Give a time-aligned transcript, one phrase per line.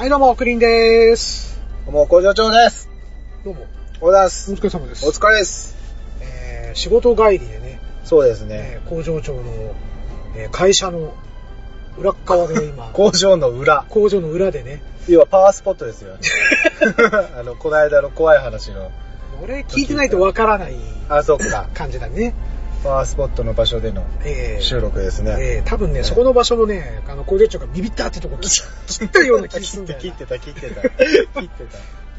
[0.00, 1.60] はい、どうも、クリーンでーす。
[1.84, 2.88] どうも、工場長です。
[3.44, 4.50] どうも、おはようございまおす。
[4.54, 5.06] 疲れ様です。
[5.06, 5.76] お疲れです。
[6.22, 8.80] えー、仕事帰りでね、そうですね。
[8.82, 9.42] えー工場長の、
[10.38, 11.12] えー会社の
[11.98, 13.84] 裏っ側で 今、工場の裏。
[13.90, 16.20] 工場の裏でね、要はパワースポットですよね。
[17.38, 18.90] あの、この間の怖い話の。
[19.44, 20.76] 俺聞いてないとわからない
[21.10, 21.68] あ、そっか。
[21.74, 22.34] 感じだね。
[22.82, 25.36] パワースポットの場所でのえー、収録ですね。
[25.38, 30.02] えー、多分ね、ねそこの場所もね、あの、工場長がビビったってとこ切切ったような気がするんだよな。
[30.02, 30.82] 切ってた、切ってた。
[31.40, 31.64] 切って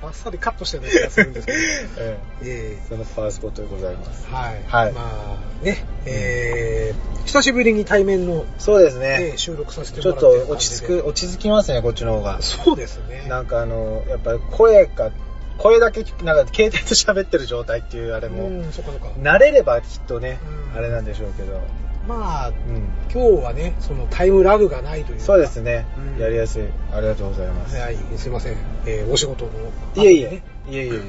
[0.02, 1.58] バッサリカットしたような気がするんですけど。
[1.60, 1.64] た。
[2.00, 4.28] えええそのパワースポットでございます。
[4.28, 4.64] ー、はい。
[4.66, 9.38] はいまあ、ね、えー、久しぶりに対面の、そうですえねー。
[9.38, 12.41] 収録させてちょっもらってると落ち着く、落ち着きますね、こっちの方が。
[12.41, 13.26] そうですね。
[13.28, 15.12] なんかあの、やっぱり声が、
[15.58, 18.62] 声だけ、なんか携帯と喋ってる状態っていうあれも、うん。
[18.62, 20.40] 慣れればきっとね、
[20.74, 21.62] うんあれなんでしょうけど。
[22.08, 22.55] まあ、うん。
[23.14, 26.64] 今日はね、そのタイムラグがないというかそうですね、うんやりやすい。
[26.94, 27.77] ありがとうございます。
[27.77, 28.55] はい、すいません。
[28.86, 29.52] えーお仕事の。
[29.96, 30.44] いえいえね。。
[30.70, 31.00] いえいえいえい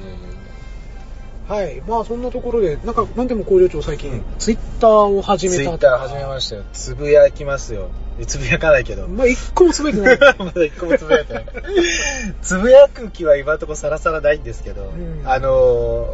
[1.48, 1.80] はい。
[1.86, 5.50] まあ、そんなところで、なんか、なんでも工場長最近、うんツイッターを始え。
[5.50, 5.62] めた。
[5.62, 6.62] ツイッター始めましたよ。
[6.72, 7.90] つぶやきますよ。
[8.26, 9.08] つぶやかないけど。
[9.08, 10.18] まあ、一個も滑ってない。
[10.38, 11.46] まだ一個もつぶやいてない。
[12.42, 16.06] つぶやく気は今のところさらさらないんですけど、うんあの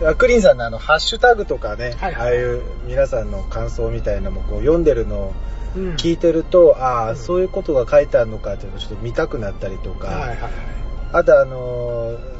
[0.00, 5.32] ー、クリーンさんのあの、ハッシュタグとかね、はいはいああいう皆さんの感想みたいなのもこう読んでるのを
[5.76, 10.38] うん聞いてると、ああ、うんそういうことが書いてあるのかっていうのをちょっと見たくなったりとか、はいはいはい。
[11.12, 12.35] あとあのー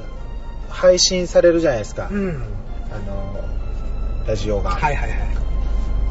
[0.77, 2.43] 配信されるじゃないですか、うん。
[2.91, 5.19] あのーラジオが、はいはいはい。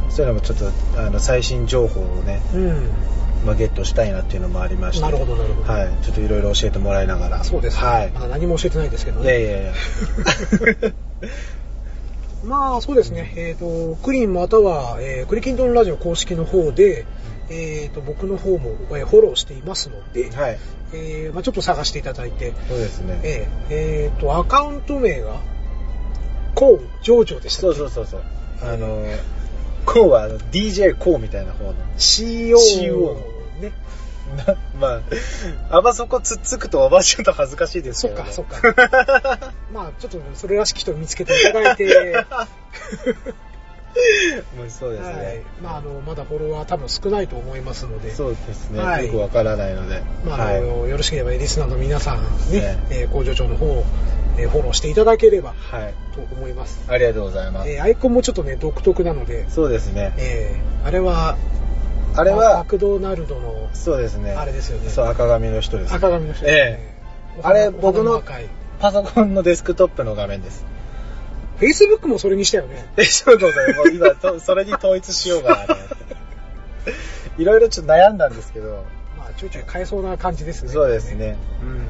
[0.10, 2.90] そういうのもちょっとあの最新情報をね、うん。
[3.46, 7.84] まあ、ゲットしたいなっていうのもありましてなるほどなるほどはい、ちょっといろいろ教えてもらいながらそうですね。
[7.84, 9.42] はいまだ何も教えてないですけどいやね。
[9.42, 9.74] いやいや
[12.46, 13.34] まあ、そうですね。
[13.36, 17.06] えっ、と、クリーンまたは、えークリキントンラジオ公式の方で、
[17.50, 20.58] えっ、と、僕の方も、えーフォローしていますので、はい
[20.96, 23.20] えーまあちょっと探していただいて、そうですね。
[23.24, 25.42] えーえーと、アカウント名が、
[26.56, 28.24] コウ・ジョージョでしたそうそうそうそう。
[28.62, 29.18] あのー
[29.86, 31.74] こうはあの DJ こうみたいな方の。
[31.98, 33.16] CO CO
[33.62, 33.72] ね。
[34.48, 35.02] なまあ
[35.78, 39.54] あんまそこつっつくとおばちゃんと恥ずかしいですけど、ね、そっか、そっか。
[39.72, 42.26] まあちょっとそれらしき人を見つけていただいて、
[44.70, 45.42] そうですね、はい。
[45.62, 49.06] まああの、まだフォロワー多分少ないと思いますので、そうですね、はい。
[49.06, 53.84] よくわからないので、まあ、あはい、のよろしければリスナーの皆さんねね、えー工場長の方を、
[54.38, 56.84] えーフォローしていただければはい、と思います。
[56.88, 60.14] ありがとうございます、えーアイコンもちょっとね、独特なので、そうですね。
[60.18, 61.38] えーあれは、
[62.16, 64.34] あれマはクドナルドのそうですね。
[64.34, 64.90] あれですよね。
[64.90, 65.94] そう赤髪の人です。
[65.94, 66.96] 赤髪の人ですね。
[67.44, 68.22] あれ僕の
[68.80, 70.64] パソコンのデスクトップの画面です
[71.60, 72.86] Facebook もそれにしたよね。
[72.98, 73.76] え、 そうそうそう。
[73.76, 75.96] もう今、そそれに統一しようかなと思って。
[77.38, 78.86] いろいろちょっと悩んだんですけど、
[79.18, 80.70] まあ、ちょいちょい変えそうな感じですね。
[80.72, 81.38] そうですね。
[81.62, 81.86] うん。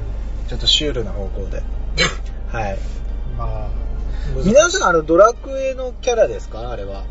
[0.48, 1.62] ちょっとシュールな方向で。
[2.50, 2.78] はい。
[3.36, 3.68] まあ、
[4.44, 6.70] 皆さん、あの、ドラクエのキャラですか？
[6.70, 7.04] あれは。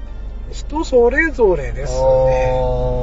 [0.52, 2.52] 人それぞれですね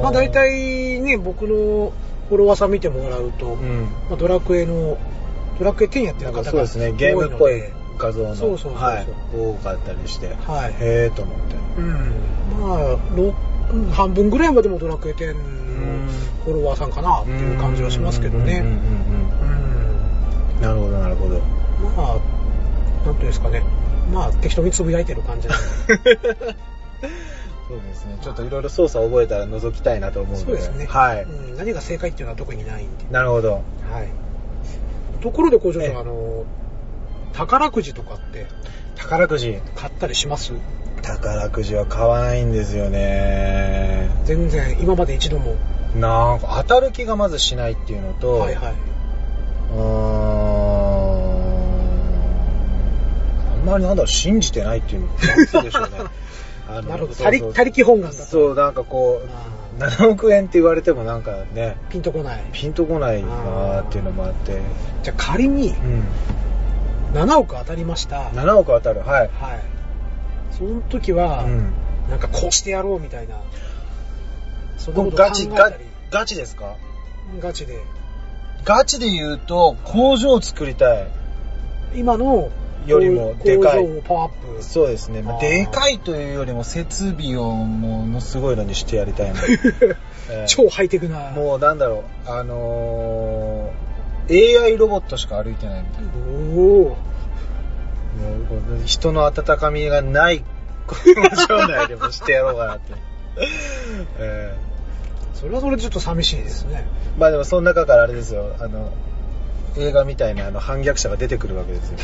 [0.03, 1.93] まあ大体ね、僕の
[2.29, 3.83] フォロワーさん見てもらうと、うん。
[4.09, 4.97] まあ、ドラクエの、
[5.59, 7.63] ドラクエ10やってる方がかそうですね、ゲームっぽい
[8.03, 11.55] 画像の、そうそうそうそうはい、多かったりして、はいへーと思って。
[11.79, 12.23] うん。
[12.61, 16.09] まあ、半分ぐらいまでもドラクエ10のん
[16.45, 18.59] フォロワーさんかなっていう感じはしますけどね。
[18.59, 18.79] うんうんうん
[20.57, 20.61] うん。
[20.61, 21.39] なるほど、なるほど。
[21.97, 23.63] まあ、なんていうんですかね。
[24.13, 25.65] まあ、適当につぶやいてる感じなんで。
[27.69, 30.45] そうですね、ちょっといろいろ操作を覚えたら覗きたいなと思うので。
[30.45, 30.87] そうですね。
[30.87, 31.23] はい。
[31.23, 31.57] うん。
[31.57, 33.05] 何が正解っていうのは特にないんで。
[33.11, 33.53] なるほど。
[33.53, 33.63] はい。
[35.23, 36.45] ところで工場ええ長、あの、
[37.33, 38.47] 宝くじとかって
[38.97, 39.59] 宝くじ。
[39.75, 40.53] 買ったりします？
[41.03, 44.11] 宝くじは買わないんですよね。
[44.25, 45.57] 全然、今まで一度も。
[45.97, 48.75] なんか当たる気がまずしないっていうのと、はいはい。
[49.75, 49.83] うーん。
[53.61, 55.99] あんまりなんだろう、信じてないっていうのなんででしょうね。
[56.69, 57.15] あのなるほど。
[57.15, 58.23] そうそう他力、他力本願だと。
[58.25, 59.29] そう、なんかこう、
[59.81, 62.45] あ7億円って言われてもなんかね、ーピンとこない。
[62.53, 64.59] ピンとこないなーっていうのもあって、
[65.03, 66.05] じゃあ仮にうん。
[67.13, 68.19] 7億当たりました。
[68.21, 68.35] はい。
[68.35, 69.31] 7億当たる、はい。
[70.51, 71.73] その時は、うん。
[72.11, 73.37] なんかこうしてやろうみたいな。
[74.79, 75.73] そんなここと考れガチ、ガ。
[76.11, 76.77] ガチですか？
[77.41, 77.83] ガチで。
[78.65, 81.09] ガチで言うと、工場を作りたい。
[81.95, 82.51] 今の
[82.87, 84.63] よりもでかい工場をパワーアップ。
[84.63, 85.23] そうですね。
[85.23, 89.37] まあでかいというよりも設備をものすごいのにしてやりたいの。
[90.31, 91.31] えー超ハイテクな。
[91.31, 93.92] もうなんだろう、あのー、
[94.31, 96.11] AI ロボットしか歩いてないみたいな。
[96.57, 96.97] おお
[98.85, 100.45] 人の温かみがない
[101.49, 102.93] 場内でもしてやろうかなって、
[104.19, 106.87] えー、それはそれちょっと寂しいですね。
[107.19, 108.57] まあでもその中からあれですよ。
[108.61, 108.93] あの
[109.77, 111.97] 映画みたいなあの反逆者が出てくるわけですよ。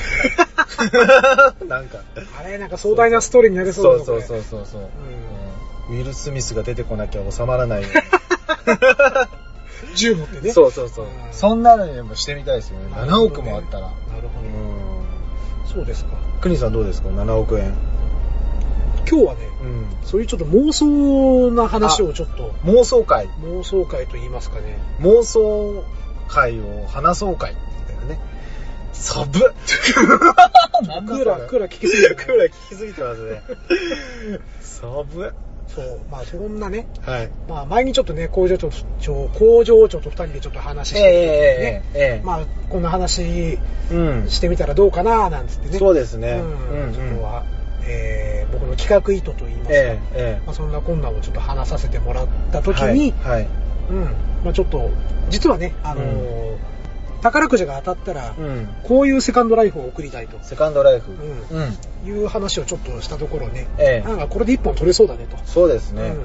[1.68, 1.98] なんか。
[2.40, 4.82] あれなんか壮大なストーリーになりそうだそうそうそうそう、
[5.90, 7.82] うん、ウィル・スミスが出てこなきゃ収まらない。
[9.94, 10.52] 10持ってね。
[10.52, 11.06] そうそうそう。
[11.32, 12.94] そんなのにもしてみたいですよね。
[12.94, 13.88] 7億もあったら。
[13.88, 14.42] なるほ
[15.66, 15.72] ど。
[15.74, 16.10] そうですか。
[16.40, 17.74] 国さんどうですか ?7 億円。
[19.08, 22.50] 今日はね、うん、そういうちょっと妄想な話をちょっと。
[22.64, 23.26] 妄想会。
[23.42, 24.78] 妄想会と言いますかね。
[25.00, 25.84] 妄想
[26.28, 28.20] 会を話そう会みたね。
[28.92, 33.42] サブ クーラー、聞きすぎて、ね、クーラー聞きすぎてますね。
[34.60, 35.32] サブ
[35.78, 37.30] そう、まあそんなね、はい。
[37.48, 43.58] まあ前にちょっとね、工場長と、工場長と二人でちょっと話してて、ね、ええええええまあこんな話
[43.90, 44.28] うん。
[44.28, 45.78] してみたらどうかななんつってね。
[45.78, 46.32] そうですね。
[46.32, 47.44] うん、うんちょっとは、
[47.86, 53.32] えー僕の企画意図と言いますか、ええええまあ、そんな困難をちょっと話させてもらった時に、はい。
[53.32, 53.46] はい
[53.90, 54.04] うん、
[54.42, 54.90] まあちょっと、
[55.28, 56.56] 実はね、あのー
[57.22, 58.68] 宝くじが当たったら、うん。
[58.84, 61.12] こういうセカンドライフを送りたいとセカンドライフ。
[61.12, 61.14] う
[61.56, 62.08] うん。
[62.08, 65.36] いう話をちょっとしたところね、ええなんかこれで一本取れそうだねと。
[65.44, 66.02] そうですね。
[66.02, 66.18] うん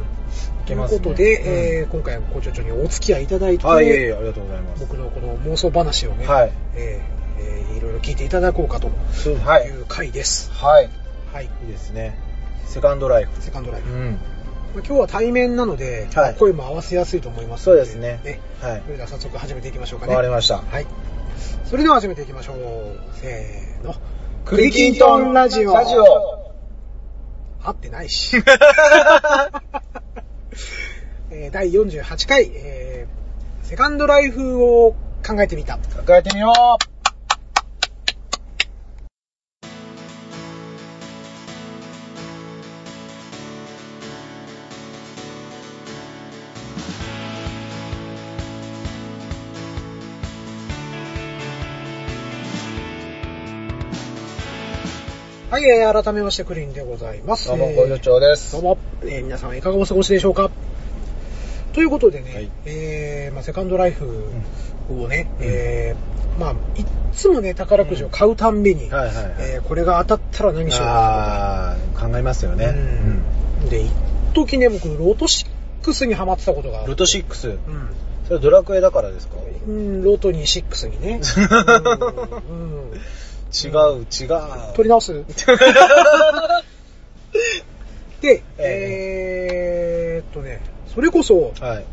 [0.63, 4.79] いということで、うんえー今回は工場長にお付き合いいただいて、はい、ありがとうございます。
[4.79, 9.81] 僕のこの妄想話をね、はいえーえーいろいろ聞いていただこうかといい。
[9.81, 10.51] う回です。
[10.51, 10.89] はい。
[11.33, 11.45] はい。
[11.45, 12.17] いいですね。
[12.65, 13.41] セカンドライフ。
[13.41, 13.91] セカンドライフ。
[13.91, 14.19] うん。
[14.73, 18.19] まあ今日は対面なので、はい声も合わせやすいと思いますのそうですね
[18.61, 20.11] はいそれでは早速始めていきましょうかね。
[20.13, 20.57] わかりました。
[20.57, 20.87] はい。
[21.65, 22.57] それでは始めていきましょう。
[23.15, 23.95] せーの。
[24.45, 25.73] クリキントンラジオ。
[25.73, 26.05] ラジオ。
[27.63, 28.37] 合ってないし。
[31.31, 34.91] えー第48回、えーセカンドライフを
[35.25, 35.77] 考えてみた。
[35.77, 36.92] 考えてみよう。
[55.53, 57.47] はい、えー改めましてクリーンでございます。
[57.49, 58.53] どうも、えー工場長です。
[58.53, 60.49] どうも、えー皆さんはいかがお過ごしでしょうか？
[61.73, 64.23] ということでね、はいえーまあ、セカンドライフ
[64.89, 69.35] をね、うんえーまあ、いっつもね、宝くじを買うたんびに、はいはいはい。
[69.41, 72.65] えーこれが当たったら何しようか考えますよね。
[73.61, 73.91] うんで、一
[74.33, 76.87] 時ね、僕、ロト6にハマってたことがある。
[76.87, 77.49] ロト6。
[77.51, 77.89] うん
[78.27, 79.35] それドラクエだからですか？
[79.67, 81.21] うん、ロトに6にね。
[82.49, 83.01] うんうん
[83.53, 84.73] 違う、違う。
[84.75, 85.13] 取り直す
[88.21, 90.61] で、ええーっとね、
[90.93, 91.85] それこそ、はい。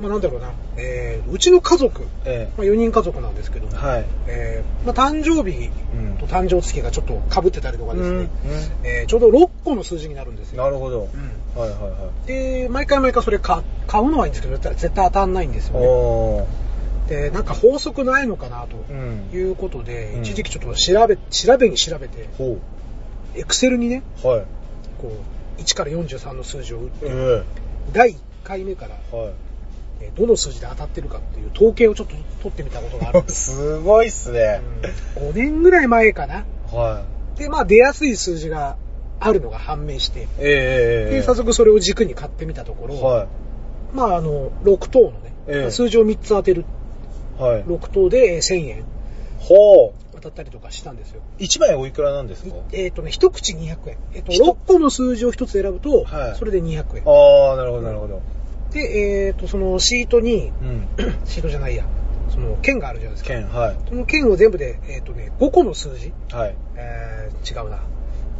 [0.00, 4.04] まあなんだろうな、えーうちの家族、えまあ、4人家族なんですけど、えはい。
[4.26, 8.30] えーまあ、誕生日うんと誕生月がちょっと被ってたりとかですね、うん
[8.84, 10.62] えーちょうど6個の数字になるんですよ。
[10.64, 11.08] なるほど。
[11.14, 11.88] うんはいはいは
[12.24, 12.26] い。
[12.26, 15.86] で、毎回毎回それ買買うのはいいんですけど、絶対当たんないんですよね。
[17.10, 19.28] で、なんか法則ないのかなとうん。
[19.32, 22.56] いうことで、うん一時期ちょっと調べ、調べに調べて、ほ
[23.34, 24.26] エクセルにね、う。
[24.26, 24.46] はい。
[24.96, 25.12] こ
[25.58, 27.42] う、1から43の数字を打って、え
[27.92, 29.32] 第1回目から、えはい。
[30.02, 33.50] えーどの数字で当たってるかっていう統計をちょっと取ってみたことがあるんです。
[33.56, 34.60] すごいっすね。
[35.16, 36.46] 5年ぐらい前かな。
[36.72, 37.04] は
[37.36, 38.76] で、まあ出やすい数字が
[39.18, 40.22] あるのが判明して、い。
[40.22, 43.26] ええええで、早速それを軸に買ってみたところ、は
[43.92, 46.64] まああの、6等のね、ええ数字を3つ当てる、い。
[47.40, 47.64] はい。
[47.64, 48.84] 6等でえー1000円
[49.38, 50.00] ほう。
[50.14, 51.22] 当たったりとかしたんですよ。
[51.38, 52.54] 1枚おいくらなんですか？
[52.72, 53.96] えっ、とね、一口200円。
[54.14, 57.02] えっ、と、一6個の数字を1つ選ぶと、はいそれで200円。
[57.06, 58.20] ああ、なるほどなるほど。
[58.72, 60.88] で、えっ、と、そのシートに、うん。
[61.24, 61.84] シートじゃないや、
[62.28, 63.30] その剣があるじゃないですか。
[63.34, 63.76] 剣、はい。
[63.88, 66.54] その剣を全部で、えっ、とね、5個の数字、はい。
[66.76, 67.80] えー、違うな。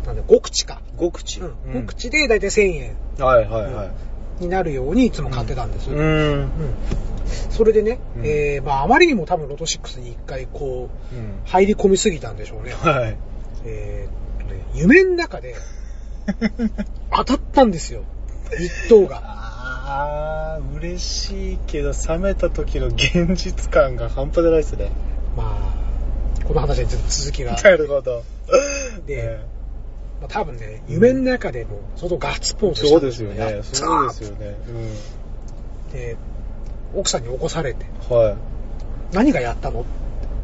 [0.06, 0.82] なんで、5口か。
[0.98, 1.40] 5口？
[1.40, 1.54] うん。
[1.72, 3.90] 5口でだいたい1000円はいはいはい。
[4.40, 5.90] になるようにいつも買ってたんです。
[5.90, 6.42] ううん。
[6.44, 6.50] ん。
[7.50, 11.40] それでね、うんえー、まああまりにも多分ロト6に一回こう、うん。
[11.44, 12.72] 入り込みすぎたんでしょうね。
[12.72, 13.16] はい。
[13.64, 15.54] えーっとね、夢の中で
[17.14, 18.02] 当たったんですよ。
[18.58, 19.22] 一等が。
[19.92, 24.90] ああ、嬉しいけど、冷めた時の現実感が半端じゃないですね。
[25.36, 27.52] まあ、この話はちょっと続きが。
[27.60, 28.22] なるほど。
[29.06, 29.40] でえ
[30.20, 33.96] まあ、多分ね、夢の中でも相当ガッツポーえズしそうですよたんですよね。
[33.96, 33.96] ね。
[33.96, 34.54] そうですよね。
[35.92, 36.16] で、
[36.94, 38.16] 奥さんに起こされて、うん。
[38.16, 38.36] はい。
[39.12, 39.84] 何がやったの？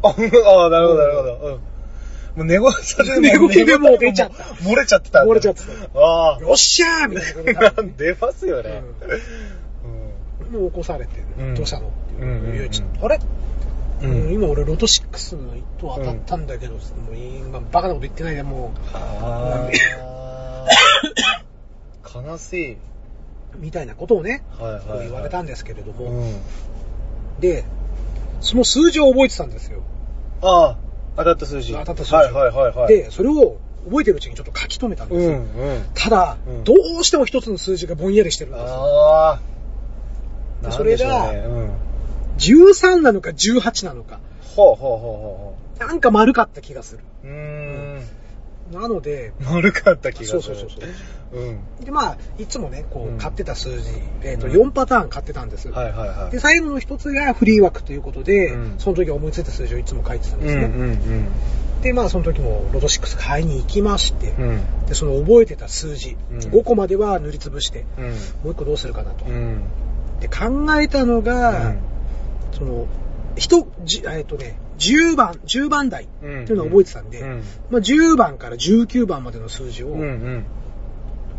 [0.03, 1.33] あ、 あなるほど、なるほど。
[1.35, 1.51] うん。
[1.53, 5.71] もう寝言され寝言でもう出ちゃった漏れちゃってた漏れちゃってた。
[5.99, 8.83] あよっしゃーみたいな 出ますよね。
[10.51, 11.87] もう起こされて、うんどうしたの？
[11.87, 12.69] っていう。
[13.01, 13.19] あれ、
[14.01, 14.11] うん。
[14.11, 19.69] うん今俺ロト6の一等当たったんだけど、もう今バカなこと言ってないでもあ
[22.13, 22.21] あ。
[22.21, 22.73] 悲しい。
[22.73, 22.77] う、
[23.57, 26.35] みたいなことをね、はいはい、こう言われたんですけれども、うん。
[27.39, 27.65] で、
[28.41, 29.81] その数字を覚えてたんですよ。
[30.41, 30.77] ああ、
[31.17, 31.73] 当たった数字。
[31.73, 35.29] 当たった数字はいはいはいはい。、で、それを覚えてるうちにちょっと書き留めたんですよ。
[35.29, 35.85] うんうん。
[35.93, 38.75] ただ、うんどうしても一つの数字がぼんやりしてるんですよ。
[38.75, 40.71] ああ。
[40.71, 41.69] それがねうん。
[42.37, 44.19] 13なのか18なのか。
[44.55, 47.03] ほうほうほうほうほなんか丸かった気がする。
[47.23, 47.27] う。
[47.27, 48.01] うーん。
[48.71, 50.41] なので、丸かった気がする。
[50.41, 51.39] そうそうそうそう。
[51.39, 51.85] うん。
[51.85, 53.89] で、まあ、いつもね、こうんう、買ってた数字、
[54.23, 55.69] えっ、と、うん4パターン買ってたんです。
[55.69, 56.31] はいはいはい。
[56.31, 60.65] で、最後の一つがフリー枠ということで、うんその時思いついた数字をいつも書いてたんですね。
[60.65, 61.27] うんうん
[61.81, 64.49] で、まあ、その時もロト6買いに行きまして、うん。
[64.49, 64.85] うん。
[64.87, 68.05] で、その覚えてた数字、うん5個までは塗りつぶして、うん。
[68.05, 68.11] も
[68.45, 69.25] う1個どうするかなと。
[69.25, 69.61] うん。
[70.19, 71.75] で、考えたのが、
[72.57, 72.87] その、
[73.35, 77.43] 人、じえっ、とね、10番、10番台っていうのを覚えてたんで、うん。
[77.69, 80.45] まあ、10番から19番までの数字をうんうん。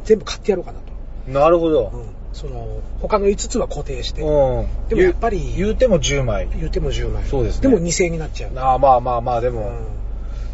[0.05, 1.31] 全部買ってやろうかなと。
[1.31, 1.91] なるほど。
[1.93, 4.67] うんその、他の5つは固定して、うん。
[4.89, 6.49] でもやっぱり言うても10枚。
[6.57, 7.25] 言っても10枚。
[7.25, 8.53] そうですねでも2000円になっちゃう。
[8.57, 9.99] ああ、まあまあまあ、でも、うん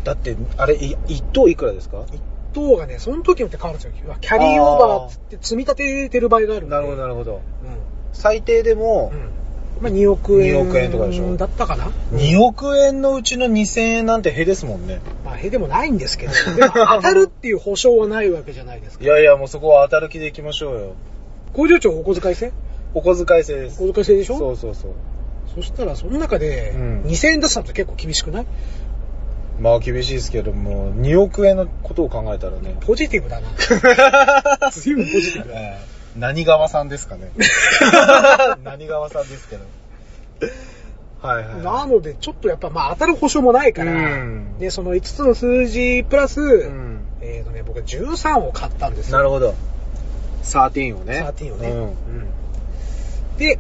[0.04, 2.04] だって、あれ、い一等いくらですか？
[2.12, 2.21] 一
[2.52, 4.16] 等がね、その時によって変わるんですよ。
[4.21, 6.68] キャリーオーバーっつって積み立ててる場合がある。
[6.68, 7.37] なるほど、なるほど。
[7.37, 7.38] う
[8.12, 9.28] 最低でもん。、うん。
[9.81, 10.54] まあ2億円。
[10.54, 15.00] 2億円とかでしょだったかな2億円のうちの2000円なんてへですもんね。
[15.25, 19.04] まあ、へでもないんですけど、 でも当たるっていう保証はないわけじゃないですか。
[19.04, 20.95] いやいや、もうそこは当たる気でいきましょうよ。
[21.52, 22.52] 工場長お小遣い制？
[22.95, 23.83] お小遣い制です。
[23.83, 24.38] お小遣い制でしょ？
[24.38, 24.90] そうそうそう。
[25.54, 28.47] そしたら、その中でうん2000円出したのって結構厳しくない？
[29.61, 32.76] まあ厳しいですけども、2億円のことを考えたらね。
[32.81, 33.49] ポジティブだな。
[34.73, 35.76] 随分ポジティブだな。
[36.14, 37.30] ええ何川さんですかね。
[38.64, 39.64] 何川さんですけど。
[41.26, 41.62] はいはい。
[41.62, 47.00] なので、ちょっとやっぱまあ当たる保証もないから、うんで、その5つの数字プラス、うん。
[47.21, 49.18] えっ、とね、僕は13を買ったんですよ。
[49.18, 49.54] なるほど。
[50.42, 51.26] 13をね。
[51.37, 51.68] 13をね。
[51.71, 51.83] うん。
[51.83, 51.94] うん
[53.38, 53.59] で、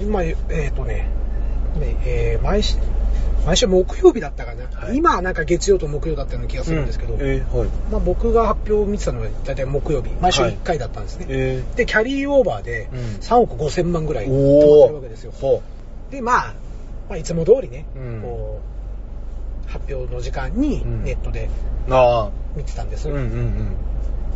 [0.00, 1.08] 今、えっ、とね、
[1.80, 2.76] ねえー毎週、
[3.48, 7.68] 毎週木曜日だったかな、はい今はなんか月曜と木曜だったような気がするんですけど、うんえーはい。
[7.90, 11.26] まあ、僕が発表を見てたのは大体木曜日、毎週はい1回だったんですね。
[11.30, 15.32] えで、キャリーオーバーでうん3億5千万ぐらいー、溜まっておるわけですよ。
[15.32, 15.62] ほ
[16.10, 16.54] で、まあ、
[17.08, 18.60] まあ、いつも通りね、うんこ
[19.66, 21.48] う、発表の時間にうんネットで
[22.54, 23.08] 見てたんです。
[23.08, 23.12] あ。
[23.12, 23.76] うんうん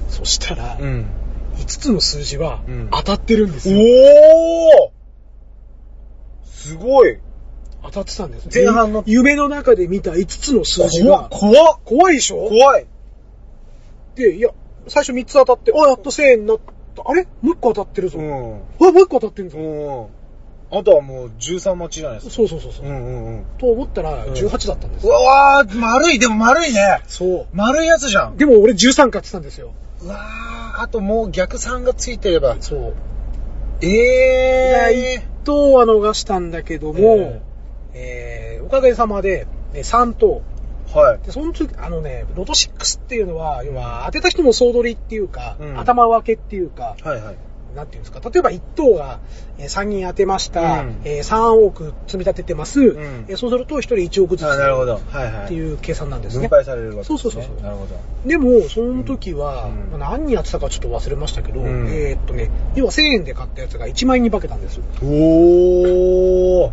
[0.09, 0.85] そしたら、うん。
[0.85, 1.07] うん。
[1.59, 3.79] 5つの数字はうん当たってるんですよ。
[3.79, 4.93] おお
[6.47, 7.19] すごい
[7.85, 8.49] 当たってたんです。
[8.53, 12.49] 前半の夢の中で見た5つの数字が怖っ怖いでしょ？
[12.49, 12.87] 怖い
[14.15, 14.51] で、いや、
[14.89, 16.59] 最初3つ当たって、あ、やっと1000円になっ
[16.95, 17.03] た。
[17.05, 17.27] あれ？
[17.41, 18.19] もう1個当たってるぞ。
[18.21, 18.29] あ、うん。
[18.31, 19.59] もう1個当たってるぞ。
[19.59, 19.63] う
[20.03, 20.07] ん。
[20.79, 22.35] あとはもう13待ちじゃないですか。
[22.35, 22.87] そうそうそうそう。
[22.87, 23.45] うんうんうん。
[23.59, 25.11] と思ったらうん18だったんですう。
[25.11, 27.01] わー、丸い、でも丸いね。
[27.09, 27.47] そう。
[27.53, 28.37] 丸いやつじゃん。
[28.37, 29.73] でも俺13買ってたんですよ。
[30.03, 32.57] うわー、あともう逆3がついてれば。
[32.61, 32.95] そう。
[33.83, 37.43] えいや、え1等は逃したんだけども、え
[37.95, 40.43] えーおかげさまで、ね、3等。
[40.95, 40.99] ー。
[40.99, 41.19] はい。
[41.27, 47.37] で、その時、あのね、ロト6っていうのは、要は当てた人の総取りっていうか、うん頭分けっていうか、はいはい。
[47.75, 49.19] なんていうんですか、例えば1等が
[49.59, 52.85] えー3人当てました、うんえー3億積み立ててます、ん
[53.29, 55.01] えーそうすると1人1億ずつあなるほど。
[55.11, 55.45] はいはい。
[55.47, 56.49] っていう計算なんですね。
[56.49, 57.19] 分配されるわけですね。
[57.19, 57.97] そうそうそうそうなるほど。
[58.27, 64.79] でも、その時は、うんまあ何人やってたかちょっと忘れましたけど、うんえーっとね、要は1000円で買ったやつが1万円に化けたんです。
[65.03, 66.67] おー。
[66.69, 66.73] う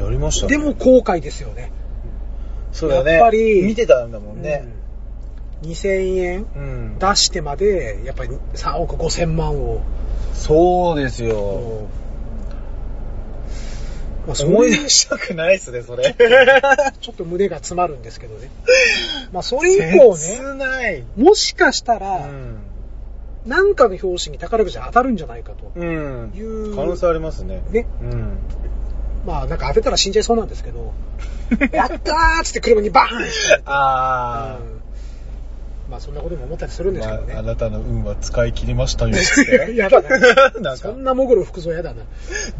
[0.00, 0.56] やりましたん、ね。
[0.56, 1.70] でも、後悔ですよね。
[2.72, 3.12] そうだよね。
[3.12, 4.62] やっぱり見てたんだもんね。
[4.64, 4.84] うん
[5.64, 6.98] 2000円うん。
[6.98, 9.80] 出してまで、やっぱり3億5千万を、
[10.34, 11.88] そうですよ。
[14.26, 16.14] まあ、思い出したくないっすね、それ。
[17.00, 18.50] ちょっと胸が詰まるんですけどね。
[19.32, 21.04] まあ、それ以降ね。
[21.16, 22.56] もしかしたうら、ん。
[23.46, 26.40] なんかの表紙に宝くじ当たるんじゃないかとうんい。
[26.40, 27.62] う、可能性ありますね。
[27.70, 27.86] ね。
[28.00, 28.38] うん。
[29.24, 30.92] まあ、なんか当てたら死んじゃいそうなんですけど、
[31.72, 34.74] やったーっつって車にバーンあうん
[35.90, 36.96] まあ、そんなことも思ったりするんー。
[36.96, 37.34] ですけどね。
[37.34, 39.14] まあ、あなたの運は使い切りましたよ。
[39.14, 40.08] つってやだな。
[40.60, 42.04] なんかそん、なもぐろ服装やだな。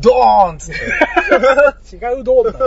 [0.00, 1.96] ドーンつって。
[1.96, 2.58] 違うどうだ。
[2.60, 2.62] あ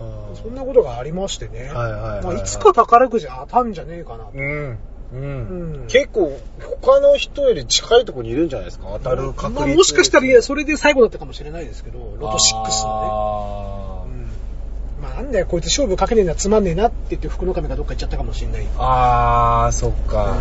[0.00, 1.70] ーそんなことがありましてね。
[1.72, 4.30] はいはいはいはいまあ、いつか宝くじ当たんじゃねえかなと。
[4.34, 4.78] うん。
[5.14, 5.78] うん。
[5.80, 6.38] うん結構、
[6.82, 8.86] 他の人より近いところにいるんじゃないですか？
[8.92, 9.60] 当たる確率。
[9.60, 12.70] まあ、もしかしたら、いや、それで最後だったかもしれないですけど、ロト6のね。
[12.82, 18.62] あうんまあ、なんだよ、こいつ勝負かけねえな、つまんねえなって言って、福の神がどっか行っちゃったかもしれない。
[18.62, 20.36] ーあー、そっか。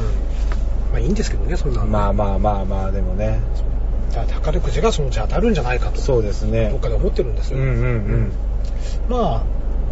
[0.92, 3.40] まあ、いいんですけどね、そんなのまあまあまあまあ、でもね。
[4.12, 6.80] だから宝くじがそのうち当たるんじゃないかと、そうですねどっ。
[6.80, 7.58] かで思ってるんですよ。
[7.58, 8.32] うんうんうん。
[9.10, 9.44] まあ、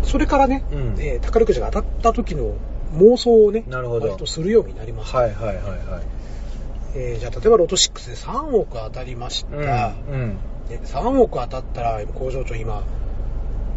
[0.03, 2.53] それからね、うんえー宝くじが当たった時の
[2.93, 5.19] 妄想をね、なるほど割とするようになりました。
[5.19, 5.77] はいはいはいはい。
[6.95, 9.55] えーじゃあ、例えばロト6で3億当たりました。
[9.55, 9.63] うん。
[9.63, 10.29] うん。
[10.69, 12.83] ね3億当たったら、工場長今、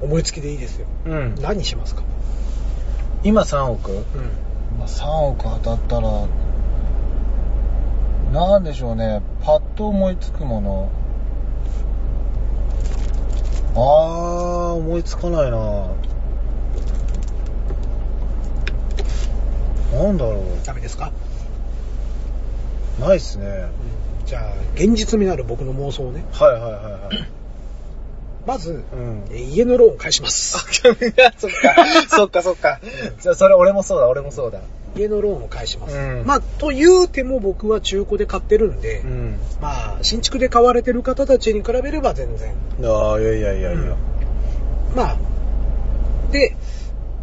[0.02, 0.87] 思いつきでいいですよ。
[1.06, 1.35] うん。
[1.40, 2.02] 何しますか？
[3.23, 3.92] 今3億？
[3.92, 4.00] うん。
[4.78, 6.26] まあ、3億当たったら、
[8.33, 10.88] なんでしょうね、パッと思いつくもの。
[13.76, 15.87] あー、思いつかないな
[19.94, 21.10] なんだろダメですか？
[22.98, 23.00] う。
[23.02, 23.66] ないっすね。
[24.26, 26.24] じゃあ、現実味のある僕の妄想ね。
[26.32, 26.78] はいはいはいは
[27.12, 27.28] い。
[28.46, 30.50] まず、うんえー家のローン返します。
[30.52, 30.68] そっか、
[32.08, 32.80] そっかそっか。
[33.20, 34.60] じゃあそれ俺もそうだ、俺もそうだ。
[34.96, 35.96] 家のローンを返します。
[35.96, 39.36] うんまあ、と言うても僕は中古で買ってるんで、うん。
[39.60, 42.54] まあ、新築で買われてる方たちに比べれば全然。
[42.84, 43.96] ああ、いやいやいやいや。
[44.94, 45.16] まあ、
[46.30, 46.54] で、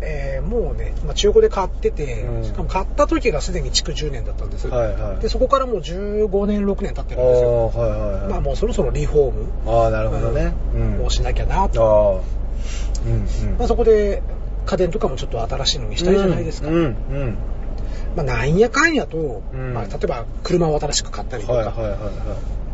[0.01, 4.67] えーもうね、まあ、中古で買ってて、うんしかも買った時がすでに築10年だったんです。
[4.67, 5.21] はいはい。
[5.21, 7.71] で、そこからもう15年、6年経ってあるんですよ。
[7.75, 8.29] あ、はいはいはい。
[8.31, 10.53] まあもうそろそろリフォームああ、なるほどね。
[10.73, 11.05] うん。
[11.05, 11.83] をしなきゃなと。
[11.83, 12.41] ああ。
[13.05, 13.57] うんうん。
[13.57, 14.23] まあそこで
[14.65, 16.69] 家電とかもちょっと新しいのにしたいじゃないですか。
[16.69, 17.37] うん、うん。
[18.15, 22.01] まあなんやかんやと、うんまあ例えば車を新しく買ったりとか、はいはいはいはい。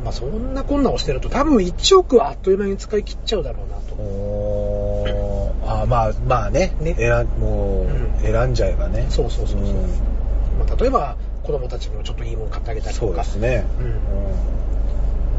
[0.03, 3.95] まあそんなこんなをしてると多分1億はあっという間に使い切っちゃうだろうなと。
[3.95, 6.73] おーああ、まあまあね。
[6.79, 9.07] ね選ん、もう、うん選んじゃえばね。
[9.09, 9.61] そうそうそうそう。
[9.61, 9.73] ん
[10.59, 13.65] まあ例えば子供たちにもちょっといいもの買ってあげたりそうとか、ですね。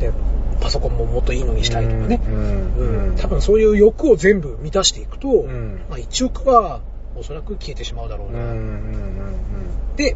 [0.01, 0.13] で、
[0.61, 2.21] パソコンももっといいのにしたいとかね。
[2.27, 6.81] うんうんうん多分そういう欲を全部満たしていくと、んまあ1億は
[7.17, 8.39] おそらく消えてしまうだろうな。
[8.39, 10.13] うんうんうんで、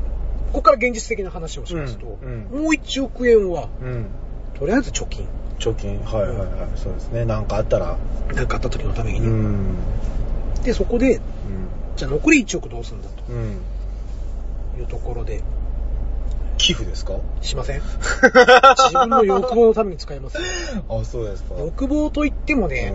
[0.53, 3.89] ここから現実的な話をしますと、うんもう1億円は、うん。
[3.89, 4.07] うん。
[4.63, 5.27] とりあえず貯金。
[5.59, 6.49] 貯金、はいはいはい。
[6.77, 7.25] そうですね。
[7.25, 7.99] なんかあったら。
[8.33, 9.29] 何かあった時のためにうね。
[9.29, 9.75] ん。
[10.63, 11.23] で、そこで、うん。
[11.97, 13.59] じゃあ残り1億どうするんだうん。
[14.77, 15.43] というところで、
[16.59, 17.15] 寄付ですか？
[17.41, 17.83] しません？
[17.83, 20.43] 自分の欲望のために使いますよ。
[20.89, 21.57] あ、そうですか。
[21.59, 22.95] 欲望といってもね、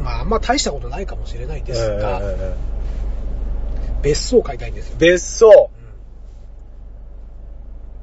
[0.00, 2.54] まああんま大したことないかもしれないですが、ええ
[4.02, 4.96] 別荘を買いたいんですよ。
[4.98, 5.75] 別荘うん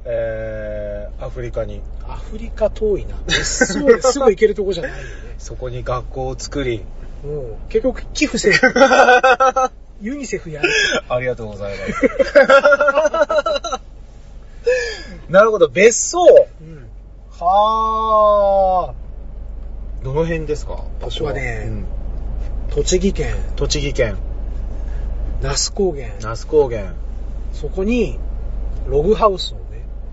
[0.06, 1.80] えー、アフリカに。
[2.06, 3.16] アフリカ遠いな。
[3.26, 5.04] 別荘ですぐ行けるとこじゃないよね。
[5.38, 6.84] そこに学校を作り。
[7.24, 8.58] もう結局寄付せる。
[10.02, 10.68] ユニセフやる。
[11.08, 11.92] ありがとうございます。
[15.30, 16.18] なるほど、別荘
[16.60, 16.86] うん
[17.30, 18.94] はあ。
[20.04, 20.84] どの辺ですか？
[21.00, 21.86] 場所はねうん
[22.70, 24.16] 栃木県栃木県、
[25.40, 26.08] 那須高原。
[26.20, 26.92] 那須高原。
[27.52, 28.18] そこに、
[28.88, 29.56] ログハウスを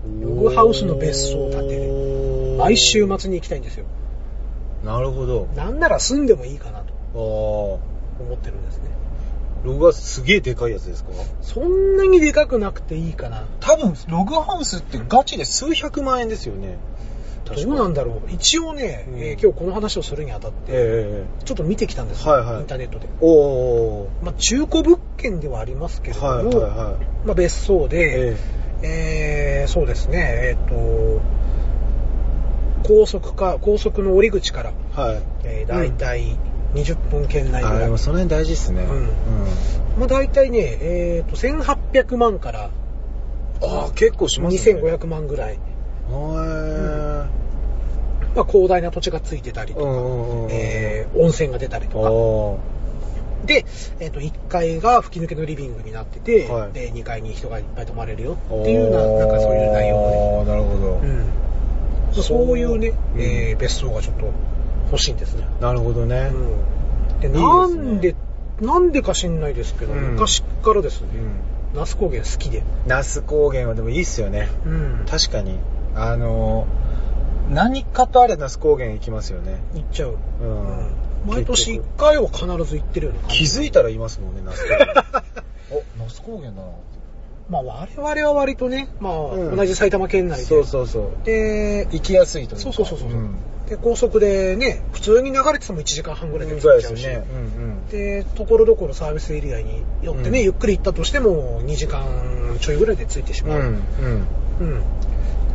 [0.04, 1.84] ね、ログハウスの別荘を建てる。
[1.86, 3.86] る毎週末に行きたいんですよ。
[4.84, 5.48] なるほど。
[5.54, 6.92] なんなら住んでもいいかなと。
[7.14, 7.80] 思
[8.34, 8.84] ってるんですね。
[9.64, 11.10] ログはすげえでかいやつですか？
[11.40, 13.46] そんなにでかくなくていいかな。
[13.60, 16.78] 多分、ログハウスってガチで数百万円ですよね。
[17.44, 18.30] どうなんだろう。
[18.30, 23.06] 一応ね、うんえー今日この話をするにあたって、えちょっと見てきたんですよ、はいはいインターネットで。
[23.06, 24.24] えおー。
[24.24, 27.26] まあ、中古物件ではありますけれども、はいはいはい。
[27.26, 28.36] まあ、別荘で、え
[28.82, 31.20] えーそうですね、えっ、と、
[32.82, 35.22] 高速か、高速の降り口から、えはい。
[35.44, 36.36] えー、大体
[36.74, 37.80] 20分圏内ぐあ、らい。
[37.84, 38.82] でもその辺大事っすね。
[38.82, 39.08] うん
[39.98, 42.70] まあ、大体ね、えっ、と、1800万から
[43.62, 44.80] ああ、結構しますね。
[44.80, 47.26] 2500万ぐらい、へー
[48.34, 52.71] まあ、広大な土地がついてたりとか、うんうんうんえー温泉が出たりとか。
[53.42, 53.64] おで、
[54.00, 60.16] えっ、と、1階が吹き抜けのリビングになってて、はいで、2階に人がいっぱい泊まれるよーっていうな、なんかそういう内容のね。
[60.38, 61.00] ああ、なるほど。
[61.02, 62.22] うん。
[62.22, 64.32] そういうね、うんえー別荘がちょっと
[64.90, 65.46] 欲しいんですね。
[65.60, 66.30] なるほどね。
[66.32, 67.20] うん。
[67.20, 68.14] で、いいですねなんで、
[68.60, 71.78] なんでか知んないですけど、うん昔からですね、うん。
[71.78, 72.62] 那須高原好きで。
[72.86, 74.48] 那須高原はでもいいっすよね。
[74.66, 75.06] うん。
[75.08, 75.58] 確かに。
[75.94, 79.60] あのー、何かとあれ那須高原行きますよね。
[79.74, 80.16] 行っちゃう。
[80.42, 85.04] うん毎年1回は必ず行ってるような感じ気づいたらいますもんね、那須高原。
[85.70, 86.62] お、那須高原だな。
[87.48, 90.44] まあ我々は割とね、まあ、うん同じ埼玉県内で。
[90.44, 91.26] そうそうそう。
[91.26, 92.62] で、行きやすいというか。
[92.62, 93.36] そうそうそうそう、ん
[93.68, 96.88] で、高速でね、普通に流れてても1時間半ぐらいで着いちゃうし。
[96.88, 97.24] ですね。
[97.30, 97.88] うんうん。
[97.88, 103.58] で、ところどころサービスエリアによってね、うんゆっくり行ったとしても2時間ちょいぐらいで着いてしまう。
[103.58, 103.76] うん、うん。
[104.60, 104.82] うん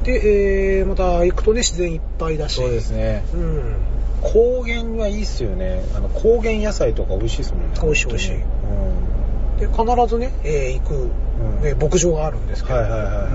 [0.04, 2.56] で、えー、また行くとね、自然いっぱいだし。
[2.56, 3.26] そうですね。
[3.34, 3.76] うん。
[4.22, 5.84] 高原はいいっすよね。
[5.96, 7.80] あの、高原野菜とか美味しいですもんね。
[7.82, 9.58] 美味しい美味しいうん。
[9.58, 13.32] で、必ずね、えー行く、うんね、牧場があるんですけど、はいはいはいはいうん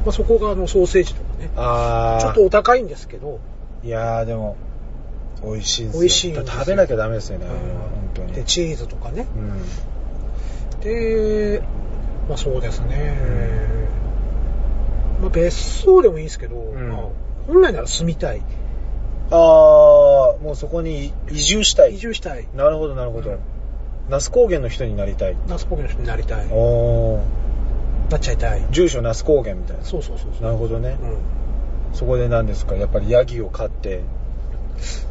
[0.00, 2.22] まあ、そこがあのソーセージとかね、あー。
[2.22, 3.38] ちょっとお高いんですけど、
[3.84, 4.56] いやーでも、
[5.42, 8.32] 美味しいですよ美味しい食べなきゃダメですよね、うん本当に。
[8.32, 9.26] で、チーズとかね。
[9.36, 10.80] うん。
[10.80, 11.62] で、
[12.28, 13.16] まあそうですね、
[15.20, 17.02] まあ別荘でもいいですけど、んまあ、
[17.46, 18.42] 本来なら住みたい。
[19.30, 21.94] あー、もうそこに移住したい。
[21.94, 22.46] 移住したい。
[22.54, 23.36] なるほど、なるほど。
[24.08, 25.36] 那須高原の人になりたい。
[25.48, 26.46] ナスポケの人になりたい。
[26.50, 27.20] おー。
[28.10, 28.66] なっちゃいたい。
[28.70, 29.84] 住所那須高原みたいな。
[29.84, 30.42] そうそうそうそう。
[30.42, 30.96] なるほどね。
[31.92, 32.74] うそこで何ですか？
[32.74, 34.02] やっぱりヤギを飼って、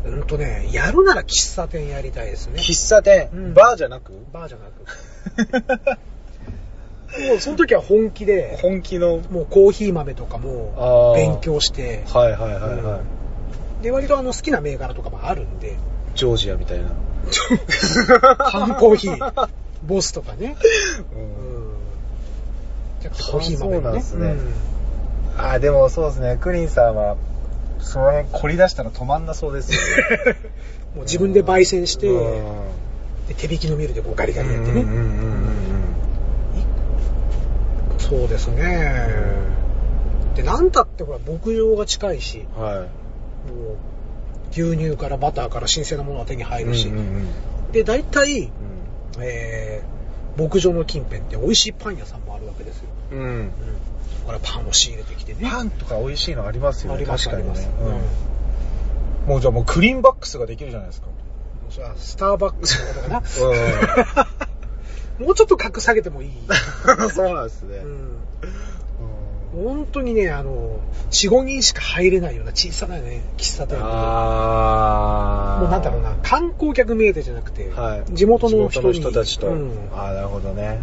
[0.06, 0.14] ん。
[0.14, 2.60] うんとね、やるなら喫茶店やりたいですね。
[2.60, 4.12] 喫茶店、うんバーじゃなく？
[4.34, 6.00] バーじゃなく。
[7.30, 9.18] もうその時は本気で、本気の？
[9.32, 13.19] もうコーヒー豆とかあもー勉強して、はいはいはいはい。
[13.82, 15.78] で、割とあの好きな銘柄とかもあるんで、
[16.16, 16.90] ジョージアみたいな。
[18.52, 19.50] 缶コーヒー、
[19.86, 20.56] ボスとかね。
[21.14, 21.74] ううんん。
[23.02, 24.00] じゃあコーヒー豆そうなんね。
[24.00, 24.36] ですね
[25.38, 27.16] あーでもそうですね、クリンさんは、
[27.80, 30.36] その辺凝り出したら止まんなそうですよね。
[30.96, 32.44] もう自分で焙煎して、うん
[33.30, 34.82] で手引きのミルでこうガリガリやってね。
[34.82, 35.50] うんうんうんうん
[38.00, 39.06] そうですね。
[40.36, 42.64] で、なんたってほら、牧場が近いし、うん。
[42.64, 42.86] は
[44.52, 47.28] 牛乳からバターから新鮮なものが手に入るし、うんうんうん
[47.72, 48.52] で、大体、う
[49.20, 52.90] えー、牧場の近辺って美味しいパン屋さんもあるわけですよ。
[53.12, 53.52] んうんうん。
[54.12, 55.48] そこからパンを仕入れてきてね。
[55.50, 56.98] パンとか美味しいのありますよね。
[56.98, 57.70] あります確かにね。
[57.84, 58.30] うん
[59.30, 61.08] もうじゃあもうクリーンバックスができるじゃないですか。
[61.08, 61.72] うん。
[61.72, 63.20] それはスターバックスのことかな。
[65.20, 66.30] う もうちょっと格下げてもいい。
[66.30, 66.32] ん。
[67.14, 67.78] そうなんですね。
[67.78, 68.18] うん。
[69.54, 73.84] うん本当にね、あの、4、5人しか入れないような小さなね、喫茶店で。
[73.84, 73.92] もう
[75.72, 78.14] なんだろうな、観光客目当てじゃなくて、はい。
[78.14, 79.48] 地元の人人たちと。
[79.48, 80.80] うんああ、なるほどね。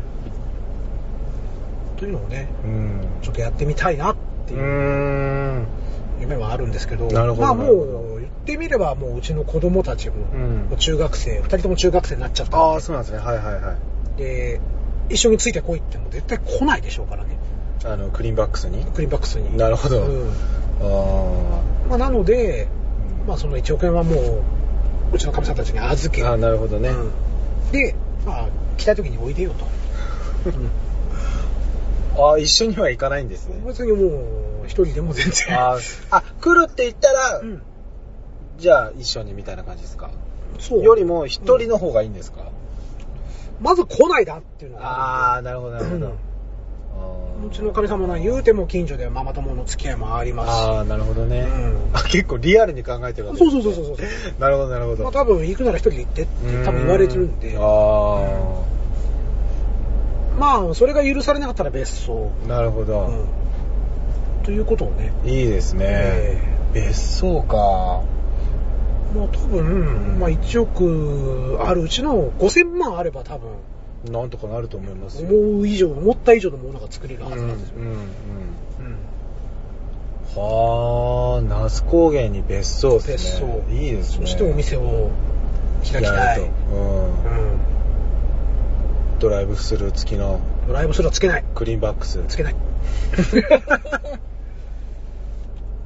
[1.97, 3.01] というのをね、うん。
[3.23, 4.55] ちょっとやってみたいなって。
[4.55, 5.67] いうん
[6.21, 10.17] 夢はあるんですけど、なるほどまあもう言ってみればもううちの子供たちも、
[10.71, 13.19] うん中学生、二人とも中学生になっちゃったんああ、そうなんですね。
[13.19, 13.75] はいはいは
[14.17, 14.19] い。
[14.19, 14.61] で、
[15.09, 17.36] 一緒についてこいっても絶対来ないでしょうからね、
[17.87, 18.85] あの、クリーンバックスに？
[18.85, 19.57] クリーンバックスに。
[19.57, 20.31] なるほどうん
[20.81, 22.69] あまあ、なので、
[23.25, 23.29] あ。
[23.29, 24.43] まあその1億円はもう、
[25.15, 26.89] うちのかみさんたちに預けああ、なるほどね。
[26.91, 27.11] うん
[27.73, 29.67] で、まあ、来たい時においでよと。
[32.29, 33.61] ああ、一緒には行かないんですね。
[33.67, 34.07] 別にも
[34.65, 35.59] う、一人でも全然。
[35.61, 37.63] あーあ、来るって言ったら、うん。
[38.59, 40.11] じゃあ一緒にみたいな感じですか？
[40.61, 40.83] そう。
[40.83, 42.39] よりも一人の方がいいんですか、
[43.61, 45.81] まず来ないだっていうのがああ、あなるほど、な。
[45.81, 46.13] るほど。
[47.47, 50.53] うんあーうちの神様なん言うても近所ではママ友の付き合いもありますし。
[50.69, 52.03] ああ、なるほどね、うんあ。
[52.05, 53.97] 結構リアルに考えてるわけそうそうそうそうそう。
[54.41, 55.05] なるほど、なるほど。
[55.05, 57.57] まあ多分行くなら一人で行ってって多分言われてるんで。
[57.59, 58.63] あ
[60.39, 62.31] まあ、それが許されなかったら別荘。
[62.45, 64.45] あ、なるほど、うん。
[64.45, 65.13] ということをね。
[65.25, 65.87] いいですね。
[65.89, 68.03] え別荘か。
[69.15, 73.49] まあ多分、まあ1億あるうちの5000万あれば多分、
[74.05, 75.29] なんとかなると思いますよ。
[75.29, 77.87] 思う以上、思った以上のものが作れるはずうん、うんなんですよ。、うん。
[77.87, 77.97] うん
[80.37, 83.15] はあ、那須高原に別荘ですね。
[83.15, 84.27] 別荘いいですね。
[84.27, 85.11] そしてお店を
[85.83, 86.41] 開きやたい。
[86.41, 86.77] ると。
[86.77, 87.05] うん。
[87.07, 87.59] うん。
[89.19, 91.45] ドライブスルー付きのドライブスルーはつけない。
[91.55, 92.23] クリーンバックス。
[92.29, 92.55] つけない。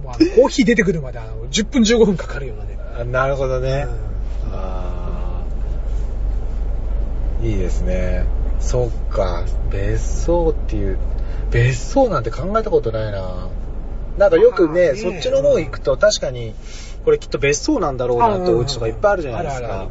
[0.03, 2.77] もうあのコーヒー出てくるまであの10分15分かかるようなね。
[2.99, 3.87] あなるほどね。
[3.87, 5.10] うんああ。
[7.43, 8.25] いいですね。
[8.59, 9.45] そっか。
[9.71, 10.99] 別荘っていう、
[11.51, 13.49] 別荘なんて考えたことないな。
[14.19, 16.55] なんかよくね、そっちの方行くと確かに、
[17.05, 19.89] これきっと別荘なんだろうなってお家とかいっぱいあるじゃないですか。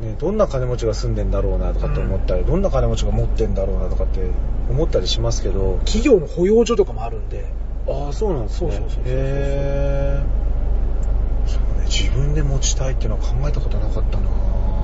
[0.00, 4.20] ね、どんな金持ちが住んでんだろうなとかって思ったり、どんな金持ちが持ってんだろうなとかって
[4.68, 5.78] 思ったりしますけど。
[5.84, 7.44] 企業の保養所とかもあるんで。
[7.86, 8.72] ああ、そうなんですね。
[8.72, 14.28] そうそうそうそうへーそうね、自分で持ちたいっていうのは考えたことなかったな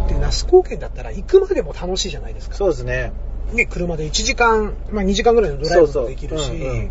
[0.08, 2.56] で、那須高原だったら行くまでも楽しいじゃないですか。
[2.56, 3.12] そうですね。
[3.52, 6.90] ね、車で1時間、まあ2時間ぐらいのドライブもできるし、そうそううんうん。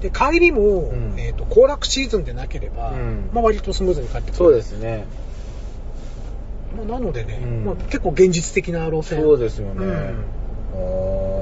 [0.00, 1.14] で、帰りも、ん。
[1.18, 3.30] えっ、と、行楽シーズンでなければ、うん。
[3.32, 4.34] まあ割とスムーズに帰ってくる。
[4.36, 5.04] そうですね。
[6.76, 7.64] まあ、なのでね、うん。
[7.64, 9.20] まあ、結構現実的な路線。
[9.22, 9.84] そうですよね。
[9.84, 10.24] うん。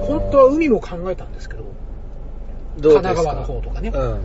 [0.07, 1.65] 本本当は海も考えたんですけど、
[2.79, 3.91] ど神奈川の方とかね。
[3.93, 4.21] うん。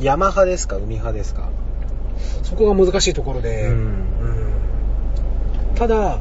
[0.00, 0.76] 山派ですか？
[0.76, 1.50] 海派ですか？
[2.42, 3.72] そこが難しいところで、うん。
[3.72, 4.51] うん
[5.74, 6.20] ただ、ん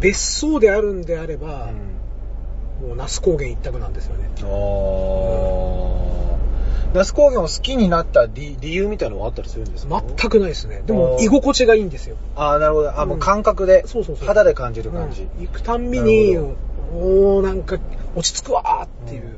[0.00, 1.68] 別荘であるんであれば、
[2.82, 2.88] うん。
[2.88, 4.28] もう那須高原一択なんですよね。
[4.40, 6.08] あー。
[6.94, 10.02] 那須高原を好きになった理理由みたいなのはあったりするんですか？
[10.16, 10.82] 全くないですね。
[10.86, 12.16] でも居心地がいいんですよ。
[12.36, 12.98] ああ、なるほど。
[12.98, 15.22] あ、もううん感覚で、そうそうそう肌で感じる感じ。
[15.22, 16.46] うん行くたんびなに、る
[16.94, 17.76] おー、なんか、
[18.14, 19.36] 落ち着くわーっていう。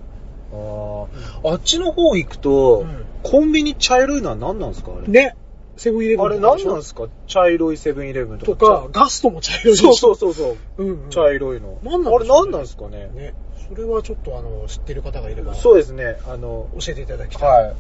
[0.52, 4.92] あーあっちの方行くと、うんコンビニ茶色いのは何なんですか？
[4.96, 5.08] あれ。
[5.08, 5.36] ね。
[5.80, 7.08] セブンイレブンあれ何なんですか？
[7.26, 8.58] 茶色いセブンイレブンとか。
[8.58, 10.56] とか、ガストも茶色いそうそうそうそう。
[10.76, 11.78] うんうん茶色いの。
[11.82, 13.10] 何なんあれ何なんですかね？
[13.14, 13.32] ね。
[13.66, 16.18] それはちょっとあの、知ってる方がいれば、そうですね。
[16.28, 17.64] あの、教えていただきたい。
[17.64, 17.74] はい。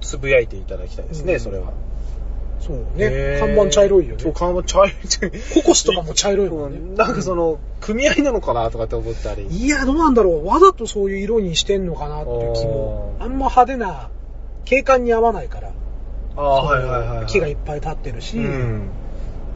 [0.00, 1.74] つぶやいていただきたいですね、うんそれは。
[2.60, 3.36] そうね。
[3.40, 4.32] 看板茶色いよそう、ね。
[4.34, 5.30] 看板茶色い。
[5.54, 6.96] ココスとかも茶色いもんね。
[6.96, 9.48] なんかその、組合なのかなとかって思ったり。
[9.48, 10.46] いや、どうなんだろう。
[10.46, 13.16] わざとそういう色にしてんのかなっていう気も。
[13.20, 14.08] あんま派手な、
[14.64, 15.72] 景観に合わないから。
[16.42, 17.26] はいはいはいはい。
[17.26, 18.88] 木がいっぱい立ってるし、うん。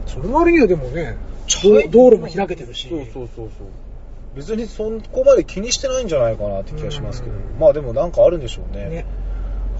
[0.05, 1.17] その割にはでもね、
[1.47, 2.89] 茶道道路も開けてるし。
[2.89, 3.67] そうそうそうそう。
[4.35, 7.35] 別にそこまで気にしてないんじゃないかなって気がしますけど。
[7.35, 8.89] うんまあでもなんかあるんでしょうね。
[8.89, 9.05] ね。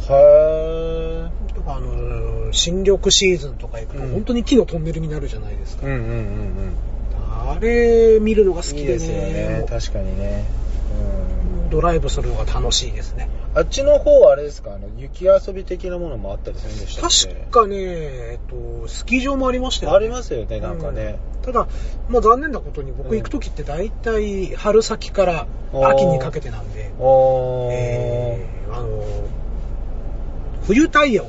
[0.09, 5.85] へとかあのー新緑シーズンとか行くと、うん本当に木のトンネルになるじゃないですか。
[5.85, 5.89] ー。
[5.89, 6.73] うんうんうんうん。
[7.49, 10.45] あれ見るのが好きでねいいですよね確かにね。
[11.63, 11.69] うん。
[11.69, 13.27] ドライブするのが楽しいですね。
[13.55, 14.73] あっちの方はあれですか？
[14.73, 17.39] あの、雪遊び的なものもあったりするんでしたっけ？
[17.39, 19.97] 確かね、えっと、スキー場もありましたよね。
[19.97, 21.19] ありますよね、なんかね。
[21.27, 21.67] うんただ、
[22.07, 27.71] まあ残念なことに僕行く時って大体春先から秋にかけてなんで、おー。
[27.73, 29.03] えーあの、
[30.65, 31.27] 冬タイヤを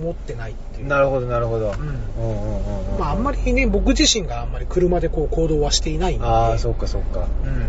[0.00, 0.86] 持ってないっていう。
[0.86, 1.72] なるほど、なるほど。
[1.72, 6.24] ああんまりね、僕自身があんまり車でこう行動はしていないんで。
[6.24, 7.26] ああ、そっかそっか。
[7.44, 7.66] うん。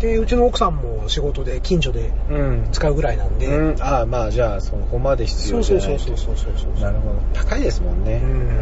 [0.00, 2.68] で、うちの奥さんも仕事で近所でうん。
[2.72, 3.46] 使うぐらいなんで。
[3.46, 6.82] うん、ああ、まあじゃあ、そこまで必要じゃないそうそうそうそうそうそう。
[6.82, 7.16] なるほど。
[7.34, 8.20] 高いですもんね。
[8.22, 8.60] うん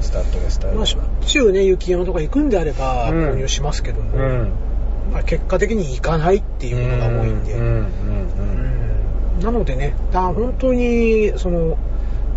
[0.00, 0.76] スタッドレスタイル。
[0.76, 4.52] まあ、しょっちゅうね、雪山とか行くんであればうん購入しますけども、うん。
[5.12, 7.52] まあ、結果的に行かないっていうことが多いんで。
[7.54, 7.78] うん、うん、うん。
[7.78, 11.76] うんなのでね、だ本当に、その、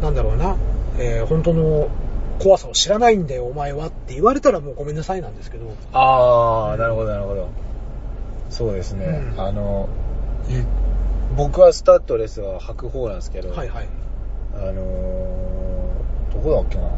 [0.02, 0.58] なんだろうな、
[1.00, 1.90] えー本当の
[2.40, 5.66] 怖さを知らないんだよ、お前はって言われたらもうごめんなさいなんですけど。
[5.94, 7.50] ああ、なるほど、なるほど。
[8.50, 9.06] そうですね。
[9.06, 9.90] うんあの、
[10.50, 10.54] い
[11.36, 13.90] 僕はスタッドレスは履く方なんですけど、はいはい。
[14.56, 16.90] あのーどこだっけな。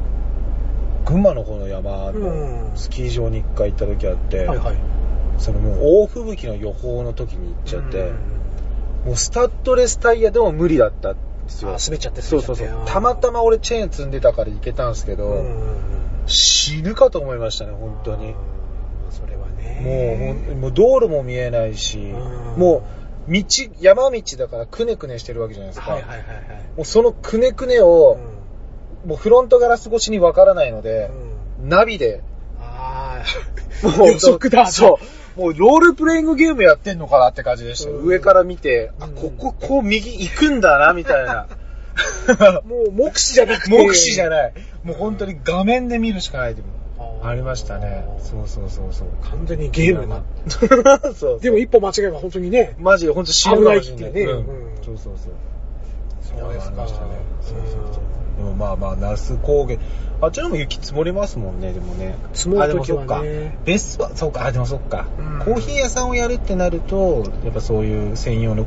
[1.05, 4.75] 群馬の方の山うんのスキー場に一回行った時あって、はいはい。
[5.37, 8.15] そのもう大吹雪の予報の時に行っちゃって、うん
[9.05, 11.69] もうスタッドレスタイヤでも無理だったんですよ。
[11.69, 12.69] あ滑っちゃってそうそうそう。
[12.85, 15.79] たまたま俺チェーン積んでたから行けたんですけど、うん
[16.27, 18.35] 死ぬかと思いましたね、本当に。
[19.81, 23.43] もうもう道路も見えないし、うんもう道、
[23.79, 25.91] 山道だからくねくねしてるわけじゃないですか。
[25.91, 26.37] はいはいはいはい。
[26.75, 28.17] もうそのくねくねを、
[29.05, 31.11] もうフロントガラス越しにわからないので
[31.59, 32.23] う、んナビで、
[32.59, 33.23] あ
[33.83, 34.99] もう予測だそ
[35.37, 35.39] う。
[35.39, 37.97] もうロールプレイングゲームやってんのかなって感じでしたよ。
[37.97, 41.47] うん上から見て、あ、うんここ、こう右行くんだな、みたいな。
[42.39, 42.61] あ。
[42.65, 43.71] もう目視じゃなくて。
[43.77, 44.53] 目視じゃない。
[44.83, 46.78] もう本当に画面で見るしかないでもあー
[47.21, 48.05] ありましたね。
[48.19, 49.07] そうそうそうそう。
[49.29, 50.23] 完全にゲームにな。
[50.49, 51.39] そうそう。
[51.39, 52.75] でも一歩間違えば本当にね。
[52.79, 54.09] マジで本当死ぬかもしれない。
[54.09, 54.45] ってんうん
[54.83, 55.33] そうそうそう。
[56.21, 57.11] そうですかいやありましたね。
[57.41, 58.03] そうそうそう。
[58.37, 59.77] でもまあまあ、那須高原。
[60.21, 62.15] あっちのも雪積もりますもんね、でもね。
[62.33, 63.63] 積もる時はねあでもそっか。
[63.65, 68.65] 別は、そうか、あ、でもそっか、うんコーヒー屋さんをやるってなると、やっぱそういう専用の、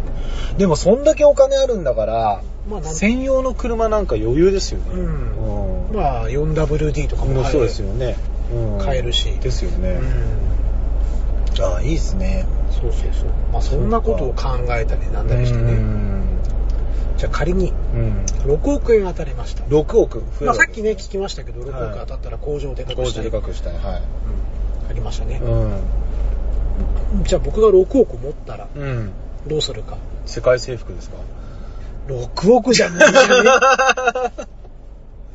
[0.58, 4.84] でもそんだけお金あるんだから、まあ専用の車なんか余裕ですよね。
[4.92, 8.16] うんうんまあ 4WD とかもそうですよね。
[8.52, 9.90] うん買えるしですよね。
[11.56, 12.46] うんああ、いいですね。
[12.70, 13.28] そうそうそう。
[13.52, 15.72] まあそんなことを考えたりなんだりしてうね。
[15.74, 16.22] ん。
[17.18, 18.24] じゃあ仮にうん。
[18.50, 19.62] 6億円当たりました。
[19.64, 20.20] 6億？
[20.20, 23.24] 増えるまあさっきね聞きましたけど、6はい億当たったら工場でかく工したい。
[23.24, 23.74] 事でかくしたい。
[23.74, 25.38] はうんありましたねい。。
[25.40, 27.24] うん。
[27.24, 29.10] じゃあ僕が6億持ったらうん。
[29.46, 29.98] どうするか？
[30.24, 31.16] 世界征服ですか
[32.08, 33.50] ？6億じゃ無理じゃね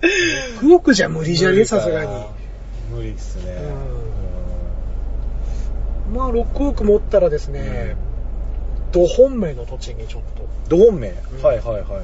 [0.61, 1.63] ?6 億じゃ無理じゃね？
[1.65, 2.25] さすがに。
[2.89, 3.55] 無理ですね。
[6.13, 7.95] まあ6億持ったらですね、
[8.91, 10.47] ど本命の土地にちょっと。
[10.69, 12.01] ド本命、んはいはいはいはい。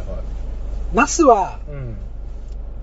[0.93, 1.95] ナスは、うん。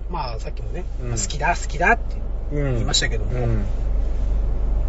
[0.09, 2.17] まあさっきもね、うんまあ好きだ好きだって
[2.51, 3.65] うん言いましたけども、うん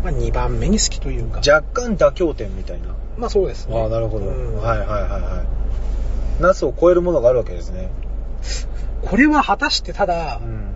[0.03, 1.39] まあ2番目に好きというか。
[1.39, 2.89] 若干妥協点みたいな。
[3.17, 3.81] まあそうですね。
[3.81, 4.27] ああ、なるほど。
[4.27, 5.45] うんはいはいはいは
[6.41, 6.43] い。
[6.43, 7.91] ナスを超えるものがあるわけですね。
[9.03, 10.72] これは果たしてただ、うん。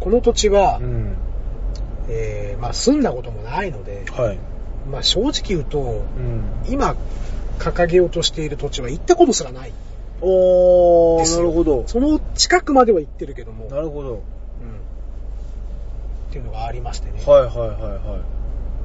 [0.00, 1.14] この土地は、うん。
[2.08, 4.38] えーまあ住んだこともないので、はい。
[4.90, 6.42] まあ正直言うと、うん。
[6.68, 6.96] 今
[7.58, 9.72] 掲げようとしている土地は行ったことすらない。
[10.22, 11.84] おー、なるほど。
[11.86, 14.10] その近くまでは行ってるけども、なるほど。
[14.10, 14.20] うんっ
[16.32, 17.22] ていうのがありましてね。
[17.26, 18.20] はいはいは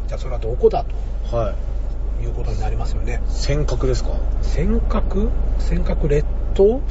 [0.08, 0.86] じゃあそれはどこだい
[1.34, 1.46] はい。
[1.46, 1.56] はい。
[2.24, 3.22] ということになりますよね。
[3.28, 4.12] 尖閣ですか？
[4.42, 5.30] 尖閣？
[5.60, 6.26] 尖閣列
[6.56, 6.82] 島？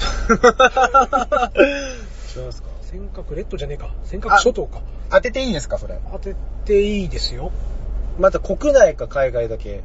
[2.37, 2.69] 違いますか？
[2.95, 3.91] 尖閣列島じゃねえか。
[4.05, 4.81] 尖閣諸島か。
[5.11, 5.99] 当てていいですかそれ？
[6.13, 7.51] 当てていいですよ。
[8.21, 9.83] また国内か海外だけ？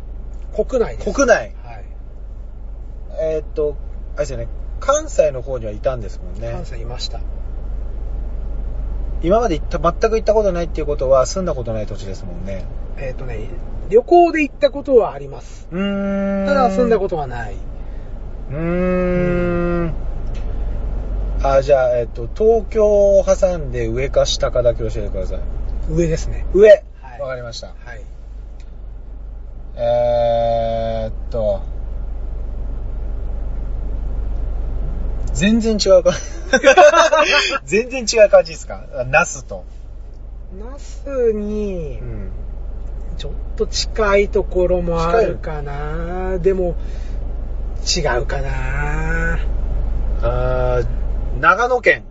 [0.55, 1.11] 国内です。
[1.11, 1.55] 国内？
[1.63, 1.85] はい。
[3.19, 3.75] えーっと、
[4.15, 4.47] あれですよね。
[4.79, 6.51] 関西の方にはいたんですもんね。
[6.51, 7.19] 関西いました。
[9.23, 12.63] 今まで行った、全く行ったことないっていうことは住んだことない土地ですもんね。
[12.97, 13.49] えっ、とね、
[13.89, 15.67] 旅行で行ったことはあります。
[15.71, 16.45] うーん。
[16.45, 17.55] ただ住んだことはない。
[18.51, 19.58] うーん。
[21.41, 22.85] あ、じゃあ、えっと、東京
[23.17, 25.39] を挟んで上か下かだけ教えてください。
[25.89, 26.45] 上ですね。
[26.53, 26.69] 上
[27.01, 27.67] はいわかりました。
[27.67, 28.01] はい。
[29.75, 31.61] えーっと、
[35.33, 36.11] 全然違うか。
[37.65, 38.83] 全然違う感じですか？
[39.07, 39.63] ナスと。
[40.59, 42.31] ナスにう、ん。
[43.17, 46.37] ちょっと近いところもあるかな。
[46.39, 46.75] でも、
[47.95, 49.39] 違うかな。
[50.21, 50.85] あー
[51.39, 52.03] 長野県。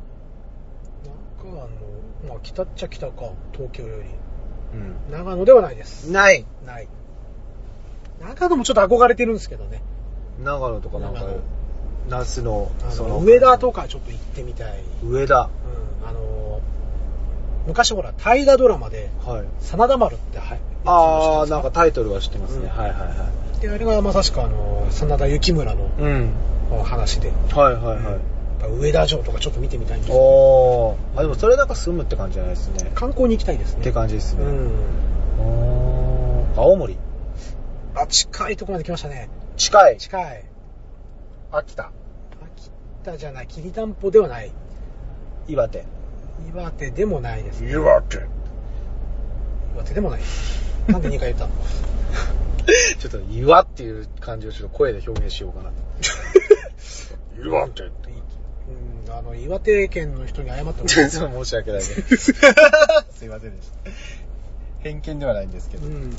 [1.42, 1.68] 長野、
[2.28, 4.08] まあ北っちゃ北か、東京より。
[4.74, 5.12] うん。
[5.12, 6.10] 長野ではないです。
[6.10, 6.44] ない。
[6.64, 6.88] ない。
[8.20, 9.82] 長野もちょっと憧れてるんですけどね。
[10.42, 11.40] 長野とかなんか長野、
[12.08, 14.82] ナスの、あその、の上田とかちょっと行ってみたい。
[15.04, 15.50] 上田。
[16.02, 16.60] うん、あの、
[17.66, 19.44] 昔ほら、大河ドラマで、はい。
[19.60, 20.60] 真田丸ってはい。
[20.84, 22.64] あー、なんかタイトルは知ってますね。
[22.64, 23.60] うんはいはいはい。
[23.60, 26.32] で、あれがまさしくあの、真田幸村のうん。
[26.84, 28.37] 話で、はいはいはい。
[28.58, 31.18] ぱ上田城とかちょっと見てみたいんですよおー。
[31.18, 32.90] あ、でもそれなんか住むって感じじゃないですね。
[32.94, 33.80] 観光に行きたいですね。
[33.80, 34.44] って感じですね。
[34.44, 34.70] うん。
[35.40, 36.96] おー青森。
[37.94, 39.28] あ、近いとこまで来ましたね。
[39.56, 39.96] 近い。
[39.98, 40.44] 近い。
[41.50, 41.90] 秋田。
[42.56, 42.70] 秋
[43.04, 44.52] 田じゃない、きりたんぽではない。
[45.48, 45.84] 岩手。
[46.52, 47.64] 岩手でもないです。
[47.64, 48.18] 岩手。
[49.74, 50.20] 岩手でもない。
[50.86, 51.50] なんで2回言ったの？
[52.98, 55.70] ちょっと岩っていう感じをちょっと声で表現しようかな。
[57.44, 57.84] 岩手。
[59.08, 62.32] うん、あの、岩手県の人に謝ってもら申し訳ないです。
[63.12, 63.90] すいませんでした。
[64.80, 65.86] 偏見ではないんですけど。
[65.86, 66.12] うんはい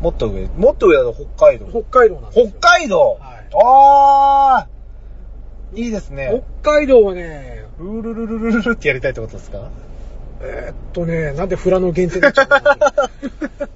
[0.00, 1.66] もっと上、もっと上だと北海道。
[1.66, 6.42] 北海道なんですよ北海道、はいあーいいですね。
[6.62, 9.70] 北海道はね、ルルルルルルルってやりたいってことですか？
[10.40, 13.66] えーっとね、なんでフラの限定になっちゃったの？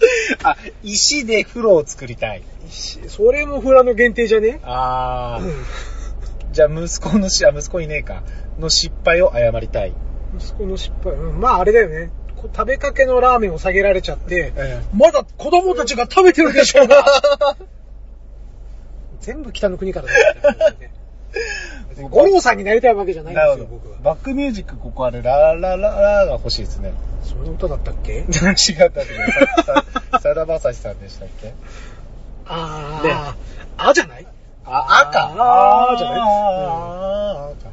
[0.42, 2.42] あ、石で風呂を作りたい。
[2.68, 4.60] 石それもフラの限定じゃね？
[4.64, 5.44] あー。
[5.44, 5.64] う ん
[6.52, 8.22] じゃあ息子のし、あ、息子いねえか。
[8.58, 9.92] の失敗を謝りたい。
[10.36, 11.12] 息子の失敗？
[11.12, 12.10] うんまああれだよね。
[12.36, 17.04] こう食べかけのラーメンを下げられちゃって、えまだ子供たちが食べてるでしょうが
[19.20, 20.90] 全部北の国からだね。
[21.90, 23.96] 別に五郎さんになりたいわけじゃないんですよ、僕は。
[24.02, 26.92] バックミュージックここあれ、ララララが欲しいですね。
[27.22, 28.18] そんな歌だったっけ？
[28.22, 29.06] 違ったってね。
[30.12, 31.52] ささだまさしさんでしたっけ？
[32.46, 33.14] あー、ね
[33.78, 34.26] あじゃない？
[34.64, 35.24] あ、赤。
[35.36, 36.20] あーじゃない？
[36.20, 37.70] あー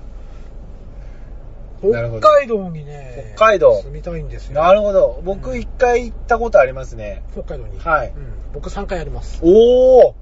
[1.92, 4.56] なるほど北海道にね、北海道住みたいんですよ。
[4.64, 5.22] なるほど。
[5.24, 7.22] 僕一回行ったことありますね。
[7.34, 7.80] 北海道に？
[7.80, 8.14] はいうん
[8.54, 9.40] 僕3回あります。
[9.44, 10.14] おー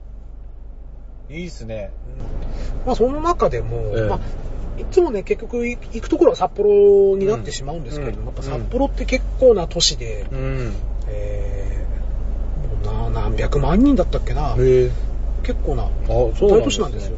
[1.29, 1.91] いいっすね。
[2.85, 4.19] まあその中でも、ええまあ、
[4.77, 10.73] いつもね、結局い行くところは札幌になってしまうんですけれども、うんやっぱ札幌って結構な都市で、うん。
[11.07, 14.55] えー、もうな何百万人だったっけな。
[14.55, 17.17] 結構な大都市なんですよ。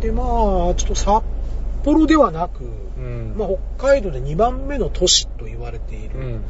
[0.00, 0.26] で、まあ、
[0.74, 1.24] ちょっと札
[1.84, 2.64] 幌ではなく、
[2.98, 3.34] うん。
[3.36, 6.44] まあ、北海道で2番目の都市と言われている、うん。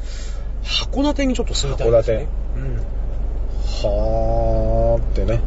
[0.65, 2.27] 函館にちょっと住みたいんですね。
[3.71, 5.41] はーってね。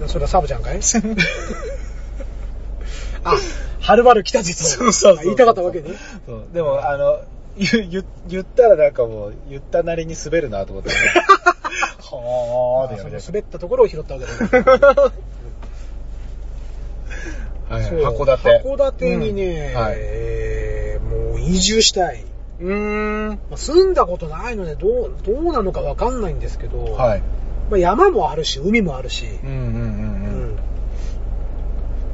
[0.00, 0.08] うん。
[0.08, 0.80] それはサブちゃんかい？
[3.24, 3.36] あ、
[3.80, 4.92] はるばる来たぜと。
[4.92, 5.90] そう言いたかったわけね。
[6.26, 7.20] そうでも、あの、
[7.56, 10.96] 言言言ったらなんかもう、言ったなりに滑るなと思って、ね。
[12.10, 14.32] はーって滑ったところを拾ったわけだ
[17.68, 18.62] はい函館。
[18.64, 19.94] 函館にね、うんはい。
[19.96, 22.24] えーもう移住したい。
[22.62, 23.38] うーん。
[23.50, 27.22] まあ住んだことないので、どう、どうなのかわかんないんですけど、はい。
[27.70, 30.58] まあ、山もあるし、海もあるし、うんうんうん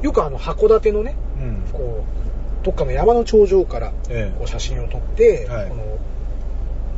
[0.01, 1.49] よくあの、函館のね、うんうん。
[1.55, 1.61] うん。
[1.73, 2.03] こ
[2.61, 5.97] う、どっかの山の頂上からえこう写真を撮って、はいこの、なんてい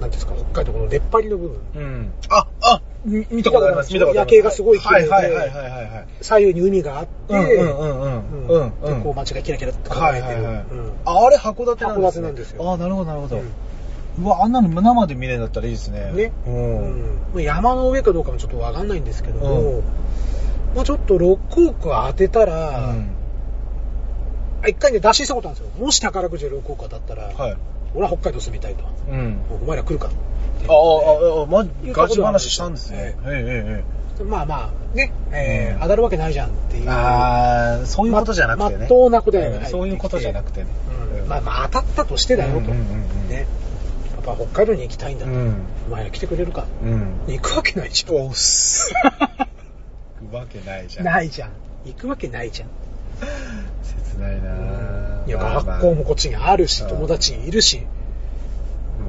[0.04, 1.80] うんですか、北海道この出っ張りの部分、え。
[1.80, 2.14] うん。
[2.30, 3.96] あ、あみ見たことあります。
[3.96, 6.08] 夜景がすごい綺麗ではいはいはいはいはい。
[6.22, 8.64] 左右に海があって、うんうんうんうん。
[8.64, 10.48] うんで、こう街がキラキラと輝いてる。
[11.06, 12.14] あれ函館なんですね。
[12.14, 13.38] 函館なんですよあ、なるほどなるほど。
[13.38, 13.52] うん
[14.20, 16.12] うわ、あんなの生で見れるんだったらいいですね。
[16.12, 16.34] ね。
[16.46, 16.50] う。
[16.50, 19.84] うんんまあ山の上かどうかもちょっとわかんないんですけども、うん
[20.76, 23.10] まあちょっと6億当てたら、うん
[24.64, 25.84] あ一回ね、打診したことあるんですよ。
[25.84, 27.58] もし宝くじで6億当たったら、はい。
[27.96, 28.84] 俺は北海道住みたいと。
[29.10, 29.38] うん。
[29.64, 30.10] お前ら来るか
[30.62, 33.18] ってああ、ああ、ま、ガチ話したんですね。
[33.26, 36.84] えええまあまあ、ね、えーうん当たるわけないじゃんっていう。
[36.86, 36.90] え。
[36.90, 38.78] ああ、そういうことじゃなくてね。
[38.80, 40.68] まっとうな答えが入ってきてそういうことじゃなくてね。
[41.24, 42.60] うんまあまあ当たったとしてだよと。
[42.62, 43.48] ね。
[44.12, 45.32] やっぱ北海道に行きたいんだと。
[45.32, 45.56] うん。
[45.88, 46.66] お前ら来てくれるか。
[46.84, 47.14] うん。
[47.28, 48.16] 行くわけないじゃん。
[48.16, 48.94] おっす。
[50.22, 51.06] 行くわけないじゃん。
[51.06, 51.50] ないじゃん。
[51.86, 52.70] 行くわけないじゃん。
[53.84, 57.88] 切ないなぁいや、学校もこっちにあるし、うん友達いるし。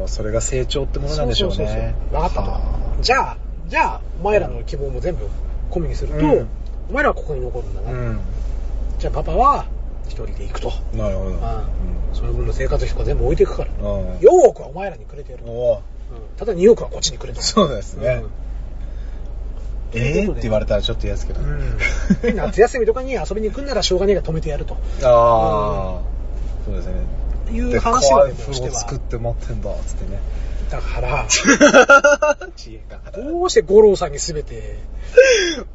[0.02, 1.94] もうそれが成長ってものなんでしょうね。
[2.10, 2.60] 分かったとは。
[3.00, 3.36] じゃあ、
[3.68, 5.28] じゃあ、お前らの希望も全部
[5.70, 6.48] 込みにすると、うん
[6.90, 7.92] お前らはここに残るんだな。
[7.92, 8.18] うん。
[8.98, 9.66] じゃあパパは
[10.06, 10.72] 一人で行くと。
[10.94, 11.36] なるほど。
[11.40, 11.64] ああ
[12.12, 13.70] その分の生活費とか全部置いていくから。
[13.70, 14.16] うん。
[14.16, 15.44] 4億はお前らにくれてやる
[16.36, 17.40] ただ2億はこっちにくれと。
[17.40, 18.24] そうですね。
[19.94, 20.32] えー？
[20.32, 21.40] って言われたらちょっと嫌ですけど。
[21.40, 21.78] うん。
[22.20, 24.74] で夏休みとかに遊びに行くんならしょうがねえが止めてやると。
[24.74, 26.00] ああ、
[26.66, 26.94] そうですね。
[27.50, 28.74] いう話をしては。
[28.74, 30.20] 作って持ってんだ、つってね。
[30.70, 31.26] だから、
[32.56, 32.98] 知恵が。
[33.12, 34.78] どうして五郎さんに全て、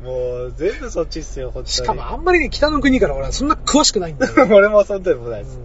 [0.01, 1.74] もう全部そっちっすよ、ほんとに。
[1.74, 4.34] しかもあんまりね、北の国から俺はそんな詳しくないんだよ。
[4.49, 5.59] 俺もそんでもないです。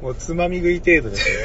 [0.00, 1.36] うもうつまみ食い程度ですよ。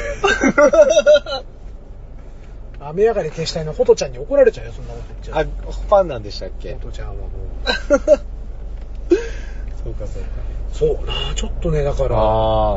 [2.80, 5.72] ん 雨上がり消したいのホトちゃんに怒られちゃうよ、そんなこと言っちゃあ、う。
[5.72, 6.72] ファンなんでしたっけ？
[6.74, 7.28] ホトちゃんはもう。
[7.94, 10.51] そうか、そうか。
[10.72, 12.08] そうなちょっとね、だから、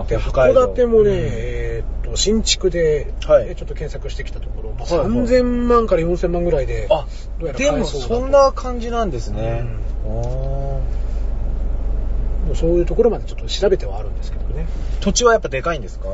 [0.08, 1.18] で函館もね、うん。
[1.32, 3.50] えーっと、新築で、はい。
[3.50, 5.26] えちょっと検索してきたところ、まあ、はいはい。
[5.26, 7.08] 3000万から4000万ぐらいで、あ
[7.58, 9.66] でもそんな感じなんですね。
[10.06, 10.82] も
[12.52, 14.68] うそういうところまでちょっと調べてはあるんですけどね。
[15.02, 16.10] 土地はやっぱでかいんですか？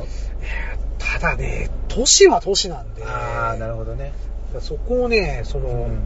[0.98, 4.14] ただね、都市は都市なんで、ああ、なるほどね。
[4.60, 6.00] そこをね、その、うん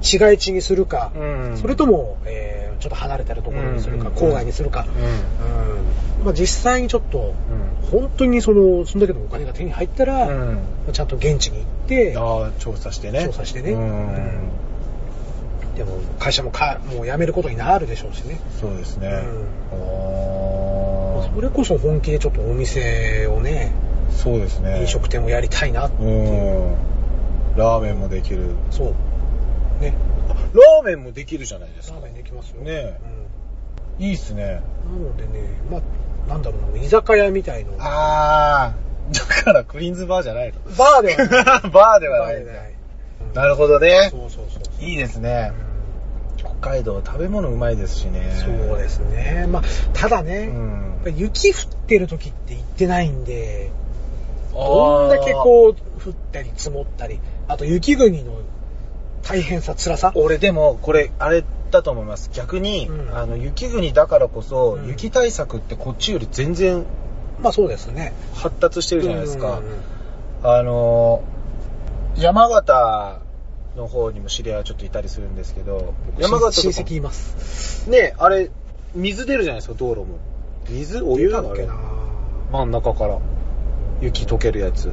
[0.00, 4.86] 市街地にするか、うんそれとも、えーちょっと離れてるところにするか、うん郊外にするか、
[6.20, 7.34] うんまあ、実際にちょっと、
[7.90, 10.28] 本当にその、そんだけのお金が手に入ったら、
[10.90, 13.26] ちゃんと現地に行って、ああ、調査してね。
[13.26, 14.14] 調査してねうん。
[14.14, 14.50] うん
[15.76, 18.38] でも会社もかもう辞めることになるでしょうしね。
[18.60, 19.08] そうですね。
[19.08, 19.20] まあ
[21.26, 23.72] あそれこそ本気でちょっとお店をね、
[24.10, 24.80] あ、そうですね。
[24.80, 26.66] 飲食店をやりたいなってういう。
[26.66, 26.74] ん。
[27.56, 28.50] ラーメンもできる。
[28.70, 28.94] そう。
[29.80, 29.94] ね。
[30.52, 32.04] ラーメンもできるじゃないですかラー。
[32.04, 32.62] メンできますよ。
[32.62, 34.62] ねうんいいっすね。
[34.86, 35.80] なのでね、まあ、
[36.28, 37.74] なんだろうな、居酒屋みたいの。
[37.78, 38.74] ああ、
[39.12, 40.60] だからクリーンズバーじゃないの。
[40.76, 41.70] バーではない。
[41.70, 42.44] バーではない
[43.34, 44.16] なるほどねそ。
[44.16, 44.84] うそうそう。
[44.84, 45.52] いいですね。
[46.38, 48.32] 北海道食べ物うまいですしね。
[48.36, 49.46] そうですね。
[49.50, 49.62] まあ、
[49.92, 50.94] ただうね、ん。
[51.16, 53.70] 雪降ってる時って行ってないんで、
[54.54, 55.72] どんだけこう、
[56.02, 58.32] 降ったり積もったり、あと雪国の
[59.22, 60.12] 大変さ、辛さ？
[60.14, 62.30] 俺でもこれあれだと思います。
[62.32, 63.16] 逆に、うん。
[63.16, 64.88] あの雪国だからこそ、うん。
[64.88, 66.84] 雪対策ってこっちより全然
[67.42, 68.12] まあそうですね。
[68.34, 69.78] 発達してるじゃないですか、うんうんうん。
[70.42, 71.22] あの
[72.16, 73.20] 山形
[73.76, 76.74] の方にも知り合いはちょっといたりするんですけど山形とか。
[76.74, 77.88] 親戚います。
[77.88, 78.50] ねあれ
[78.94, 80.18] 水出るじゃないですか道路も。
[80.68, 81.90] 水お湯なのあれ出たっけな。
[82.52, 83.18] 真ん中から。
[84.00, 84.90] 雪溶けるやつ。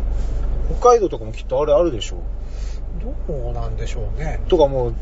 [0.80, 2.18] 北海道とかもきっとあれあるでしょ
[3.00, 4.42] どうなんでしょうね。
[4.48, 4.94] とかもう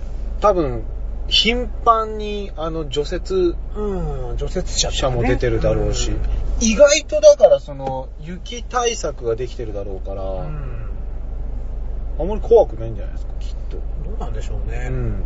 [0.42, 0.84] 多分
[1.28, 6.18] 頻繁にあの除雪うん、除雪車車も出てるだろうし、ん。
[6.62, 10.90] 意外とだからその雪対策ができてるだろうから、うん。
[12.20, 14.90] あんまり怖くないんじゃないですかきっと、どうなんでしょうね。
[14.90, 15.24] ん。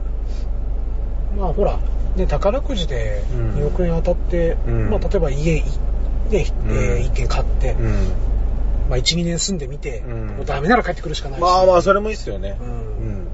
[1.37, 1.77] まあほら、
[2.15, 3.51] ね、宝くじでうん。
[3.55, 4.89] 2億円当たって、うん。
[4.89, 5.65] まあ例えば家い、ね、
[6.31, 7.01] えーうん。
[7.03, 8.11] 一軒買って、うん
[8.89, 10.27] まあ1、2年住んでみて、うん。
[10.27, 11.41] もうダメなら帰ってくるしかないし。
[11.41, 12.57] まあまあそれもいいっすよね。
[12.59, 12.69] ううん。
[12.71, 13.27] ん、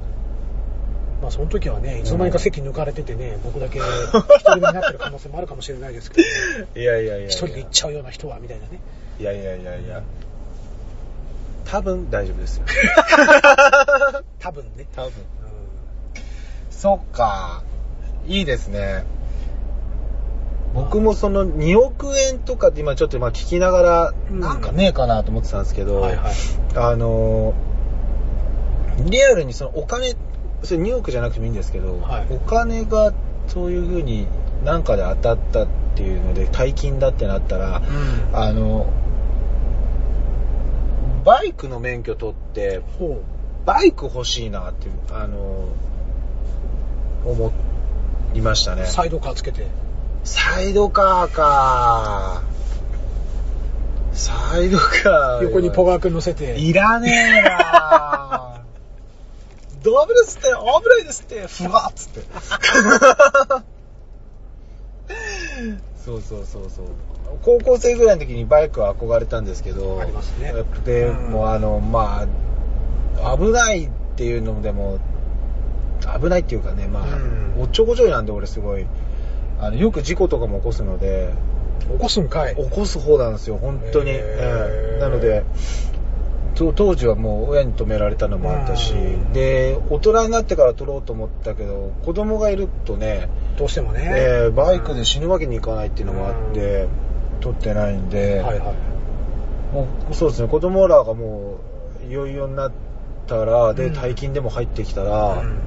[1.22, 3.84] まあその時はね、いつの間にか席抜かれててね、 僕だけ一
[4.40, 6.28] 人目になってる可能性もあるかもしれないですけど、
[6.80, 7.28] いやいやいやいや。
[7.28, 8.80] 一人で行っちゃうような人は、みたいなね。
[9.20, 10.02] いやいやいやいや。
[11.64, 12.66] 多分大丈夫ですよ。
[14.40, 14.86] 多分ね。
[14.96, 15.10] 多分。
[15.10, 15.14] う
[16.70, 17.64] そっか。
[18.28, 19.04] いいですね
[20.76, 26.34] 僕もその2億円とかって今ちょっとまあ聞きながら、うんなんかねえかなと思ってたんですけど、んはいはい。
[26.76, 27.54] あの
[29.06, 30.16] リアルにそのお金
[30.64, 33.14] それ2億じゃなくてもいいんですけど、はいお金が
[33.48, 34.28] そういう風に
[34.66, 38.92] 何かで当たったっていうので大金だってなったら、うんあの
[41.24, 43.24] バイクの免許取ってほ
[43.66, 45.70] バイク欲しいなってあの
[47.26, 47.52] 思
[48.36, 48.86] いましたねう。
[48.88, 49.68] サイドカーつけて。
[50.26, 52.42] サイドカーか。
[54.12, 55.44] サイドカー。
[55.44, 56.60] 横にポガー君乗せて。
[56.60, 58.64] いらねえな。
[59.84, 61.46] ダメですって危ないですって。
[61.46, 62.22] ふわっつって。
[66.04, 66.86] そうそうそうそう。
[67.44, 70.54] 高校生ぐらいの時にバイクは憧れたんですけどありますね。
[70.86, 71.32] で、うん。
[71.34, 72.26] もうあのま
[73.22, 74.98] あ危ないっていうのでも
[76.20, 77.20] 危ないっていうかねまあ、う
[77.60, 77.62] ん。
[77.62, 78.88] おっちょこちょいなんで俺すごい
[79.66, 81.34] あのよく事故とかも起こすので
[81.92, 82.56] 起こすんかい。
[82.56, 85.00] 起こす方なんですよ本当に、ええ。
[85.00, 85.44] なので
[86.56, 89.34] と当時はもう親に止められたのもあったし、うん。
[89.34, 94.14] で大人になってから取ろうと思ったけど子供がいるとね、どうしてもね。
[94.16, 96.88] えーバイクで死ぬわけにいかないっていうのもあって、
[97.42, 98.76] 取ってないんで、はいはい。
[99.74, 101.58] もうそうですね子供らがも
[102.04, 102.72] ういよいよになっ
[103.28, 103.94] たらでうん。
[103.94, 105.60] 大金でも入ってきたら、うん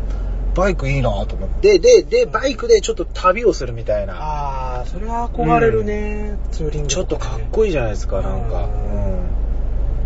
[0.59, 4.15] バイクいいなと思って、で、で、バイクでちょっと旅をするみたいな。
[4.15, 7.41] ああ、それは憧れるね、ツーリングちょっとかっ。
[7.51, 8.65] こいいじゃないですか、なんか。
[8.65, 9.09] うん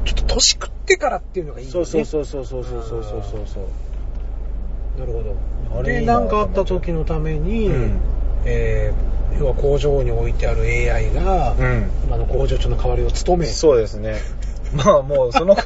[0.05, 1.73] ちょっと年食ってからっていうのがいいね。
[1.73, 5.01] そうそうそうそうそうそうそうそうそう。
[5.01, 5.25] なるほど。
[5.25, 5.37] で、
[5.79, 8.01] あれいいななんかあった時のために、うん
[8.45, 11.91] えー要は工場に置いてある AI が、うん。
[12.05, 14.21] 今の工場長の代わりを務め、そうですね。
[14.75, 15.57] まあもう、その、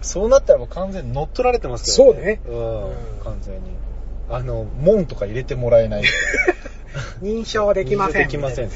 [0.00, 2.92] そうなったらもう完全に乗っ取られてますけどそうねうんうん、
[3.24, 3.60] 完全に。
[4.28, 6.02] あの、門とか入れてもらえない。
[7.22, 8.22] 認証できません。
[8.24, 8.70] できません。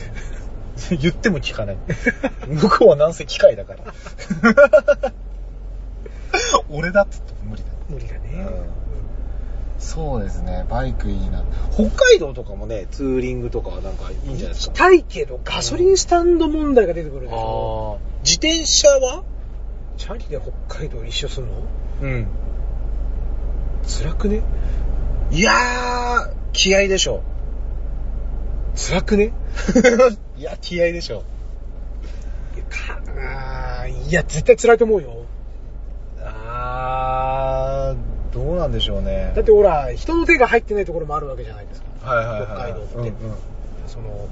[1.01, 1.77] 言っても聞かない。
[2.49, 5.11] 向こうはなんせ機械だから。
[6.71, 7.69] 俺だっつっても無理だ。
[7.89, 8.21] 無理だね。
[9.79, 11.43] そうですね、バイクいいな。
[11.73, 14.73] 北海道とかもね、ツーリングとかはなんかいいんじゃないですか？
[14.73, 17.99] 行きたいけど、ガソリンスタンド問題が出てくるでしょ。
[18.01, 19.23] あー自転車は？
[19.97, 20.39] チャリで
[20.69, 21.53] 北海道一周するの？
[22.03, 22.27] うん。
[23.87, 24.43] 辛くね？
[25.31, 27.23] いやー、気合でしょ。
[28.75, 29.33] 辛くね？
[30.37, 31.23] いや、気合でしょ。
[32.57, 35.11] いやかあーいや、絶対辛いと思うよ。
[36.25, 39.33] あー、どうなんでしょうね。
[39.37, 42.11] だってほら、人の手が入ってないところもあるわけじゃないですか。
[42.11, 42.47] はいはいはい。
[42.47, 43.13] 北海道ってうんうん
[43.87, 44.27] その、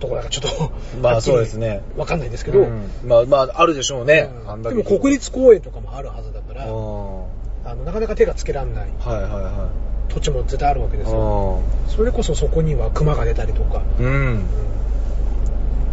[0.00, 4.28] どこだかちょっと、まあそうですねわかんないですけど、うんまあまあ、あるでしょうね。
[4.48, 7.24] うんでも国立公園とかもあるはずだから、うん
[7.66, 9.68] あのなかなか手がつけられないはいはいは
[10.08, 10.98] 土地も絶対あるわけい。
[10.98, 11.62] ですよ。
[11.88, 14.06] それこそそこには熊が出たりとか、うん。
[14.06, 14.10] う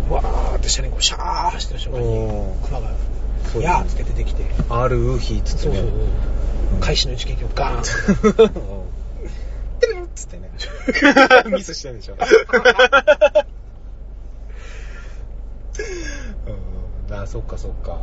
[0.10, 0.14] ん。
[0.14, 2.06] わーって下にこうシャー走ってる瞬間に
[2.66, 2.90] 熊が、
[3.62, 5.92] やーっつって出てきて、あるウヒっつってそうそうね。
[6.80, 8.92] 開始の一撃をガーンと。
[9.80, 10.52] てるんっつってね。
[11.52, 12.16] ミスしてるでしょ。
[17.10, 18.02] うん、あ、そっかそっか。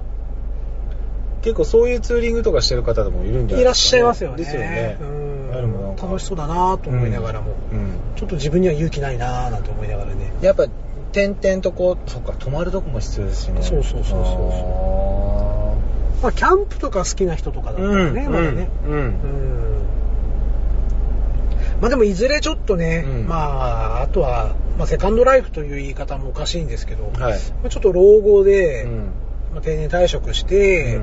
[1.43, 4.37] 結構そういうツーリングとかしてる方でもいるんじゃないいらっしゃいますよね。
[4.39, 4.97] ですよね。
[5.01, 7.93] うんあれもなんか楽しそうだなと思いながらも、うん。
[8.17, 10.33] ちょっと自分には勇気ないなーなんて思いながらね。
[10.41, 10.67] やっぱ、
[11.13, 13.63] 点々とこう、そっか、泊まるとこも必要ですしね。
[13.63, 15.79] そうそうそうそうそ
[16.23, 18.69] まあ、キャンプとか好きな人とかだったらね、まだね。
[18.87, 18.93] うん。
[18.93, 19.13] うん。
[21.81, 27.13] まあでもいずれちょっとね、うんまあ、あとは、まあ、セカンドライフという言い方もおかしいんですけど、はい。
[27.13, 27.29] ま
[27.67, 28.97] あ、ちょっと老後で、うん。
[29.55, 31.01] まあ、定年退職して、う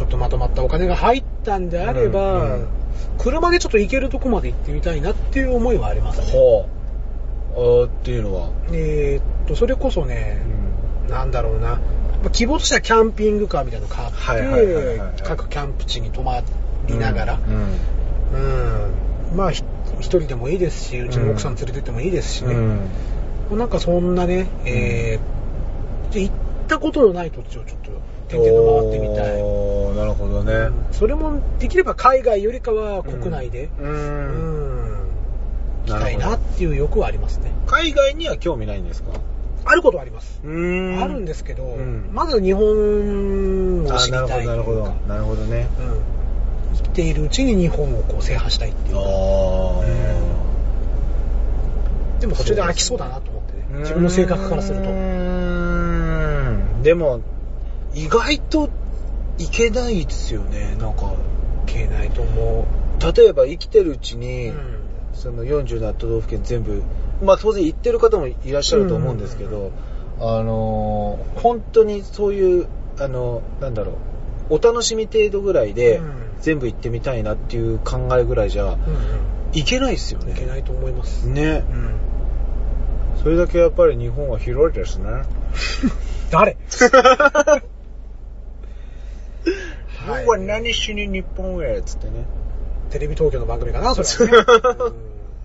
[0.00, 2.68] ちょっとまとまったお金が入ったんであれば、うんうん
[3.18, 6.26] 車でちょっと行けるとこまで行ってみたいなっていう思いはありますね。
[6.32, 6.66] ほ
[7.54, 7.82] う。
[7.82, 8.50] あーっていうのは？
[8.72, 10.40] えーっと、それこそね
[11.04, 11.10] う、ん。
[11.10, 11.78] なんだろうな、ま
[12.26, 16.42] あ希望としてはキャンピングカーみたいなの買って、はいはいはいはいはい各キャンプ地に泊ま
[16.86, 18.40] りながら、うん。
[19.32, 19.62] うんまあひ
[19.98, 23.58] 一人でもいいですし、うちの奥さん連れてってもいいですしね、うん。
[23.58, 26.34] なんかそんなね、えーで行っ
[26.68, 27.90] たことのない土地をちょっと
[28.38, 29.42] 回ってみたい。
[29.96, 30.52] なるほどね。
[30.52, 30.72] うん。
[30.92, 33.82] それもできれば海外よりかは国内で、う。
[33.82, 33.92] うん。
[33.92, 34.98] ん、
[35.86, 37.50] 行きたいなっていう欲はありますね。
[37.66, 39.12] 海外には興味ないんですか？
[39.64, 40.40] あることはあります。
[40.44, 41.02] うん。
[41.02, 42.10] あるんですけど、うん。
[42.12, 45.14] まず日本をあ知りたいなるほど、なるほど。
[45.14, 45.66] なるほどね。
[46.72, 48.94] うん、生きているうちに日本をこう制覇したいっていう。
[48.96, 49.04] かあ
[52.20, 53.80] でも途中で飽きそうだなと思ってね。
[53.80, 54.84] 自分の性格からすると。
[56.82, 57.20] でも、
[57.94, 58.68] 意外と
[59.38, 60.76] いけないですよね。
[60.78, 61.12] なんか、
[61.66, 62.66] いけないと思
[63.14, 64.56] 例えば生きてるうちう、に、うん。
[65.12, 66.82] その47都道府県全部、
[67.22, 69.72] まあ当然行ってる方もいらっしゃると思うんですけど、
[70.20, 72.68] あのー本当にそういう、
[72.98, 73.92] あの、なんだろ
[74.50, 76.20] う、お楽しみ程度ぐらいでうん。
[76.40, 78.76] 全部行ってみたいなっていう考えぐらいじゃ、うん
[79.52, 80.26] いけないですよね。
[80.30, 81.64] うんいけないと思います、ね。
[83.16, 83.18] う。
[83.18, 85.22] ん、それだけやっぱり日本は広いですね。
[86.30, 86.56] 誰？
[90.06, 92.24] 僕は何しに日本へっつってね。
[92.90, 94.96] テレビ東京の番組かなそれはね、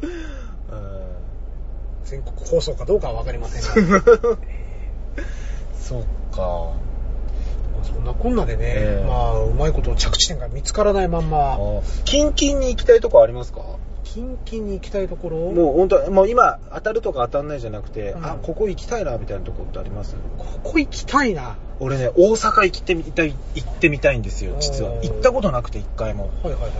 [2.05, 4.01] 全国放送かどうかは分かりませんが。
[5.79, 6.37] そっか。
[6.37, 6.73] ま
[7.81, 9.07] あそんなこんなでね、ええ。
[9.07, 11.57] まあうまいこと着地点が見つからないまんま。
[12.05, 13.61] キンキンに行きたいとこありますか？
[14.03, 15.37] キンキンに行きたいところ？
[15.51, 18.25] もう本当もう今当たるとか当たんないじゃなくて、うん。
[18.25, 20.15] あ、ここ行きたいなみたいなとこってあります？
[20.37, 24.91] ここ行きたいな俺ね、大阪行ってみたい、行ってみたいんですよ、実は。
[25.01, 26.29] 行ったことなくて一回も。
[26.43, 26.71] はいはいはい。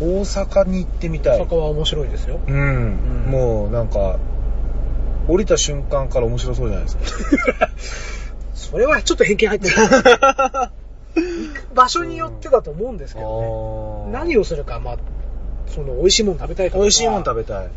[0.00, 1.40] 大阪に行ってみたい。
[1.40, 2.40] 大阪は面白いですよ。
[2.46, 2.54] うん、
[3.26, 3.30] うん。
[3.30, 4.18] もうなんか、
[5.28, 7.70] 降りた瞬間から面白そうじゃないですか。
[8.54, 9.76] それはちょっと偏見入ってる。
[11.16, 14.12] 行く場所によってだと思うんですけどね。
[14.12, 14.96] 何ををするかまあ
[15.68, 16.82] その美味しいもの食べたいかとか。
[16.82, 17.64] 美味しいもの食べたい。
[17.64, 17.70] うん、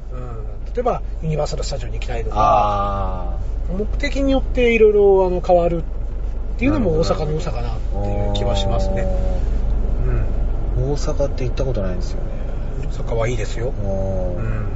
[0.73, 2.35] 例えばユニバーサル・スタジオに行きたいとか。
[2.37, 3.37] あ
[3.77, 5.83] 目的によっていろいろあの変わる
[6.59, 9.07] っていうのも大阪の良さかなっていう気はしますね、
[10.75, 12.89] うん、大阪って行ったことないんですよね。
[12.91, 13.69] 坂はいいですよ。
[13.69, 14.67] うん。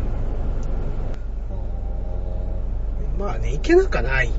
[3.19, 4.31] まあね、行けなかない。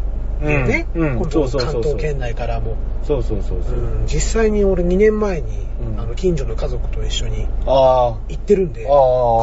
[0.43, 0.87] うんね。
[0.95, 2.77] うん今度そうそうそうそう関東圏内からも。
[3.03, 3.79] そうそうそうそう。
[3.79, 8.95] うん、実際に俺2年前に、うんあの近所の家族と一緒にあ行ってるんであ。、あ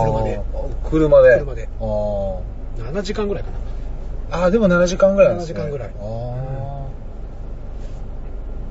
[0.02, 0.06] あ。
[0.10, 0.41] 車で。
[0.89, 1.38] 車で。
[1.38, 2.39] 車であー
[2.78, 3.52] 7時間ぐらいか
[4.32, 4.45] な。
[4.45, 4.49] あー。
[4.49, 5.54] でも7時間ぐらいですね。
[5.54, 6.80] 7時間ぐらいああ。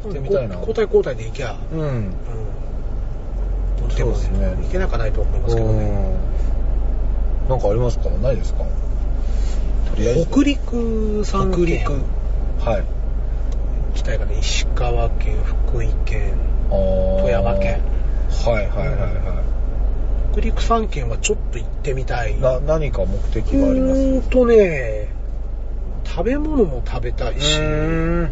[0.03, 1.81] 行ってみたいな交代交代で行きゃ、うん。
[1.81, 2.13] うん。
[3.77, 5.85] とってもそうですね行けなかないと思いますけどね。
[5.85, 8.09] うんなんかありますか？
[8.11, 8.61] ないですか？
[8.61, 10.27] とりあえず。
[10.27, 10.77] 北陸
[11.23, 11.93] 3県北陸。
[12.65, 12.83] はい。
[12.83, 16.35] 行きたいから石川県、福井県、
[16.71, 17.81] 富富山県。
[18.45, 19.43] はいはいはいは
[20.33, 22.37] 北陸3県はちょっと行ってみたい。
[22.37, 22.41] い。
[22.41, 24.01] な、何か目的があります？
[24.01, 25.09] うーんとね、
[26.05, 28.31] 食べ物も食べたいし、ん。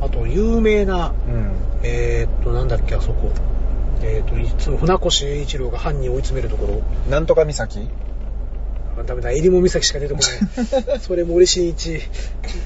[0.00, 1.50] あと有名な、うん。
[1.82, 3.30] えーっと、なんだっけ、あそこ。
[4.02, 6.82] えーっと、いつも船越英一郎が犯人を追い詰めるところ。
[7.10, 7.88] なんとか岬？
[8.98, 10.98] あダメだ、襟裳岬しか出てこない。
[11.00, 11.96] それ森進一。
[11.96, 11.98] う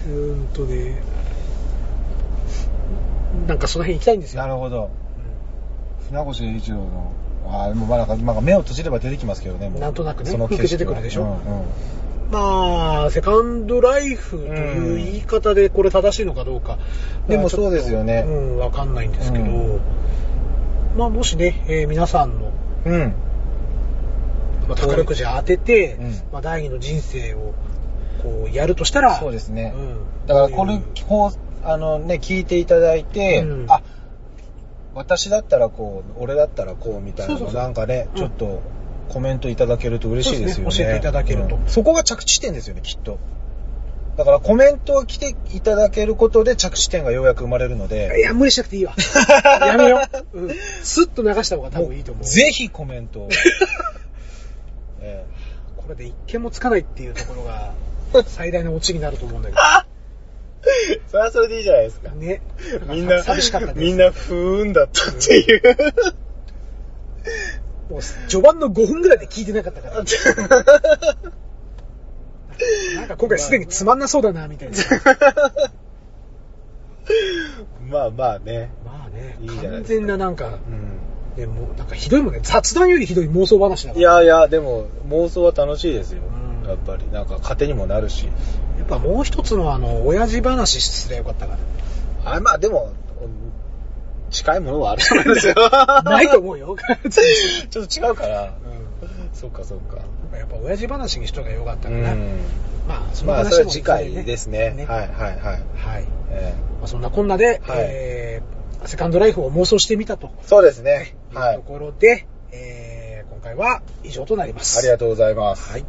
[0.09, 1.03] ーんとね、
[3.49, 4.43] なんかその辺行きたいんですよ。
[4.43, 4.91] なるほど。
[6.09, 7.13] 船越英一郎の、
[7.49, 11.37] ああ、でもまあなんか、なんか目を閉じれば出てきますけどね、もうなんとなくねその出てくるでしょうんうん
[12.31, 16.79] まあ、セカンドライフという言い方でこれ正しいのかどうか。
[17.29, 18.25] でもそうですよね。
[18.27, 19.81] うん、わかんないんですけど、うん。
[20.97, 22.53] まあもしね、えー皆さんの、
[22.87, 23.15] うん。
[24.69, 26.13] まあ、宝くじ当てて、うん。
[26.33, 27.55] まあ第二の人生を
[28.23, 29.75] こうやるとしたら、そうですね。
[29.77, 29.81] う
[30.25, 30.27] ん。
[30.27, 33.67] だからこれこう、あのね、聞いていただいて、うん。
[33.69, 33.83] あ、
[34.95, 37.63] 私だったらこう、俺だったらこうみたいなのそうそうそう。
[37.63, 38.63] なんかね、うんちょっと
[39.09, 40.71] コメントいただけると嬉しいですよね。
[40.71, 43.19] ね教えていただけるとうんそこが着地点ですよね、きっと。
[44.17, 48.95] だからコメントを来ていただけることで着地点がようやく生まれるのいで、や、無理しなくていいわ。
[49.67, 50.01] やめよ
[50.33, 50.39] う。
[50.39, 50.55] うん。
[50.83, 52.25] スッと流した方が多分いいと思う。
[52.25, 53.29] ぜひコメントを。
[55.03, 55.25] え
[55.77, 57.73] これで一件もつかないっていうところが、
[58.27, 59.57] 最大のオチになると思うんだけ
[60.67, 62.17] えそれはそれでいいじゃないですかど。。
[62.17, 62.41] ね。
[62.89, 63.73] みんな、寂しかった。
[63.75, 65.63] みんなふーんだったっていう。
[67.95, 69.95] もう、序盤の5分ぐらいで聞いてなかったから。
[72.97, 74.77] なんか今回すでにつまんなそうだな、みたいな。
[77.89, 78.71] まあまあね。
[78.85, 81.37] まあねいい完全ななんか、うん。
[81.37, 82.41] でもなんかひどいもんね。
[82.43, 84.23] 雑談よりひどい妄想話だかいら。
[84.23, 86.23] やいや、でも妄想は楽しいですよ。
[86.63, 87.07] うんやっぱり。
[87.13, 88.27] なんか糧にもなるし。
[88.27, 91.57] やっぱもう一つのあの、親父話すりゃよかったか
[92.25, 92.93] あまあでも、
[94.35, 95.55] 近いものはあると思いますよ。
[95.55, 96.03] ら。
[96.05, 96.77] ないと思うよ。
[97.09, 98.43] ちょっと違うから。
[98.43, 98.85] うん
[99.33, 99.99] そっかそっか。
[100.37, 102.15] やっぱ親父話にしとがよかったうからね。
[102.15, 102.39] ん。
[102.89, 104.71] まあ、そのまあ話もそれは次回ですね。
[104.71, 105.41] ねはいはいはい。
[105.41, 105.55] は
[105.99, 106.05] い。
[106.31, 111.17] えまあ、そんなこんなで、はいえー、セカンドライフを妄想してみたとーそうですね。
[111.35, 111.63] はいと。
[111.63, 114.79] ころで、えー、今回は以上となります。
[114.79, 115.71] ありがとうございます。
[115.71, 115.85] はい。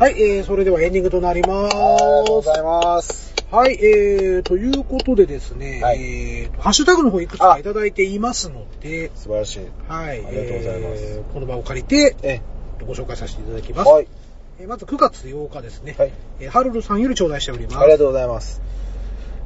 [0.00, 2.62] はい、えー、それではエンディングとなりまありがとうございす。
[2.62, 3.34] ます。
[3.50, 9.66] はい、えー、ということでですね、はいえーと、ハッシュタグの方いくつかいただいていますので、素晴らしい。
[9.88, 12.40] はい、ありがとうございますえーこの場を借りて、え、
[12.86, 13.90] ご紹介させていただきます。
[13.90, 14.06] はい。
[14.58, 15.94] えーまず9月8日ですね。
[15.98, 16.12] はい。
[16.40, 17.78] えーハルルさんより頂戴しております。
[17.80, 18.62] ありがとうございます。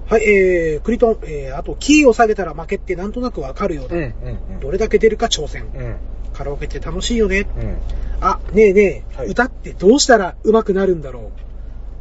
[0.08, 3.96] はい、えー、クリトン、えー、あと、キーを下げたら負けってなんとなくわかるようだ。
[3.96, 5.64] うん、うん、どれだけ出るか挑戦。
[5.74, 5.96] うん。
[6.34, 7.46] カラオケって楽しいよね。
[7.56, 7.78] うん。
[8.20, 11.44] あ、ねえねえ、はい歌ってどうしたら上手くなるんだろう。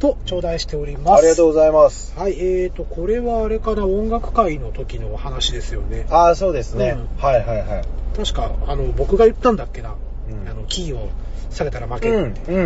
[0.00, 1.18] と、頂戴しております。
[1.18, 2.12] ありがとうございます。
[2.18, 6.06] はい、えーと、これはあれかな、音楽会の時のお話ですよね。
[6.10, 6.96] ああ、そうですね。
[6.98, 7.84] うんはいはいはい。
[8.16, 9.94] 確か、あの、僕が言ったんだっけな。
[10.28, 11.08] うんあの、キーを
[11.50, 12.10] 下げたら負け。
[12.10, 12.60] うん、うん、う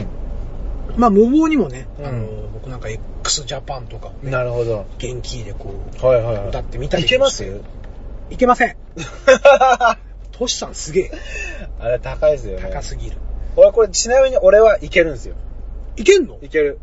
[0.00, 0.06] ん。
[0.96, 4.86] まあ、無謀にもね、うんあの、僕なんか x ジャパンとかをね、なるほど。
[4.98, 6.48] 元気でこう、はいはいはい。
[6.48, 7.44] 歌ってみたりいけます？
[8.30, 8.76] いけません。
[10.42, 11.10] トシさんすげえ。
[11.78, 12.68] あれ高いですよね。
[12.68, 13.16] 高すぎる。
[13.56, 15.36] 俺これちなみに俺はいけるんですよ。
[15.96, 16.38] いけんの？
[16.42, 16.78] いける。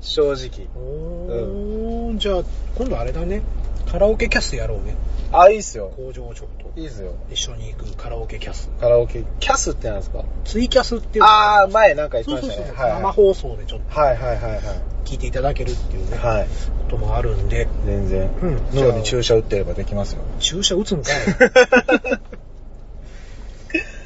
[0.00, 0.66] 正直。
[0.76, 2.42] おー、じゃあ、
[2.76, 3.42] 今度あれだね。
[3.90, 4.94] カラオケキャスやろうね。
[5.32, 5.92] あ、いいっすよ。
[5.96, 7.14] 工場長といいっすよ。
[7.30, 8.70] 一緒に行くカラオケキャス。
[8.80, 9.24] カラオケ。
[9.40, 10.24] キャスってなんですか？
[10.44, 12.90] ツイキャスっていうああ、前なんか言ってそうそうそう、ましたね。
[12.92, 13.02] はい。
[13.02, 14.62] 生放送でちょっとはいはいはいはい。
[15.04, 16.46] 聞いていただけるっていうね、はい。
[16.46, 18.30] こともあるんで、全然。
[18.42, 20.22] うん脳に注射打ってればできますよ。
[20.38, 21.14] 注射打つのかい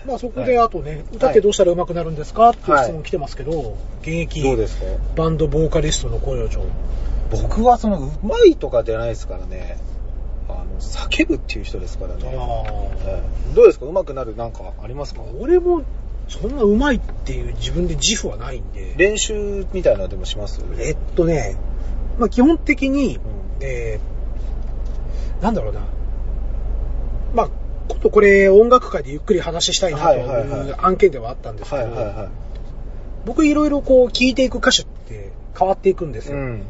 [0.08, 2.50] まあそこであとね、歌ってどうしたら上手くなるんですか？
[2.50, 4.42] っていう質問来てますけど、現役
[5.14, 6.62] バンドボーカリストの工場長。
[7.30, 9.76] 僕はその、うまいとかじゃないですからね。
[10.48, 12.22] あの、叫ぶっていう人ですからね。
[12.34, 13.18] あは
[13.52, 13.84] いどうですか？
[13.84, 15.20] 上手くなるなんかありますか？
[15.20, 15.24] あ。
[15.38, 15.82] 俺も
[16.28, 18.94] そんな上手いっていう自分で自負はないんで。
[18.96, 20.62] 練習みたいなのでもします？
[20.78, 21.56] えっとね、
[22.18, 23.22] まあ基本的に、うん
[23.60, 25.82] えーなんだろうな。
[27.34, 27.50] まあ、
[27.88, 32.28] 今度これ音楽界でゆっくり話したいなとはいう案件ではあったんですけど、
[33.24, 36.32] 僕いろいろこう聴いていく歌手って変わっていくんですい。
[36.32, 36.38] よ。
[36.38, 36.62] ん。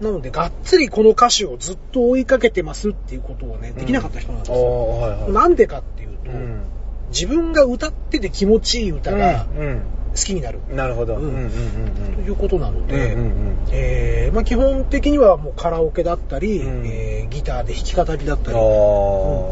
[0.00, 4.88] なので、がっつりこの歌手をずっと追いかけてますっていうことをね、できなかった人なんですああ、よ。
[4.88, 5.32] はいはい。
[5.32, 6.62] なんでかっていうと、うん。
[7.10, 9.82] 自分が歌ってて気持ちいい歌がうん。
[10.14, 11.16] 好きになるなるほど。
[11.16, 11.50] ううんんうんうん
[12.14, 12.86] ということなのうん。
[12.86, 18.62] で、うんうんえーまあ、基本的にはもうカラオケだったり、うんえーギターで弾き語りだったり、うん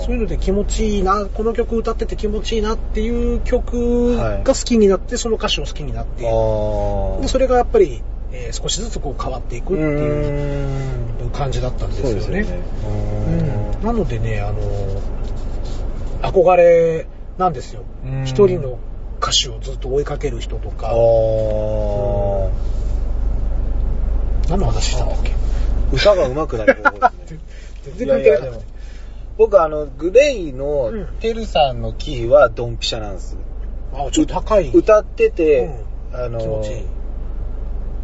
[0.02, 6.22] そういうので気持ちいいな、この曲歌ってて気持ちいいなっていう曲はいが好きになって、その歌手を好きになって。
[6.22, 11.30] でそれがやっぱり、えー少しずつこう変わっていくってういう。
[11.32, 12.20] 感じだったんですよね。
[12.20, 12.46] そうね。
[13.80, 14.60] うんなのでね、あの
[16.22, 17.06] 憧れ
[17.38, 18.24] なんですようん。
[18.24, 18.78] 一人の
[19.22, 20.88] 歌手をずっと追いかける人とか。
[24.48, 25.32] 何の話したんだっけ？
[25.92, 27.40] 歌が上手くなる方法ですね。
[27.96, 28.58] 全然関係なか
[29.38, 33.36] 僕あの、グレイのうんテルさんのキーはドンピシャなんです。
[33.94, 34.70] あ、ちょっと高い。
[34.70, 35.70] 歌ってて、
[36.12, 36.62] うんあの、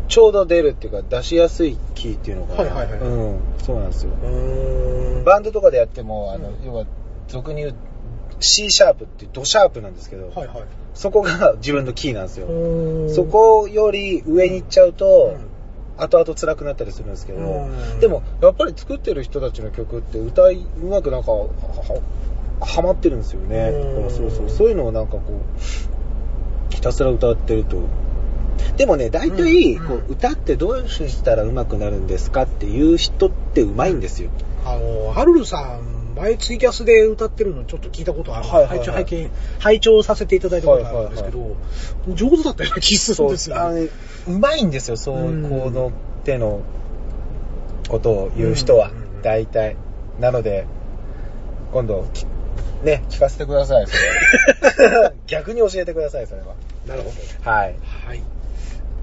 [0.08, 4.12] ちょうど出るっていうか出しやすいキーっていうのが、はいはいはいうん、そうなんですよ。
[5.24, 6.86] バンドとかでやっても、あの、うん要は、
[7.28, 7.74] 俗に言う
[8.40, 10.56] C シャープっていうドシャープなんですけど、はいはい。
[10.98, 12.48] そこが自分のキーなんですよ。
[13.08, 16.02] そこより上に行っちゃうと、うん。
[16.02, 18.00] 後々辛くなったりするんですけど、うん。
[18.00, 23.72] でもやっぱり作ってる人たちの曲って歌いうまくなんかはまってるんですよね、
[24.10, 24.50] そうそう。
[24.50, 27.76] そういうのをなんかこうひたすら歌ってると。
[28.76, 29.76] でもね大体
[30.08, 34.30] 歌ってどうしたら上手くなるんですかっていう人って上手いんですよ、
[34.64, 38.48] あの、ハルルさん、前ツイキャスで歌ってるのちょっと聞いたことある。
[38.48, 41.56] はいはいはい拝聴拝見、拝聴させていただいたことがあるんですけど、
[42.14, 43.88] 上手だったような気するんですよね。
[44.26, 45.92] うまいんですよそううんこの
[46.24, 46.60] 手の
[47.88, 49.76] ことを言う人はうん大体
[50.20, 50.66] なので
[51.72, 52.26] 今度き
[52.84, 56.54] ね聞かせてくださいそれ 逆に教えてくださいそれは
[56.86, 57.10] なるほ
[57.44, 57.50] ど。
[57.50, 58.22] はいはい。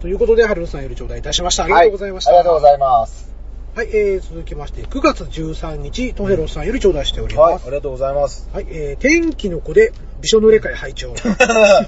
[0.01, 1.63] ということで、ハルルさんより頂戴いたしました。
[1.63, 2.31] ありがとうございました。
[2.31, 3.34] はありがとうございます
[3.75, 7.51] はい、えー、続きまして、9月13日、トヘロスさんより頂戴しております。
[7.51, 11.11] はいありがとうございますはい、えー、天気の子で、びしょ濡れ会拝聴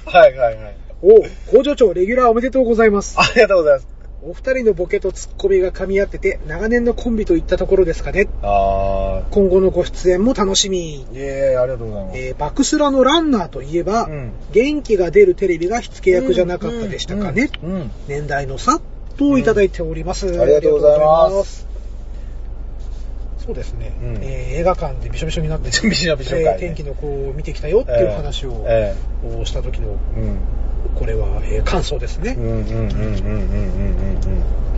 [0.04, 3.16] はいはいはいお工場長レギュラーおめでとうございます。
[3.18, 3.86] ありがとうございます
[4.22, 8.28] お二人のボケとツッコミが噛み合ってて、長年のコンビといったところですかね。
[8.42, 11.06] あ今後のご出演も楽しみ。
[11.10, 17.48] ーいえありがとうございますえー、バクスラのランナーといえば、うん元気が出るテレビが火付け役じゃなかったでしたかね。
[17.62, 18.78] うんうん年代の差
[19.16, 20.26] といただいております。
[20.26, 21.67] んありがとうございます
[23.48, 25.94] そうですね、うん、えー、映画館でびしょびしょになって、びしょび
[26.26, 30.38] しょ、ね、天気の子を見てきたよっていう話を、えー、した時の、うん、
[30.94, 32.36] これは、えー、感想ですね。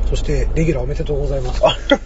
[0.09, 1.67] そして、レギュラーおめでとうございます。
[1.67, 1.99] ありう。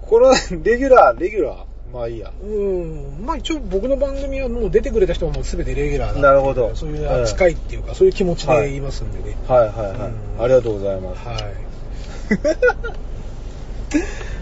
[0.00, 0.34] これは、
[0.64, 1.64] レギュラー、レギュラー。
[1.94, 2.32] まあいいや。
[2.42, 3.24] うん。
[3.24, 6.74] まあ一応僕の番組はもう出てくれた人はもう全てレギュラーなるほど。
[6.74, 9.36] そういう扱いっていうか、そういう気持ちで言いますんでね。
[9.46, 11.28] はい、はい、はい、ありがとうございます。
[11.28, 11.72] はい。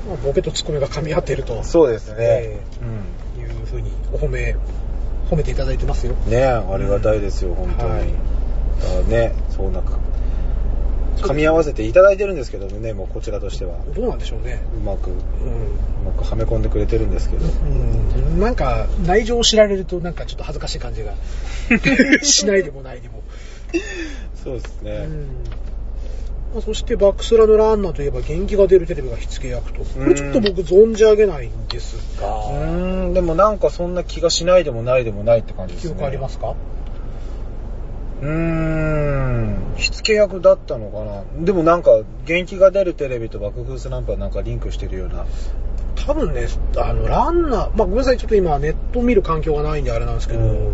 [0.09, 2.17] まあボケとツッコミが噛み合っているとそうですね。
[2.19, 2.61] え
[3.39, 4.57] いうふうにお褒め、
[5.31, 6.15] 褒めていただいてますよ。
[6.27, 6.31] うん。
[6.31, 7.91] ねありがたいですよ、本当に。
[7.93, 8.41] はい
[8.81, 9.99] だね、そうなんか、
[11.19, 13.79] 噛み合わせていただいてるんですけどね、もうこちらとしては。
[13.95, 14.63] どうなんでしょうね。
[14.75, 15.21] うまく、ううん。
[16.05, 17.45] まくはめ込んでくれてるんですけど。
[17.45, 17.49] う
[18.37, 21.13] ん、なんか、内情を知られると、なんかちょっと恥ずかしい感じが
[22.25, 23.23] しないでもないでも。
[24.43, 24.93] そうですね。
[24.93, 25.27] うんま
[25.69, 25.70] あ、
[26.65, 29.85] そして、バックスラのランナーといえば、元気が出るテレビが火付け役と。
[29.85, 35.95] これちょっと僕存じ上げないんですうが、ーん、でもなんかそんな気がしないでもないでもないって感じですね。
[35.95, 36.57] 記憶ありますか？
[38.23, 41.45] うーん、火付け役だったのかな。
[41.45, 45.27] でもなんか、元気が出るテレビと爆風スランプはなんかリンクしてるような。
[45.95, 50.72] 多分ね、あの、ランナー、まあ、ごめんなさい、ちょっと今ネット見る環境がないんであれなんですけど、うん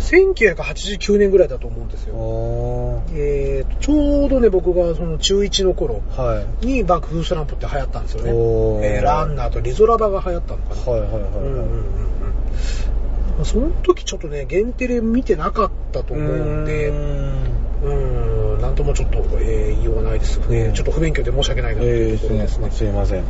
[0.00, 3.02] 1989年ぐらいだと思うんですよ。
[3.12, 6.66] えーと、ちょうどね、僕がその中1の頃はい。
[6.66, 8.30] に爆風スランプって流行ったんですよね。
[8.30, 10.92] えーランナーとリゾラバが流行ったのかな。
[10.92, 11.30] はいはいはいはい。
[11.34, 11.84] うん
[13.44, 16.94] その時ちょっとね、限定で見てなかったと思うんで、うー
[17.88, 22.18] んうん、なんともちょっと、えー言いようがないです、えーちょっと不勉強で申し訳ないなとえいう。
[22.18, 22.70] ところですね。
[22.70, 23.24] すいません。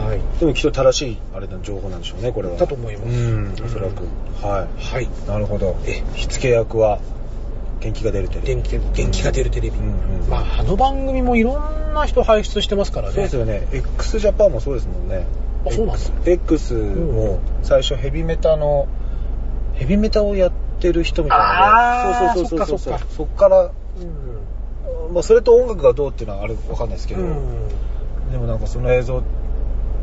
[0.00, 0.20] はい。
[0.40, 2.56] でもきっと正しい、あれの情報なんでしょうね、これは。
[2.56, 4.04] だと思いますうん、おそらく。
[4.42, 5.04] ははい。
[5.04, 5.08] い。
[5.28, 5.76] なるほど。
[5.86, 7.00] え火付け役は、
[7.80, 8.48] 元気が出るテレビ。
[8.48, 9.78] 元気元気が出るテレビ。
[9.78, 9.84] うん
[10.22, 13.14] うんまあ、あの番組もいろんな人輩出してますからね。
[13.14, 13.68] そうですよね。
[13.72, 15.26] x ジャパンもそうですもんね。
[15.66, 18.88] あそうなんだ X, X も最初ヘビメタの、
[19.74, 23.72] ヘビメタをやっってる人みたいなあーそうそうそうそうそっかそっかそっから、う
[25.12, 27.68] まあ、それと音楽がどうっていうのはあれわかんないですけど、ん。
[28.30, 29.22] でもなんかその映像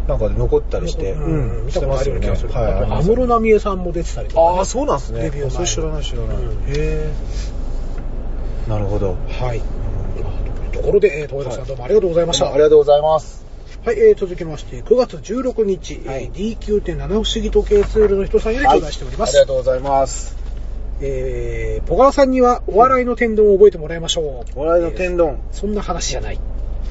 [0.07, 1.65] なんかで残ったりして、うん。
[1.65, 2.49] 見たことあるような気がする。
[2.49, 4.57] はい、あと、安室奈美恵さんも出てたりとかね。
[4.59, 5.21] ああそうなんですね。
[5.23, 6.43] デビュー前それ知らない知らない、うん。
[6.43, 7.11] へえ
[8.67, 9.15] なるほど。
[9.29, 9.61] はい。
[10.71, 12.51] ところで、えー、東枝さんどうもありがとうございました。
[12.51, 13.45] ありがとうございます。
[13.85, 16.23] はい、えー、続きまして、9月16日、はい。
[16.25, 19.29] えー D9.7 不思議時計ツールの人さんより頂戴しております。
[19.31, 20.37] ありがとうございます。
[21.01, 24.59] えー、ポガワさんにはお笑いの天丼を覚えてもらいましょう。
[24.59, 26.39] お笑いの天丼、そんな話じゃない。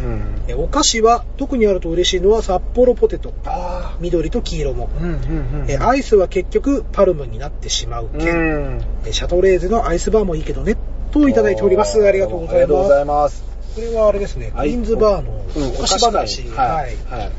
[0.01, 3.33] うんえーお菓子は特にあると嬉しいのは札幌ポテト。
[3.45, 4.89] あ緑と黄色も。
[4.99, 5.15] あうんうん
[5.63, 8.35] うんえーアイスは結局パルムになってしまうう件。
[8.79, 10.77] んえーシャトレーゼのアイスバーもいいけどね。
[11.11, 12.03] といただいております。
[12.07, 12.95] ありがとうございありがとうごます。
[12.95, 17.31] ざいますこれはあれですね、はいクイーンズバーのうんお菓子話、ははいい、はい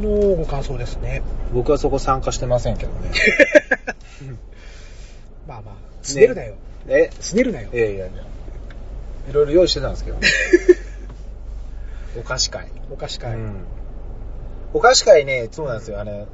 [0.00, 1.22] のご感想ですね。
[1.52, 3.10] 僕はそこ参加してませんけどね
[5.46, 6.54] まあまあ、すねるなよ。
[6.88, 7.68] えすねるなよ。
[7.72, 10.26] いやいやいやいろいろ用意してたんですけどね
[12.16, 12.68] お菓子会。
[12.90, 13.34] お菓子会。
[13.34, 13.40] うん。
[13.40, 13.54] うん
[14.74, 16.00] お菓子会ねそうなんですよ。
[16.00, 16.26] あれ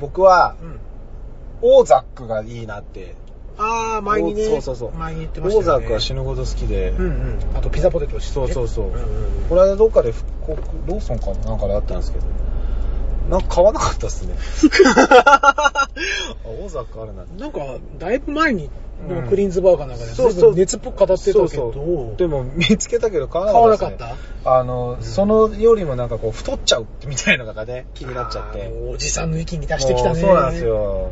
[0.00, 0.56] 僕は
[1.60, 3.14] オーザックがいいなって。
[3.56, 4.92] ああ、前にね、そうそうそう。
[4.92, 5.68] 前に言ってオましたよね。
[5.76, 7.38] ーザックは死ぬほど好きで、うんうん。
[7.56, 8.34] あとピザポテトですね。
[8.34, 9.02] そうそうそう、んんうん。
[9.48, 12.24] この間どっかで復刻ローソンかなんかであったんですけど
[13.30, 14.34] なんか買わなかったっすね。
[14.96, 15.88] あ
[16.44, 17.60] オーザックあるななんか、
[17.98, 18.70] だいぶ前に、
[19.08, 19.28] うん。
[19.28, 20.54] クリーンズバーかなんかで、そうそう。
[20.54, 21.32] 熱っぽく語ってたけ。
[21.32, 22.16] ど、そうそう。
[22.16, 23.98] でも見つけたけど買わな買わなかった。
[23.98, 24.58] かっっすねた？
[24.58, 28.72] あの、そのよりもなんかこう太っちゃうみたいなのがね気になっちゃって。
[28.88, 30.20] おじさんの域に出してきたね。
[30.20, 30.64] そうなんです。
[30.64, 31.10] よ。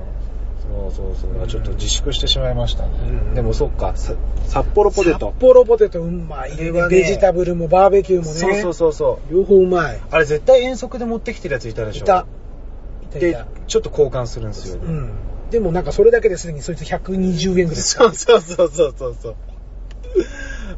[0.63, 3.35] そうそうそう、ちょっと自粛してしまいましたね、うん。
[3.35, 3.93] でもそっか。
[3.95, 4.15] さ
[4.47, 6.73] 札幌ポテ札ト幌ポテトうまい、ね。
[6.89, 8.33] ベジタブルもバーベキューもね。
[8.33, 9.35] そうそうそうそう。
[9.35, 10.01] 両方うまい。
[10.11, 12.05] あれ絶対遠足で持ってきてるやついたでしょ。
[12.05, 12.27] いた。
[13.03, 13.47] いたいでた。
[13.67, 15.11] ちょっと交換するんですよ、うん。
[15.53, 19.37] でもなんかそれだけですでにそいつ120円ぐらいそうそうそうそうそうそう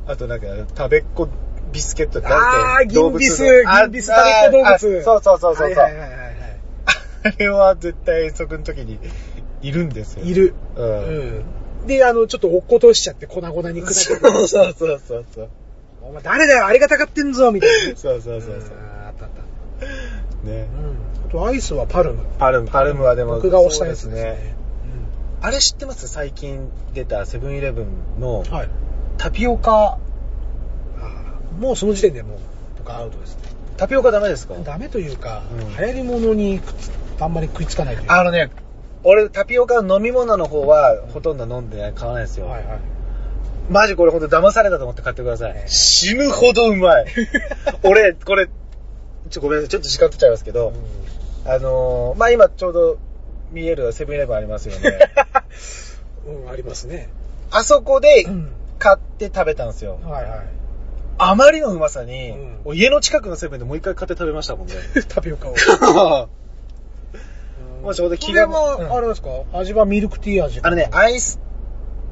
[0.06, 0.46] あとなんか
[0.76, 1.28] 食べっこ
[1.72, 4.66] ビスケットってあー、なんて銀ビス、銀ビス食べっ子動物。
[4.68, 6.34] ああそうそうそうそうそう、はいはいはいはいはい。
[7.24, 8.98] あれは絶対遠足の時に
[9.62, 10.54] いるんですよいる。
[10.76, 11.86] うんうん。
[11.86, 13.94] で、あの、ちょっと落っことしちゃって粉々に砕けて。
[13.94, 15.50] そうそうそうそう
[16.02, 17.96] お前誰だよ、ありがたがってんぞ、みたいな。
[17.96, 20.46] そうそうそうそうあーあったあった。
[20.48, 20.68] ね
[21.24, 21.28] うん。
[21.28, 22.24] あと、アイスはパルム。
[22.38, 24.53] パルムパルムはでも僕が押したやつですね。
[25.44, 26.08] あれ知ってます？
[26.08, 28.68] 最近出たセブンイレブンのうんはい。
[29.18, 29.98] タピオカ？
[30.98, 32.38] あーもうその時点でもう、
[32.78, 33.42] 僕アウトですね。
[33.76, 34.54] タピオカダメですか？
[34.54, 36.90] ダメというか、うん流行り物にくっつ
[37.20, 38.18] あんまり食いつかないというか。
[38.18, 38.50] あのね
[39.02, 42.78] 俺タピオカの飲み物の方はほとんど飲んでない買わないですよ、はいはい。
[43.68, 45.62] マジこれほんと騙されたと思って買ってください。
[45.68, 47.06] 死ぬほどうまい。
[47.84, 48.48] 俺、これ、
[49.28, 49.68] ちょ、ごめんなさい。
[49.68, 50.72] ちょっと時間取っちゃいますけど、
[51.44, 52.98] あのー、まあ、今ちょうど
[53.54, 54.98] 見えるセブンイレブンありますよね。
[56.26, 57.08] うん、ありますね。
[57.50, 58.50] あそこでうん。
[58.78, 59.98] 買って食べたんですよ。
[60.02, 60.40] はいはい。
[61.16, 62.34] あまりのうまさに、う
[62.72, 64.74] ん家の近くのセブンでもう一回買って食べましたもんね。
[65.08, 65.54] タピオカを。
[67.82, 69.28] もうちょうど気が、は、うんあれですか？
[69.52, 71.38] 味はミルクティー味あのね、アイス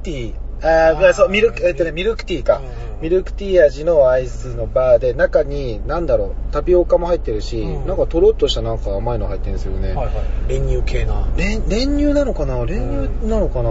[0.02, 2.58] ティー、ああそう、ミルク、えっとね、ミルクティーか。
[2.58, 9.88] うんうんミルクティー味のアイスのバーで、中に、なんだろう、タピオカも入ってるし、うんなんかとろっとしたなんか甘いの入ってるんですよね。
[9.88, 10.14] はいはい。
[10.48, 11.28] 練乳系な。
[11.36, 12.64] 練練乳なのかな？
[12.64, 13.70] 練乳なのかな、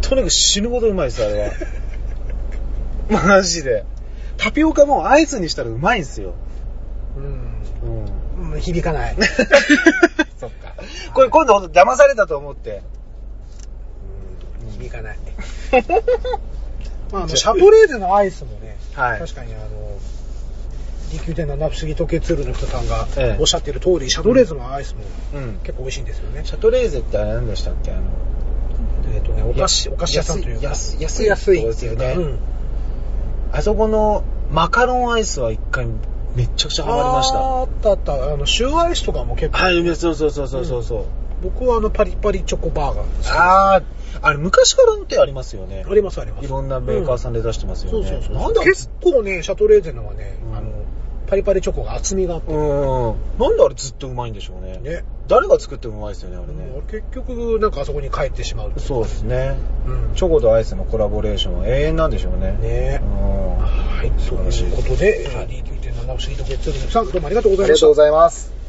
[0.00, 1.50] とにかく死ぬほどうまいです、あれは。
[3.28, 3.84] マジで。
[4.38, 6.32] タピオカもアイスにしたらうまいんですよ。
[7.18, 7.24] うん。
[8.44, 8.54] うん。
[8.54, 9.16] うん響かない。
[10.40, 10.72] そっか。
[11.12, 12.80] これ今度騙されたと思って。
[14.78, 15.18] 響かない。
[17.12, 19.64] まあ、あの、シャトレーゼのアイスもね、はい確かにあの、
[21.10, 25.00] D9.7 不思議時計ツールの人さんがええおっしゃってる通り、シャトレーゼのアイスも
[25.34, 25.58] うん。
[25.64, 26.42] 結構美味しいんですよね。
[26.44, 27.90] シャトレーゼってあれ何でしたっけ？
[27.90, 28.02] あの、
[29.14, 30.68] えっとね、お菓子、お菓子屋さんというか。
[30.68, 32.38] 安い安い安いですよねうん。
[33.52, 35.86] あそこのマカロンアイスは一回
[36.36, 37.38] めっちゃくちゃハマりました。
[37.38, 38.14] あったあった。
[38.32, 39.58] あの、シューアイスとかも結構。
[39.58, 41.04] はい、そうそうそうそうそうそう。
[41.42, 43.82] 僕はあの、パリパリチョコバーガーですああ、
[44.22, 45.84] あれ昔からってありますよね。
[45.88, 46.44] ありますあります。
[46.44, 48.08] いろんなメーカーさんで出してますよね。
[48.08, 48.52] そうそうそう。
[48.54, 50.70] なん結構ね、シャトレーゼのはね、うんあの、
[51.26, 53.14] パリパリチョコが厚みがあって、うん。
[53.38, 54.78] なんであれずっとうまいんでしょうね。
[54.82, 55.04] ね。
[55.28, 56.82] 誰が作ってもうまいですよね、あれうんね。
[56.90, 58.72] 結局、なんかあそこに帰ってしまう。
[58.78, 59.56] そうですね。
[59.86, 60.14] うん。
[60.16, 62.58] チョコとアイスのコラボレーションは永遠なんでしょうね。
[62.60, 63.58] ねうん。
[63.58, 68.02] はい、素晴らしいうことで、はい D9.7 不思議と月曜日のさん、どうもありがとうございましたありがとうご。
[68.02, 68.59] ざいます。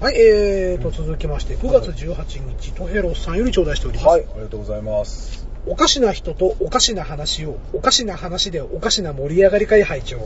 [0.00, 4.06] はい、えーと、続きまして、9月18日、トヘロスさんより頂戴しております。
[4.06, 5.48] はい、ありがとうございます。
[5.66, 10.18] おかしな人とおかしな話を、おかしな話でおかしな盛り上がり会拝聴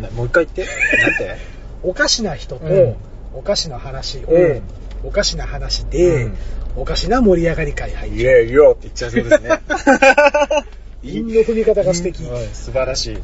[0.00, 0.74] なもう一回言って。
[1.00, 1.36] なんて？
[1.84, 2.94] おかしな人とうん
[3.34, 4.62] おかしな話を、うん
[5.04, 6.36] おかしな話で、うん
[6.74, 9.60] おかしな盛り上がり会配イエーイよって言っちゃいそうですね。
[11.04, 12.24] 韻の踏み方が素敵。
[12.24, 13.18] はい素晴らしい。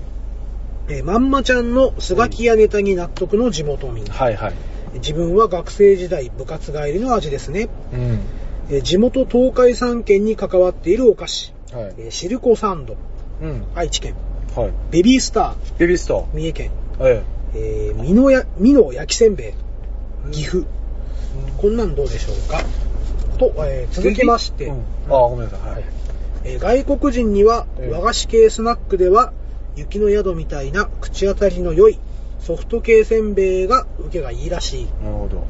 [0.91, 4.05] えーまんまちゃんのスガキ屋ネタに納得の地元民。
[4.05, 4.53] はいはい。
[4.99, 7.69] 自分は学生時代部活帰りの味ですね。
[7.93, 8.21] うん。
[8.71, 11.55] えー地元東海3県に関わっているお菓子。
[11.73, 11.95] はい。
[11.99, 12.97] えーシルコサンド、
[13.43, 13.65] うん。
[13.75, 14.15] 愛知県。
[14.57, 14.73] はい。
[14.91, 16.71] ベビースタベビーストー、三重県。
[17.01, 17.23] え
[17.55, 20.65] えー、美濃や、美濃焼きせんべい、岐阜。
[21.59, 22.63] こんなんどうでしょうか？
[23.39, 25.71] と、えー続きまして、うんああ、ごめんなさい。
[25.71, 25.85] はい。
[26.45, 29.33] えー外国人にはええ和菓子系スナックでは
[29.77, 31.99] 雪の宿みたいな口当たりの良い
[32.49, 34.85] ソフト系せんべいが受けがいいらしい。
[35.05, 35.47] なるほど。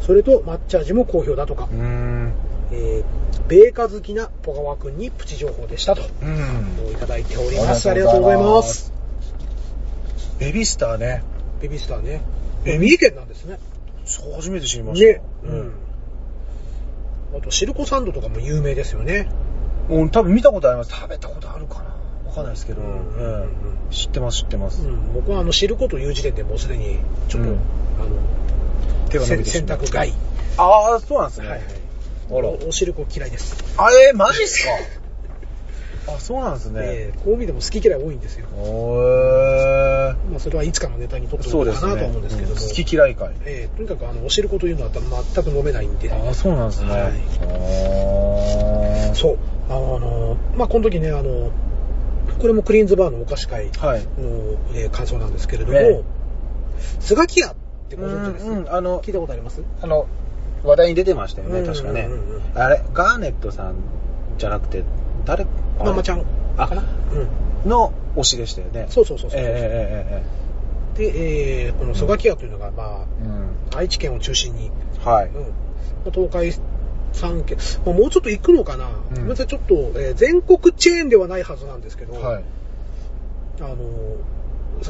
[0.00, 1.74] それと抹茶味も好評だとかう。
[1.76, 2.32] ーん。
[2.72, 6.02] えー、米花好きなポガワ君にプチ情報でしたと。
[6.20, 6.90] うん。
[6.90, 7.88] いただいております。
[7.88, 8.92] ありがとうございます。。
[10.40, 11.22] ベビースターね。
[11.62, 12.20] ベビースターね。
[12.64, 13.60] えー、三重県なんですね。
[14.04, 15.06] そう、初めて知りました。
[15.06, 15.22] ね。
[15.44, 15.72] うん。
[17.38, 19.28] あと、シルコサンドとかも有名ですよね。
[19.88, 20.10] うん。
[20.10, 20.90] 多分見たことあります。
[20.90, 21.89] 食べたことあるかな
[22.30, 22.80] わかんないですけど。
[22.82, 23.48] うんうん
[23.90, 24.82] 知ってます、知ってます。
[24.82, 30.12] うん、僕はあの、シルコという時点でもうすでに、ちょっと、うんあの、手が伸びてしまう択外。
[30.56, 31.48] ああ、そうなんですね。
[31.48, 31.66] はいはい。
[32.30, 32.48] あら。
[32.48, 33.56] おおしるこ嫌いです。
[33.76, 34.70] あえー、マジっすか？
[36.14, 36.80] あ、そうなんですね。
[36.84, 38.46] えーこう見ても好き嫌い多いんですよ。
[38.56, 40.14] おー。
[40.30, 41.48] まあ、それはいつかのネタにとって。
[41.48, 42.54] おくかなと思うんですけども。
[42.54, 43.30] うん好き嫌い会。
[43.44, 44.90] えーとにかくあの、おしるこというのは
[45.34, 46.12] 全く飲めないんで。
[46.12, 46.90] ああ、そうなんですね。
[46.90, 47.12] はい
[49.16, 49.38] そう。
[49.68, 51.50] あの、まあ、この時ね、あの、
[52.40, 54.00] これもクリーンズバーのお菓子会はい。
[54.00, 56.04] の、えー感想なんですけれども、ええ
[56.98, 57.54] スガキ屋っ
[57.90, 59.62] てご存知です、うんうんあの聞いたことあります？
[59.82, 60.06] あの、
[60.64, 62.42] 話題に出てましたよね、うん確かねうんうんうん。
[62.58, 63.74] あれ、ガーネットさん
[64.38, 64.84] じゃなくて、
[65.26, 65.46] 誰？
[65.78, 66.24] ママちゃん
[66.56, 66.82] あかな？
[67.64, 67.70] うん。
[67.70, 68.86] の推しでしたよね。
[68.88, 69.40] そうそうそうそう。
[69.40, 70.22] え
[70.96, 73.32] えで、えーこのスガキ屋というのが、まええええ
[73.72, 74.70] えあ、愛知県を中心に、う
[75.00, 75.04] ん。
[75.04, 75.26] はい。
[75.28, 76.52] うん、東海
[77.12, 79.14] 3県、まあ、もうちょっと行くのかな、うん。
[79.14, 82.44] ごめんなさい、ちょっと、えー全国チェーンではないはずなんですけど、はい。
[83.60, 84.39] あの、ス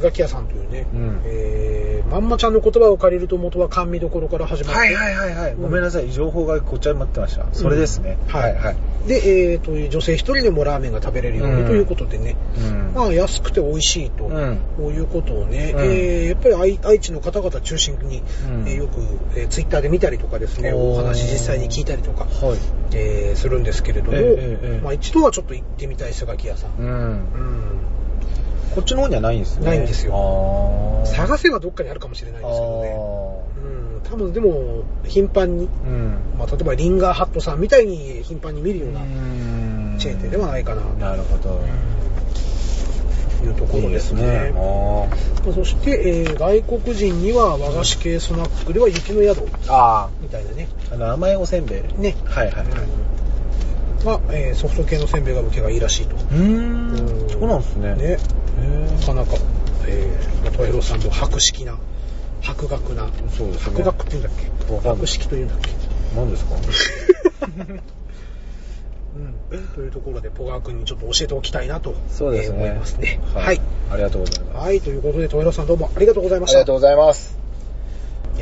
[0.01, 5.53] ガキ屋さんというね、うんえーまんまちゃんの言葉を借りると元は甘味どころから始まって、はいはいはいはい。
[5.53, 7.47] うんごめんなさい、情報がごっちゃになってました。
[7.53, 8.19] それですね。
[8.27, 8.77] うんはいはい。
[9.07, 12.93] で、えーと女性一人でもラーメンが食べれるようにうんということでね、うん。
[12.95, 19.01] まあ安くて美味しいと、うんこういうことをね、うんえーやっぱり愛愛知の方々中心に、うんえーよく、
[19.37, 22.59] えーツイッターで見たりとかですね、お話実際に聞いたりとか、はい。
[22.93, 26.71] えーするんですけれども、ええええええまあ一度はちょっと行ってみたいスガキ屋さん。
[26.81, 27.21] うん。
[28.71, 29.67] うんこっちの方にはないんですね。
[29.67, 32.91] ないんですよ探せばどっかにあるかもしれないですけどね。
[32.91, 36.15] あうん、多分でも、頻繁に、ーうん。
[36.39, 41.61] まあ、例えばリンガーハットさんみたいに頻繁に見るようなうんチェーン店ではないかな、なるほど。
[43.41, 44.53] というところですね。
[44.55, 44.59] あ
[45.45, 49.43] まあそして、えー外国人には和菓子系スナックでは雪の宿
[50.21, 50.69] みたいなね。
[50.91, 50.95] ー。
[50.95, 52.01] あの、甘いおせんべい。
[52.01, 52.17] ね。
[52.25, 52.67] はいはいはい。
[54.05, 56.17] が、えーソフト系のせんべいが受けがいいらしいと。
[56.17, 57.31] うーん。
[57.31, 58.19] そうなんですね。
[59.01, 59.33] なかなか、
[59.87, 60.19] え
[60.57, 61.79] トエロさんも博識な、
[62.43, 64.89] 博学な、そうですね博学って言うんだっけ？
[64.89, 65.71] 博識と言うんだっけ？
[66.17, 66.55] 何ですか？
[69.17, 69.35] うん。
[69.75, 72.57] というところで、ポガー君にちょっと教えておきたいなと、そうですね。
[72.59, 73.21] えー思いますね。
[73.35, 73.61] ははいい。。
[73.91, 74.57] ありがとうございます。
[74.67, 76.59] はい、ということで、トエロさんどうもありがとうございました。
[76.59, 77.40] ありがとうございます。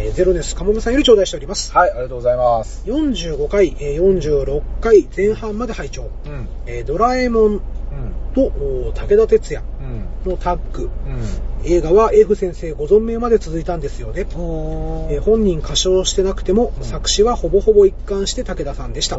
[0.01, 1.73] えーゼロネスカモメさんより頂戴しております。
[1.73, 2.83] はい、ありがとうございます。
[2.87, 6.09] 45回、えー46回前半まで拝聴。
[6.27, 6.49] うん。
[6.67, 7.61] えードラえもんうん。
[8.37, 9.63] 武田鉄矢
[10.25, 10.31] うん。
[10.31, 10.91] のタッグ。
[11.07, 11.69] うん。
[11.71, 14.27] 映画は F 先生ご存命まで続いたんですよね。
[14.37, 19.17] おえー本人歌唱してなくても、うん作詞はほぼほぼ一貫して武田さんでした。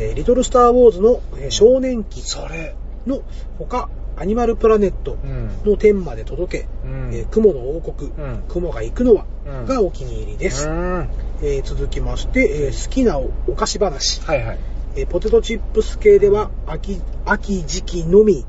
[0.00, 2.74] えーリトルスター・ウォーズの、えー少年期それ。
[3.06, 3.22] の
[3.58, 3.88] ほか、
[4.18, 5.50] アニマルプラネットうん。
[5.70, 10.68] の天まで届け、うんえー雲の王国、うん雲が行くのは、うんがお気に入りです。
[10.68, 11.08] うん。
[11.42, 14.58] えー続きまして、えー好きなおお菓子話、はいはい。
[14.96, 18.44] えーポテトチップス系では秋秋時期のみ、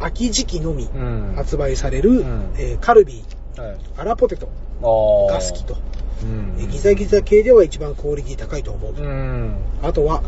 [0.00, 1.32] 秋時期のみうん。
[1.36, 3.78] 発売される、んえーカルビー、はい。
[3.96, 4.48] アラポテト
[4.82, 5.76] あが好きと、
[6.22, 8.92] うんえーギザギザ系では一番クオリティ高いと思う。
[8.92, 9.56] うん。
[9.82, 10.22] あとは、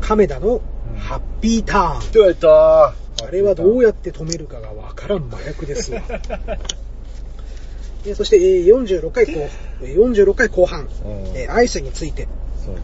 [0.00, 2.34] 亀田のうんハッピーターン。
[2.36, 2.94] た。
[3.22, 6.02] あれはどうやって止めるかがわからん麻薬ですわ。
[8.06, 9.48] えーそして、えー46回後、
[9.82, 10.88] えー46回後半、
[11.48, 12.28] アイスについて、
[12.64, 12.74] そう。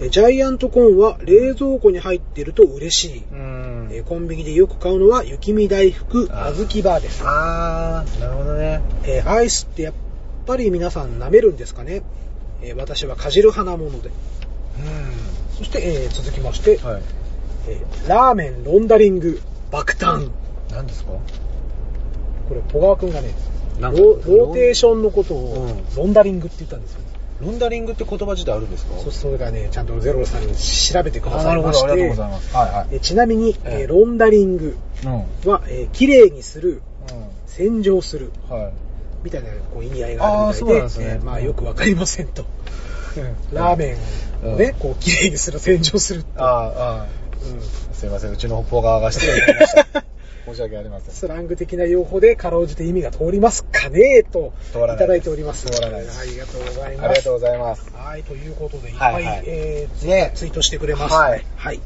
[0.00, 3.22] えージャイアントコーンは冷蔵庫に入ってると嬉しい。
[4.08, 7.22] コンビニでよく買うのは雪見大福あ小豆バーです。
[7.24, 8.80] あー、なるほどね。
[9.04, 9.94] えーアイスってやっ
[10.46, 12.02] ぱり皆さん舐めるんですかね、
[12.62, 14.08] えー私はかじる派なもので。
[14.08, 14.12] う
[15.58, 16.78] そして、えー続きまして、ん。
[16.78, 17.02] はい。
[17.68, 19.38] えーラーメンロンダリング
[19.72, 20.30] 爆誕。
[20.70, 21.12] 何ですか？
[22.48, 23.30] これ、ポガー君がね、
[23.80, 27.00] ロなんかローテーションのことをうんロンダリングって言ったんですよ。
[27.40, 28.96] ロンダリングって言葉自体あるんですか？
[28.98, 32.54] そそれがね、ちゃんとゼロさんに調べてくだあさいまして、ありがとうございます。
[32.56, 32.88] はいはい。
[32.92, 35.50] えちなみに、えええーロンダリングうん。
[35.50, 37.10] は、えー綺麗にする、う
[37.46, 38.52] 洗浄する、ん。
[38.52, 38.72] はい。
[39.24, 42.44] みたいなこう意味合いがあるみたいあーそうなんですねえーまあよくわかりませんと。
[43.52, 43.96] ラーメ
[44.42, 46.42] ンをね、こう綺麗にする、洗浄すると。
[46.42, 47.06] ああ、ああ。
[47.44, 47.60] うん
[47.94, 50.04] すいません、うちの北方側が失礼いたしました。
[50.44, 51.14] 申し訳ありません。
[51.14, 55.66] スラング的な用語でかろうじて意味が通りますかねといいただいております。
[55.66, 57.04] 通らないですありがとうございます。
[57.04, 57.92] ありがとうございます。
[57.94, 61.14] はい、ということで、いっぱい、はいはいえーツねツイートしてくれます。
[61.14, 61.80] はいはい。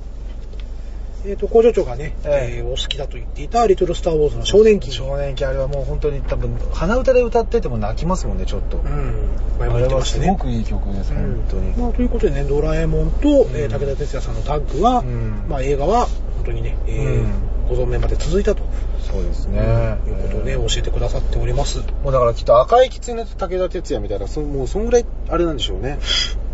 [1.26, 4.92] えっ、と、工場長がね、えええーお好きだと言っていた、リトルスターウォーズの少年期。
[4.92, 8.76] 少年期あれはもう本当に多分、鼻歌で歌ってても泣きますもんね、ちょっと。
[8.76, 9.14] うん。
[9.58, 10.30] 前も言ってましたね。
[10.30, 11.72] はすごくいい曲です、うん本当に。
[11.72, 16.06] まあ、ということでね、ドラえもんと、えー武田鉄矢さんのタッグは、うんまあ、映画は
[16.36, 18.62] 本当にね、えーうんご存命まで続いたと、
[19.00, 19.58] そうですね。
[20.06, 21.78] いうことをね、教えてくださっております。
[22.04, 25.98] もうだからきっと赤い狐と武田鉄矢みたいな、そもうそんぐらいあれなんでしょうね。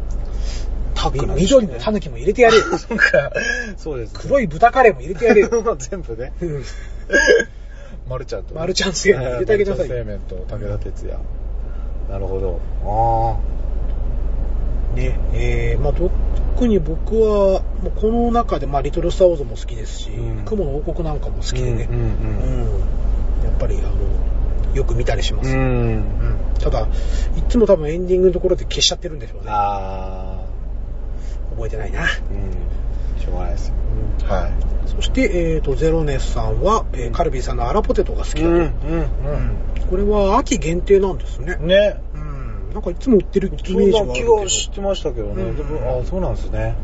[0.94, 2.64] タッグなんでしょうね緑のタヌキも入れてやれよ。
[2.78, 3.32] そうか。
[3.76, 5.50] そうです、黒い豚カレーも入れてやれよ。
[5.78, 6.32] 全部ね。
[6.40, 6.64] うん
[8.08, 8.54] マルちゃんと。
[8.54, 11.18] マルちゃん製麺入れてあげなさいマルちゃん製麺と武田鉄矢。
[12.10, 12.60] なるほど。
[12.84, 21.42] あね、えー、まあ、特に僕は、もうこの中で、まあ、リトルスターウォーズも好きですし、うん雲の王国なんかも好あ。
[21.44, 22.12] きでね、うんうんうん
[23.44, 25.50] やっぱり、あの、よく見たりします。
[25.50, 25.58] うん。
[25.58, 25.64] うん。
[25.64, 26.04] うん
[26.60, 26.86] ただ、
[27.36, 29.46] いつも多分エンディングのところで消しちゃってるんでしょうね。
[29.48, 30.40] あ
[31.52, 32.00] 覚えてないな。
[32.00, 32.04] ー。
[32.04, 33.20] うん。
[33.22, 33.74] しょうがないですよ。
[34.28, 34.52] はい。
[34.86, 35.22] そして、
[35.54, 38.46] えーと、ゼロネスさんは、えーカルビーさんのアラポテトが好きだと。
[38.46, 38.54] うん。
[38.54, 38.72] うん
[39.90, 41.58] これは秋限定なんですね。
[41.60, 41.66] うん。
[41.66, 42.00] ね。
[42.14, 42.72] うん。
[42.72, 45.42] なんかいつも売ってるイメそージはあるけんな気がしてましたけどね。
[45.42, 46.74] うんでもあそうなんですね。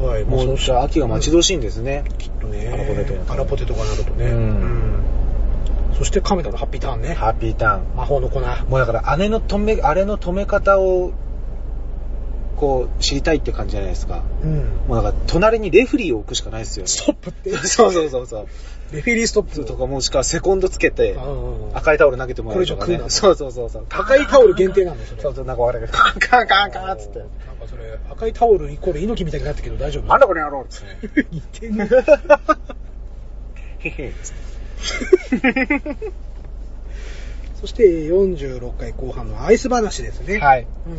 [0.00, 0.06] ど。
[0.06, 0.24] はい。
[0.24, 2.04] もう、そうじゃあ秋が待ち遠しいんですね。
[2.18, 2.68] きっとね。
[2.72, 4.26] アラポテトアラポテトがなるとね。
[4.26, 4.40] うんう
[4.72, 4.86] ん
[5.98, 7.14] そしてカメラのハッピーターンね。
[7.14, 7.96] ハッピーターン。
[7.96, 8.40] 魔法の粉。
[8.40, 11.12] もうだから姉の止め、あれの止め方を、
[12.56, 14.22] こう、知りたいって感じじゃないですか。
[14.42, 14.56] うん。
[14.88, 16.88] もうだから、隣にレフリーを置くしかないですよね。
[16.88, 17.56] ストップって。
[17.58, 18.46] そうそうそうそう。
[18.92, 19.64] レフェリーストップ。
[19.64, 22.86] とかもしくはセコンドつけて、うん赤いタオル投げてもらうとかね。
[22.86, 23.86] これ以上食うなそうそうそうそう。
[23.90, 27.18] 赤いタオル限定なんですよ、そうそう、なんか我々がカンカンカンカンっつって。
[27.18, 27.32] なんか
[27.68, 30.04] それ、赤いタオルイコール猪木みたいになったけど大丈夫？
[30.06, 31.26] なんだこれやろうっつって。
[31.30, 31.88] 似てね。
[33.80, 34.12] へへ。
[37.60, 40.38] そして46回後半のアイス話ですね。
[40.38, 40.66] はい。
[40.86, 40.98] うん。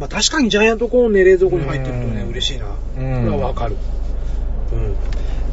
[0.00, 2.66] まあ確かにジャイアントコーンね、冷蔵庫に入ってるとね、うん嬉しいな。
[2.66, 2.68] う
[3.20, 3.76] んこれはわかる。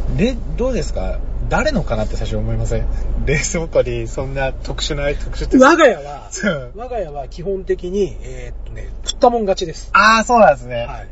[0.10, 0.18] うん。
[0.18, 1.20] で、どうですか？
[1.50, 2.88] 誰のかなって最初思いません？
[3.26, 5.58] 冷蔵庫にそんな特殊な、特殊って。
[5.58, 9.90] 我が家はそう、我が家は基本的に、えーっとね、食ったもん勝ちです。
[9.94, 10.86] ああ、そうなんですね。
[10.86, 11.08] はい。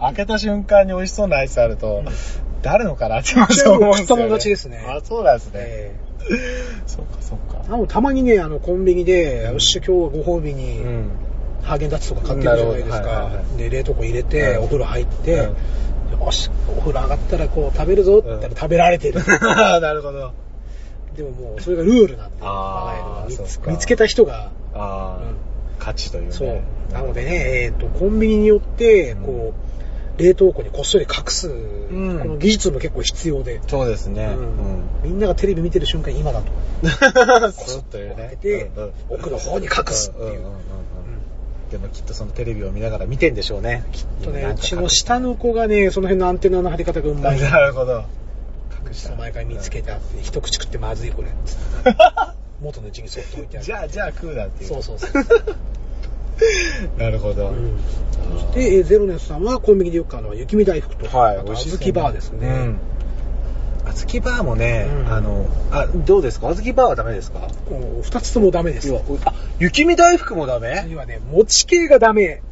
[0.00, 2.12] 開けた瞬間に美味しそうなアイスあると、うん
[2.62, 4.02] 誰のかなってまず思うんですよ、ね。
[4.02, 5.52] 食ったもん勝ちですねあ、そうなんですね。
[5.56, 5.94] え
[6.86, 7.62] そっかそっか。
[7.66, 11.08] ー、なのたまにね、あの、コンビニで、うんよっしゃ、今日はご褒美に、うん。
[11.62, 12.96] ハーゲンダッツとか買ってるじゃないですか。
[12.96, 15.56] はいはいはいで、冷凍庫入れて、うんお風呂入って、うん
[16.20, 19.20] よし、お風呂上がったらこう食べるぞって言ったら食べられてる。
[19.40, 20.32] なるほど。
[21.16, 24.50] でももう、それがルールなんで、我が家では見つけた人が、
[25.78, 26.32] 価値というね。
[26.32, 26.92] そう。
[26.92, 29.54] なのでね、えっ、と、コンビニによって、うんこ
[30.18, 34.34] う、冷凍庫にこっそり隠す、んこの技術も結構必要で、そうですね。
[34.36, 36.52] うんみんながテレビ見てる瞬間今だと。
[36.84, 37.52] うん。
[37.52, 38.36] スッというね開け。
[38.36, 40.52] てうんうん奥の方に隠すっていううんうんうんうん
[41.70, 43.84] でもきっとそのテレビを見ながら見てんでしょうね。
[43.92, 47.40] きっとね、うちの下の子がね、その辺のアンテナの張り方がうまい。
[47.40, 48.04] なるほど。
[48.86, 49.14] 隠した。
[49.14, 51.28] 毎回見つけてあって、一口食ってまずいこれ。
[52.60, 53.66] 元の位置にそっと置いてある。
[53.66, 54.68] じゃあ、じゃあ食うなっていう。
[54.68, 55.10] そうそうそう。
[56.98, 57.48] なるほど。
[57.48, 57.78] うん
[58.30, 62.48] そして、えーゼロネスさんはコンビニでよく買うのは雪見大福と、はい、あと美味しい小豆バーですね。
[62.48, 62.78] うん。
[63.92, 66.48] 小豆バーもね、うんあの、あ、どうですか？
[66.48, 67.48] 小豆バーはダメですか？
[68.02, 68.94] 二つともダメです。
[69.24, 70.86] あ、雪見大福もダメ？
[70.90, 72.42] 要はね、餅系がダメ。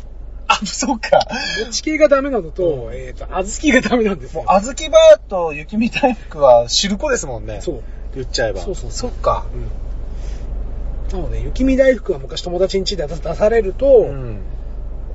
[0.47, 1.21] あ、そっか。
[1.67, 4.43] 餅系がダメなのと、うんえっ、と、小豆がダメなんですよ。
[4.43, 7.61] もう小豆バーと雪見大福は汁粉ですもんね。
[7.61, 7.83] そう。
[8.15, 8.61] 言っちゃえば。
[8.61, 9.47] そうそうそっか。
[9.53, 11.19] うん。
[11.21, 14.41] なので、雪見大福は昔友達ん家で出されると、うん。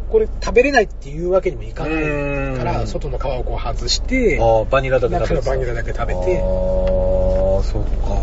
[0.09, 4.39] これ食べれないっていうわけにもいかないうんから、外の皮をこう外して、
[4.69, 8.19] バニラだけ食べて中のバニラだけ食べてああ、そっか。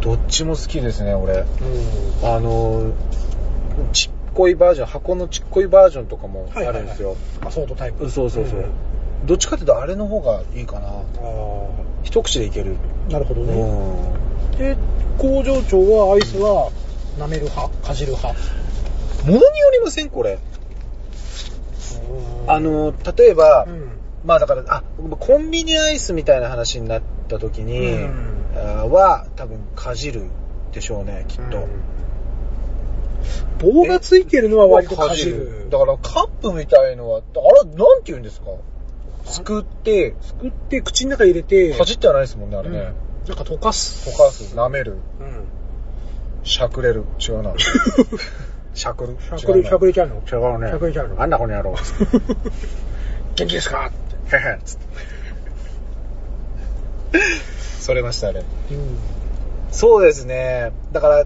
[0.00, 1.34] どっちも好きですね、俺。
[1.34, 1.44] うん。
[2.24, 2.92] あの、
[3.92, 7.16] ちっこいバージョン、箱のちっこいバージョンとかもあはいはいはいるんですよ。
[7.44, 8.10] アソートタイプ。
[8.10, 8.60] そうそうそう。
[8.60, 8.64] ん
[9.26, 10.88] どっちかっていうとあれの方がいいかな。
[10.88, 11.02] あ
[12.02, 12.76] 一口でいける。
[13.10, 13.52] あ、なるほどうね。
[13.52, 14.56] ん。
[14.56, 14.76] で、
[15.18, 16.70] 工場長はアイスは
[17.18, 17.68] 舐める派？
[17.86, 18.40] かじる派？
[19.24, 20.38] ものによりませんこれ。
[22.46, 23.90] あ、の、例えば、うん。
[24.24, 24.82] まあだから、あ、
[25.18, 30.24] コンビニアイスみたいな話になった時に、うんあは、多分かじる
[30.72, 31.68] でしょうね、きっと。
[33.60, 35.68] 棒がついてるのは割とかじる。
[35.70, 38.46] だからカップみたいのは、あれ、なんて言うんですか？
[39.24, 42.92] すくって、すくって口の中に入れて、かじってはないですもんね、あれうんね。
[43.28, 44.10] なんか溶かす。
[44.10, 45.44] 溶かす、舐める、うん。
[46.42, 47.04] しゃくれる。
[47.20, 47.54] 違うな。
[48.74, 49.16] しゃくる。
[49.20, 50.14] しゃくれ、しゃくれちゃうの？
[50.16, 50.68] 違うね。
[50.68, 51.20] しゃくれちゃうの？
[51.22, 51.74] あんなこの野郎。
[53.36, 53.90] 元気ですか？
[54.32, 54.78] へへつっ
[57.12, 57.18] て。
[57.80, 58.40] それました、あれ。
[58.40, 58.42] う
[58.74, 58.98] ん。
[59.70, 60.72] そうですね。
[60.92, 61.24] だから、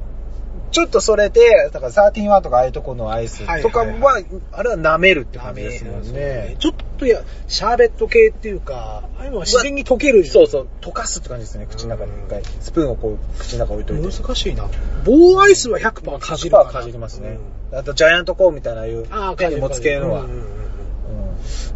[0.71, 6.57] ちょっとそれで、だから13ワンとかああいうとこのアイスとかは、はいはいあれは舐めるって感じですもんね。
[6.59, 12.43] ちょっとや、シャーベット系っていうか、ああいうのは自然に溶けるそうそう、溶かすって感じですね、口の中に一回。
[12.61, 14.23] スプーンをこう、口の中置いといて。
[14.23, 14.69] 難しいな。
[15.05, 17.39] 棒アイスは100%かじる100%かじりますね。
[17.73, 19.07] あと、ジャイアントコーンみたいな、ああいう
[19.37, 20.23] 手に持つ系のは。
[20.23, 20.55] うんうんうんうんうん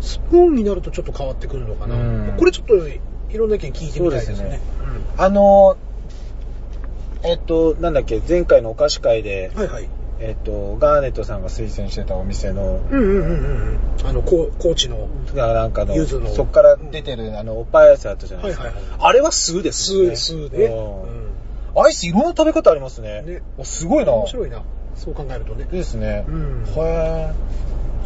[0.00, 1.94] スプーンになるとちょっと変わってくるのかな。
[1.94, 3.00] うんこれちょっとい
[3.36, 4.60] ろんな意見聞いてみたいですねそうですね。
[5.16, 5.76] あの、
[7.22, 9.88] えっと、なんだっけ、前回のお菓子会で、はいはい。
[10.20, 14.06] えっと、ガーネットさんが推薦してたお店の、うんうんうんうん。
[14.06, 15.08] あの、こう高知の。
[15.34, 18.64] がなんかの、柚子のそっから出てる、あの、おっぱいアイスあったじゃないですか。
[18.64, 20.16] はいはいはいあれは酢ですよね。
[20.16, 20.66] スーで。
[20.66, 21.28] うん
[21.76, 23.22] アイスいろんな食べ方ありますね。
[23.22, 24.12] ねおすごいな。
[24.12, 24.62] 面白いな。
[24.96, 25.64] そう考えるとね。
[25.70, 26.24] ですね。
[26.26, 27.32] うんへ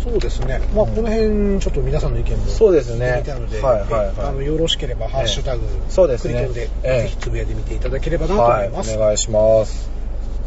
[0.00, 0.60] そうですね。
[0.74, 2.46] まあ、この辺、ちょっと皆さんの意見も。
[2.46, 8.96] そうですねたので、はいはいはいあの、よろしければ、ハッシュタグ、そうですねクリトンで、ええぜひつぶやいてみていただければーなと思はいい、ます。
[8.96, 9.90] お願いします。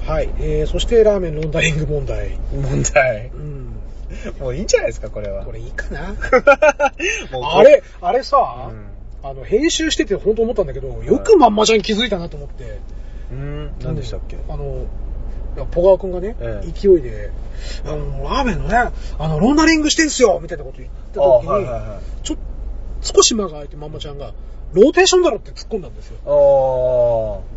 [0.06, 0.30] はい。
[0.40, 2.38] えー、そして、ラーメンロンダリング問題。
[2.54, 3.38] 問題う。
[3.38, 3.66] ん。
[4.40, 5.44] もういいんじゃないですか、これは。
[5.46, 6.16] これいいかな？
[7.54, 8.86] あれ、あれさ、うん
[9.28, 12.80] あの、編集してて本当思ったんだけど、よくまんまちゃんに気づいたなと思って。
[13.32, 14.38] うん、何でしたっけ？
[14.48, 14.86] あの、
[15.72, 17.32] ポガー君がね、ええ勢いで、
[17.86, 22.26] あの、ラーメンのね、あの、ロンダリングしてんすよみたいなこと言ったあ時に、はいはいはい。
[22.26, 22.38] ちょ、
[23.02, 24.34] 少し間が空いてまんまちゃんが、
[24.74, 26.18] ローテーションだろって突っ込んだんですよ。
[26.26, 27.56] あ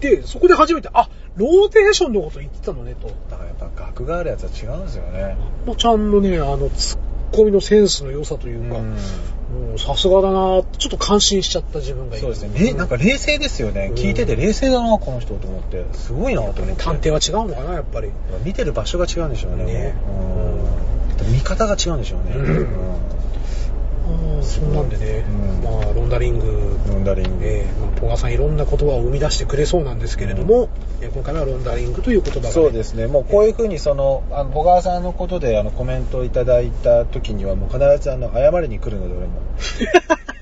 [0.00, 3.08] で、そこで初めて、あ、ローテーションのこと言ってたのねと。
[3.08, 5.36] ーだからやっぱ額があるやつは違うんですよね。
[5.66, 7.00] まんまちゃんのね、あの、突っ
[7.32, 8.82] 込みのセンスの良さというか、う
[9.78, 12.22] さすがだなちょっと感心しちゃった自分がいる。
[12.22, 12.58] そうですね。
[12.58, 13.88] れなんか冷静ですよね。
[13.90, 15.84] うん聞いてて冷静だな、この人と思って。
[15.92, 16.82] すごいなと思って。
[16.82, 18.10] 探偵は違うのかな、やっぱり。
[18.44, 19.64] 見てる場所が違うんでしょうね。
[19.64, 19.94] ね
[21.20, 22.34] うん見方が違うんでしょうね。
[22.36, 22.40] う
[24.40, 27.44] んそんなんでね、うんまあ、ロンダリング、ロンダリング。
[27.44, 33.06] えーまあ、ポガさんいろんな言葉を生み出してくれそうなんですけれども、えー今回はロンダリングという言葉が、ね、そうですね。
[33.06, 39.40] もうこういうふうにその、あの、小川さんのことであのコメントをいただいた時にはもう必ずあの、謝りに来るので俺も。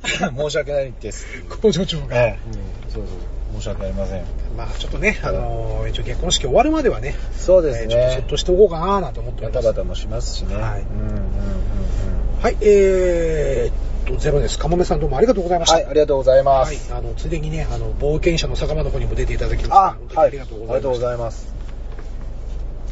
[0.49, 1.27] 申し訳ないです。
[1.61, 2.17] 工場長が。
[2.17, 2.49] ええ。
[2.87, 3.61] うん、そうそう。
[3.61, 4.23] 申し訳ありません。
[4.57, 8.25] まあちょっとね、あのー一応結婚式終わるまではね、そうですえーちょっとそっね。
[8.29, 9.65] としておこうかななんて思っておバります。
[9.65, 10.55] タバタもしますしね。
[10.57, 12.43] はいうんうんうんうん。
[12.43, 14.59] はい、えーっと、ゼロです。
[14.59, 15.77] かもめさんどうもありがとうございました。
[15.77, 16.95] はい、ありがとうございまはいす。
[16.95, 19.87] あの、ついでにね、あの、冒険者の酒場の方にも出ていただきました。
[19.87, 20.29] あ本、当にはい。
[20.29, 21.01] ありがとうございました。
[21.01, 21.55] ざいます。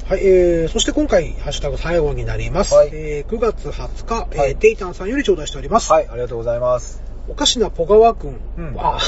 [0.08, 2.74] はい、えー、そして今回、ハッシュタグ最後になります。
[2.74, 5.92] はいえー、9月20日、えーはいテイタンさんより頂戴しております。
[5.92, 7.02] はい、ありがとうございます。
[7.28, 8.38] おかしなポガワ君。
[8.58, 8.98] うんあ、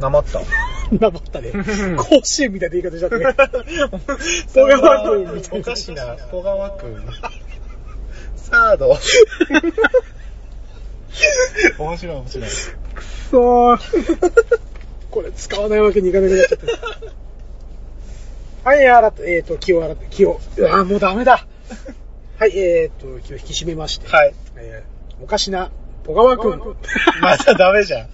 [0.00, 0.40] なまった。
[0.98, 1.52] なまったね。
[1.96, 3.24] 甲子園みたいな言い方しちゃったね。
[4.52, 5.58] ポガワ君みたいな。
[5.60, 7.06] おかしな、小川くん。
[8.36, 8.98] サード。
[11.78, 12.48] 面白い面白い。
[13.30, 13.78] そう。
[15.10, 16.58] これ使わないわけにいかなくなっちゃっ
[18.62, 18.70] た。
[18.70, 20.40] はい、洗って、えっ、と、気を洗って、気を。
[20.56, 21.46] うわもうダメだ。
[22.38, 24.08] はい、えっ、と、気を引き締めまして。
[24.08, 24.34] はい。
[24.56, 25.70] えーおかしな、
[26.04, 26.60] ポガワ君。
[27.20, 28.08] またダメじゃん。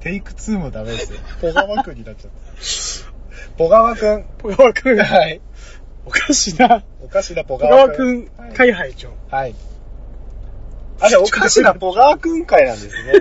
[0.00, 1.20] テイク2もダメですよ。
[1.40, 3.56] ポガワくんになっちゃった。
[3.56, 4.24] ポガワくん。
[4.38, 4.96] ポガワ君。
[4.98, 5.40] はい。
[6.06, 8.26] おかしな、おかしなポポガワガワくん。
[8.54, 9.10] 君はい、長。
[9.30, 9.54] はい。
[11.00, 13.12] あれ、おかしなポガワくん会なんですね。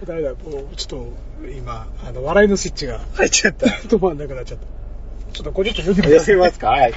[0.06, 0.36] ダメだ、も
[0.72, 0.86] う、ちょっ
[1.42, 3.66] と、今、あの、笑いのスイッチが入っちゃった。
[3.88, 4.66] 止まんなくなっちゃった。
[5.32, 6.34] ちょっとこれちょっと読んでく寄ださい。
[6.34, 6.94] せますかはい。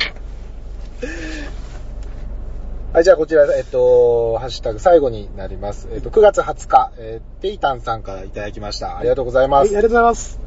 [2.93, 5.87] はい、じゃあこちら、えっと、ハッシュタグ最後になります。
[5.91, 8.97] えっと、9月20日、えー、テイタンさんからいただきました。
[8.97, 9.69] ありがとうございはい、あます。
[9.69, 10.39] りがとうございます。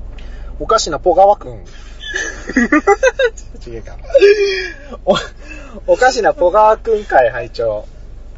[0.59, 1.65] おかしなポガワくん。
[3.67, 3.97] 違うか。
[5.05, 5.17] お、
[5.93, 7.87] おかしなポガワくん会拝聴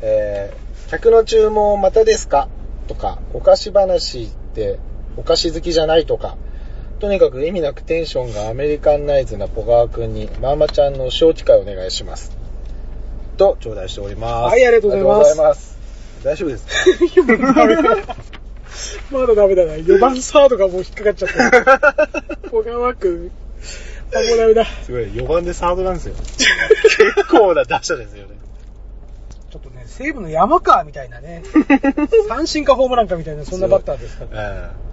[0.06, 2.48] えー、客の注文またですか？
[2.88, 4.78] とか、お菓子話って
[5.16, 6.36] お菓子好きじゃないとか、
[7.00, 12.36] とにかく意味なくテンションがアメリカンナイズなポガワくんに、マーマちゃんの招致会お願いします。
[13.38, 14.52] と、頂戴しております。
[14.52, 15.78] はいありがとうございます。
[16.22, 17.82] 大丈夫ですかまだダメだ。
[19.10, 19.72] まだダメだな。
[19.74, 21.94] 4番サードがもう引っかかっちゃった。
[22.52, 23.30] 小川くん。
[24.14, 24.66] あ、もうダメだ。
[24.84, 26.14] すごい、4番でサードなんですよ。
[26.14, 28.33] 結構な打者ですよね。
[29.96, 31.42] 西武の山川みたいなね。
[32.28, 34.42] 三振かホームランかみたいな、そんなバッターですから。
[34.42, 34.84] ええ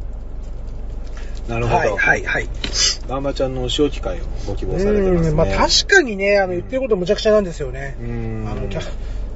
[1.52, 1.78] なるほど。
[1.78, 2.48] はい、はい、はい。
[3.10, 5.30] ママちゃんのお仕置き会をご希望されてますね。
[5.30, 7.98] うんまあ確かにね、あの言ってることむちゃくちゃなんですよね。
[8.00, 8.62] うんあの、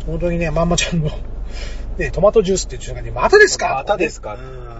[0.05, 1.09] 本当にね、まんまちゃんの、
[1.97, 3.73] ね、トマトジュースっていう瞬間に、またですか？
[3.75, 4.35] またですか？
[4.35, 4.75] うん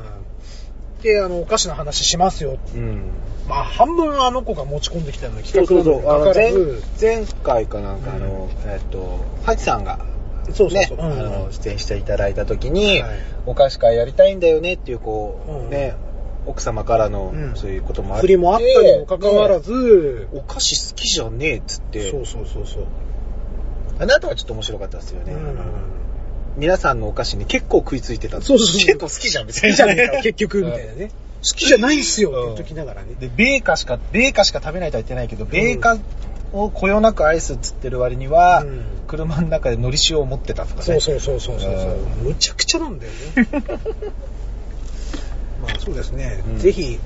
[1.02, 2.58] で、あの、お菓子の話しますよ。
[2.74, 3.02] うん。
[3.48, 6.34] まあ、半分あの子が持ち込んできたのにそう企そうそう。
[6.34, 6.54] 前
[7.00, 10.15] 前回かなんか、あの、えっと、ハチさんが、ね
[10.54, 15.96] そうそうそう。、うんあの、出演していただいた時に、はいお菓子会やりたいんだよねっていう、こう、うんね、
[16.48, 18.22] 奥様からの、うんそういうこともあって。
[18.22, 22.86] 振りもあったにもかかわらず、お菓子好きじゃねえっつって、そうそうそうそう。
[24.00, 25.34] あなたはちょっと面白かったですよね。
[25.34, 25.96] うん
[26.58, 28.42] 皆さんのお菓子に結構食いついてた。
[28.42, 29.64] そうそうそう結構好きじゃん、別に。
[29.64, 31.12] 好きじゃねえか、結局、みたいなね。
[31.44, 33.14] 好きじゃないんすよって言っときながらね。
[33.20, 35.98] で、米菓しか、米菓しか食べないとは言ってないけど、米菓
[36.56, 40.82] をこよなく愛すっつってる割には、うん車の中で海苔塩を持ってたとかね。
[40.82, 41.72] そうそうそうそうそう。
[41.72, 43.48] うむちゃくちゃなんだよね。
[45.62, 46.42] まあそうですね。
[46.48, 47.00] うんぜひ、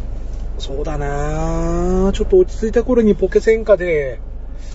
[0.60, 4.22] そうだなちょっと落ち着いた頃にポケセンカで、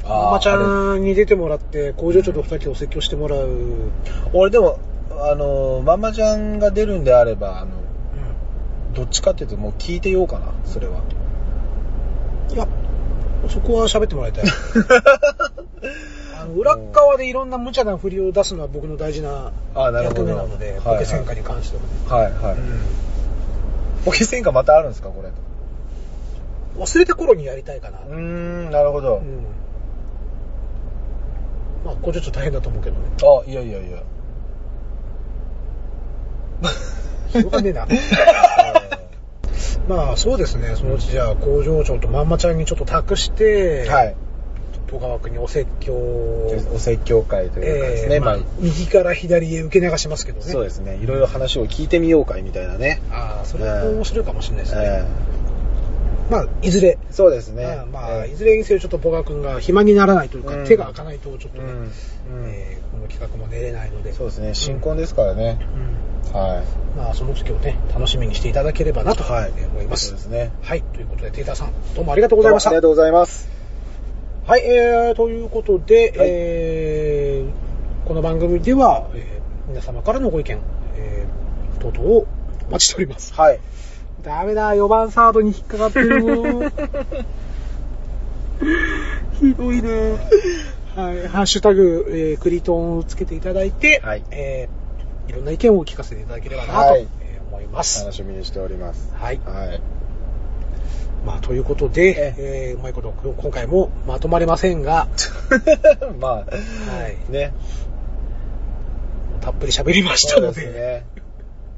[0.06, 3.48] ママちゃんに出てもらって、工場長と二人お説教してもらう。
[4.34, 4.78] 俺でも、
[5.10, 7.70] あの、ママちゃんが出るんであれば、あの、
[8.94, 11.00] どっちかっていうともう聞いてようかな、それは。
[12.52, 12.68] いや、
[13.48, 14.44] そこは喋ってもらいたい。
[16.40, 21.88] あの裏っ側でいろんな無茶な振りを出すのは僕の大事な役目なので、はいポケ戦火に関してはね。
[22.08, 22.54] はい、はい。
[22.56, 22.80] うん
[24.04, 25.30] ポケ戦火またあるんですか、これ。
[26.78, 27.98] 忘れた頃にやりたいかな。
[28.00, 29.16] うーん、なるほど。
[29.16, 29.44] うん
[31.84, 33.02] まあ、工場長大変だと思うけどね。
[33.22, 33.98] あ、いやいやいや。
[37.30, 37.86] しょうがねえな。
[39.88, 40.74] まあ、そうですね。
[40.76, 44.16] そのうちじゃあ、工場長とまんまちゃんにちょっと託して、はい。
[44.86, 50.44] 戸川区にお説教お説教会というかですね、えーまあまあ、右から左へ受け流しますけどね。
[50.44, 53.00] そうですね、いろいろ話を聞いてみようかいみたいなね。
[53.10, 54.82] ああ、それも面白いかもしれないですね。
[54.84, 55.33] え
[56.30, 56.98] まあ、いずれ。
[57.10, 57.82] ーそうですね。
[57.92, 61.90] まあ、いずれにせよちょっと戸川君が暇にならないというか、うん手が開かないとちょっとね、うんうん
[62.46, 64.12] えーこの企画も出れないので。
[64.12, 65.58] そうですね、新婚ですからね。
[65.76, 66.96] うんはい。
[66.96, 69.50] まあ、その時をね、楽しみにしていただければなとはい。
[69.50, 70.06] 思います。
[70.06, 70.52] そうですね。
[70.62, 70.82] はい。
[70.82, 72.70] ということで、テーターさん、どうもありがとうございました。
[72.70, 73.48] ありがとうございます。
[74.46, 80.58] はい、えー、ということで、はいえー、この番組では、えー皆様からのご意見、
[80.96, 82.26] えー、等々を
[82.68, 83.32] お待ちしております。
[83.34, 83.60] はい。
[84.24, 86.72] ダメだ、4番サードに引っかかってるよ。
[89.38, 89.90] ひどいな
[90.96, 98.00] はい、ハッシュタグ、えー、クリトンをつけていただいて、はいえー、いろんな意見を聞かせていただければなと、はいえー思います。
[98.04, 99.12] 楽しみにしております。
[99.14, 99.40] はい。
[99.44, 99.80] はい。
[101.26, 105.08] まあ、ということで、ええーうまいこと、今回もまとまりませんが、
[106.18, 106.44] まあ、は
[107.08, 107.30] い。
[107.30, 107.52] ね。
[109.40, 110.60] たっぷり喋りましたそうので。
[110.62, 111.23] ですね。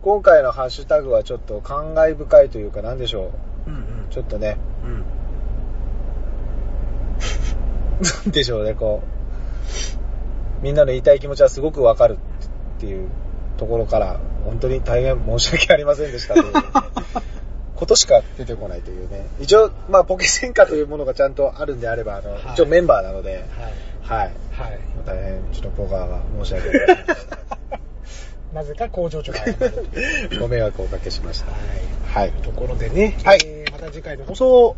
[0.06, 3.32] 今回のハッシュタグはちょっと感慨深いというか、なんでしょ
[3.66, 3.70] う？
[3.70, 3.84] んうんう。
[4.08, 5.00] ちょっとね、うん。
[8.04, 10.62] なんでしょうね、こう。
[10.62, 12.18] みんなの言いたい気持ちはすごくわかる
[12.76, 13.08] っていう
[13.56, 16.52] ところから、本当に大変申し訳ありませんでしたという、
[17.74, 19.26] ことしか出てこないというね。
[19.40, 23.44] 一応、まあ、ポケ戦火というものがちゃんとあるんであれば、あの、はい一応メンバーなので、
[24.04, 24.20] はい。
[24.20, 24.32] はい。
[24.52, 24.78] はい。
[25.04, 26.96] 大変、ちょっとポカーが申し訳ない。
[28.54, 29.38] なぜか工場長が。
[30.40, 31.50] ご迷惑をおかけしました。
[31.50, 32.28] はい。
[32.28, 32.32] はい。
[32.32, 34.76] というところでね、はいえーまた次回の放送、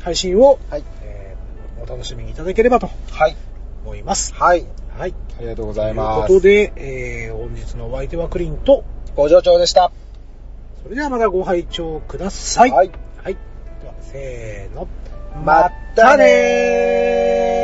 [0.00, 0.84] 配信を、はい。
[1.02, 3.36] えーお楽しみにいただければとはい。
[3.84, 4.34] 思います。
[4.34, 4.64] はい。
[4.98, 5.14] はい。
[5.38, 6.20] ありがとうごというざいます。
[6.22, 8.84] ことで、えー本日のお相手はクリンと、
[9.14, 9.92] 工場長でした。
[10.82, 12.70] それではまたご拝聴ください。
[12.70, 12.90] はい。
[13.22, 13.34] はい。
[13.82, 14.88] では、せーの。
[15.44, 17.57] まったねー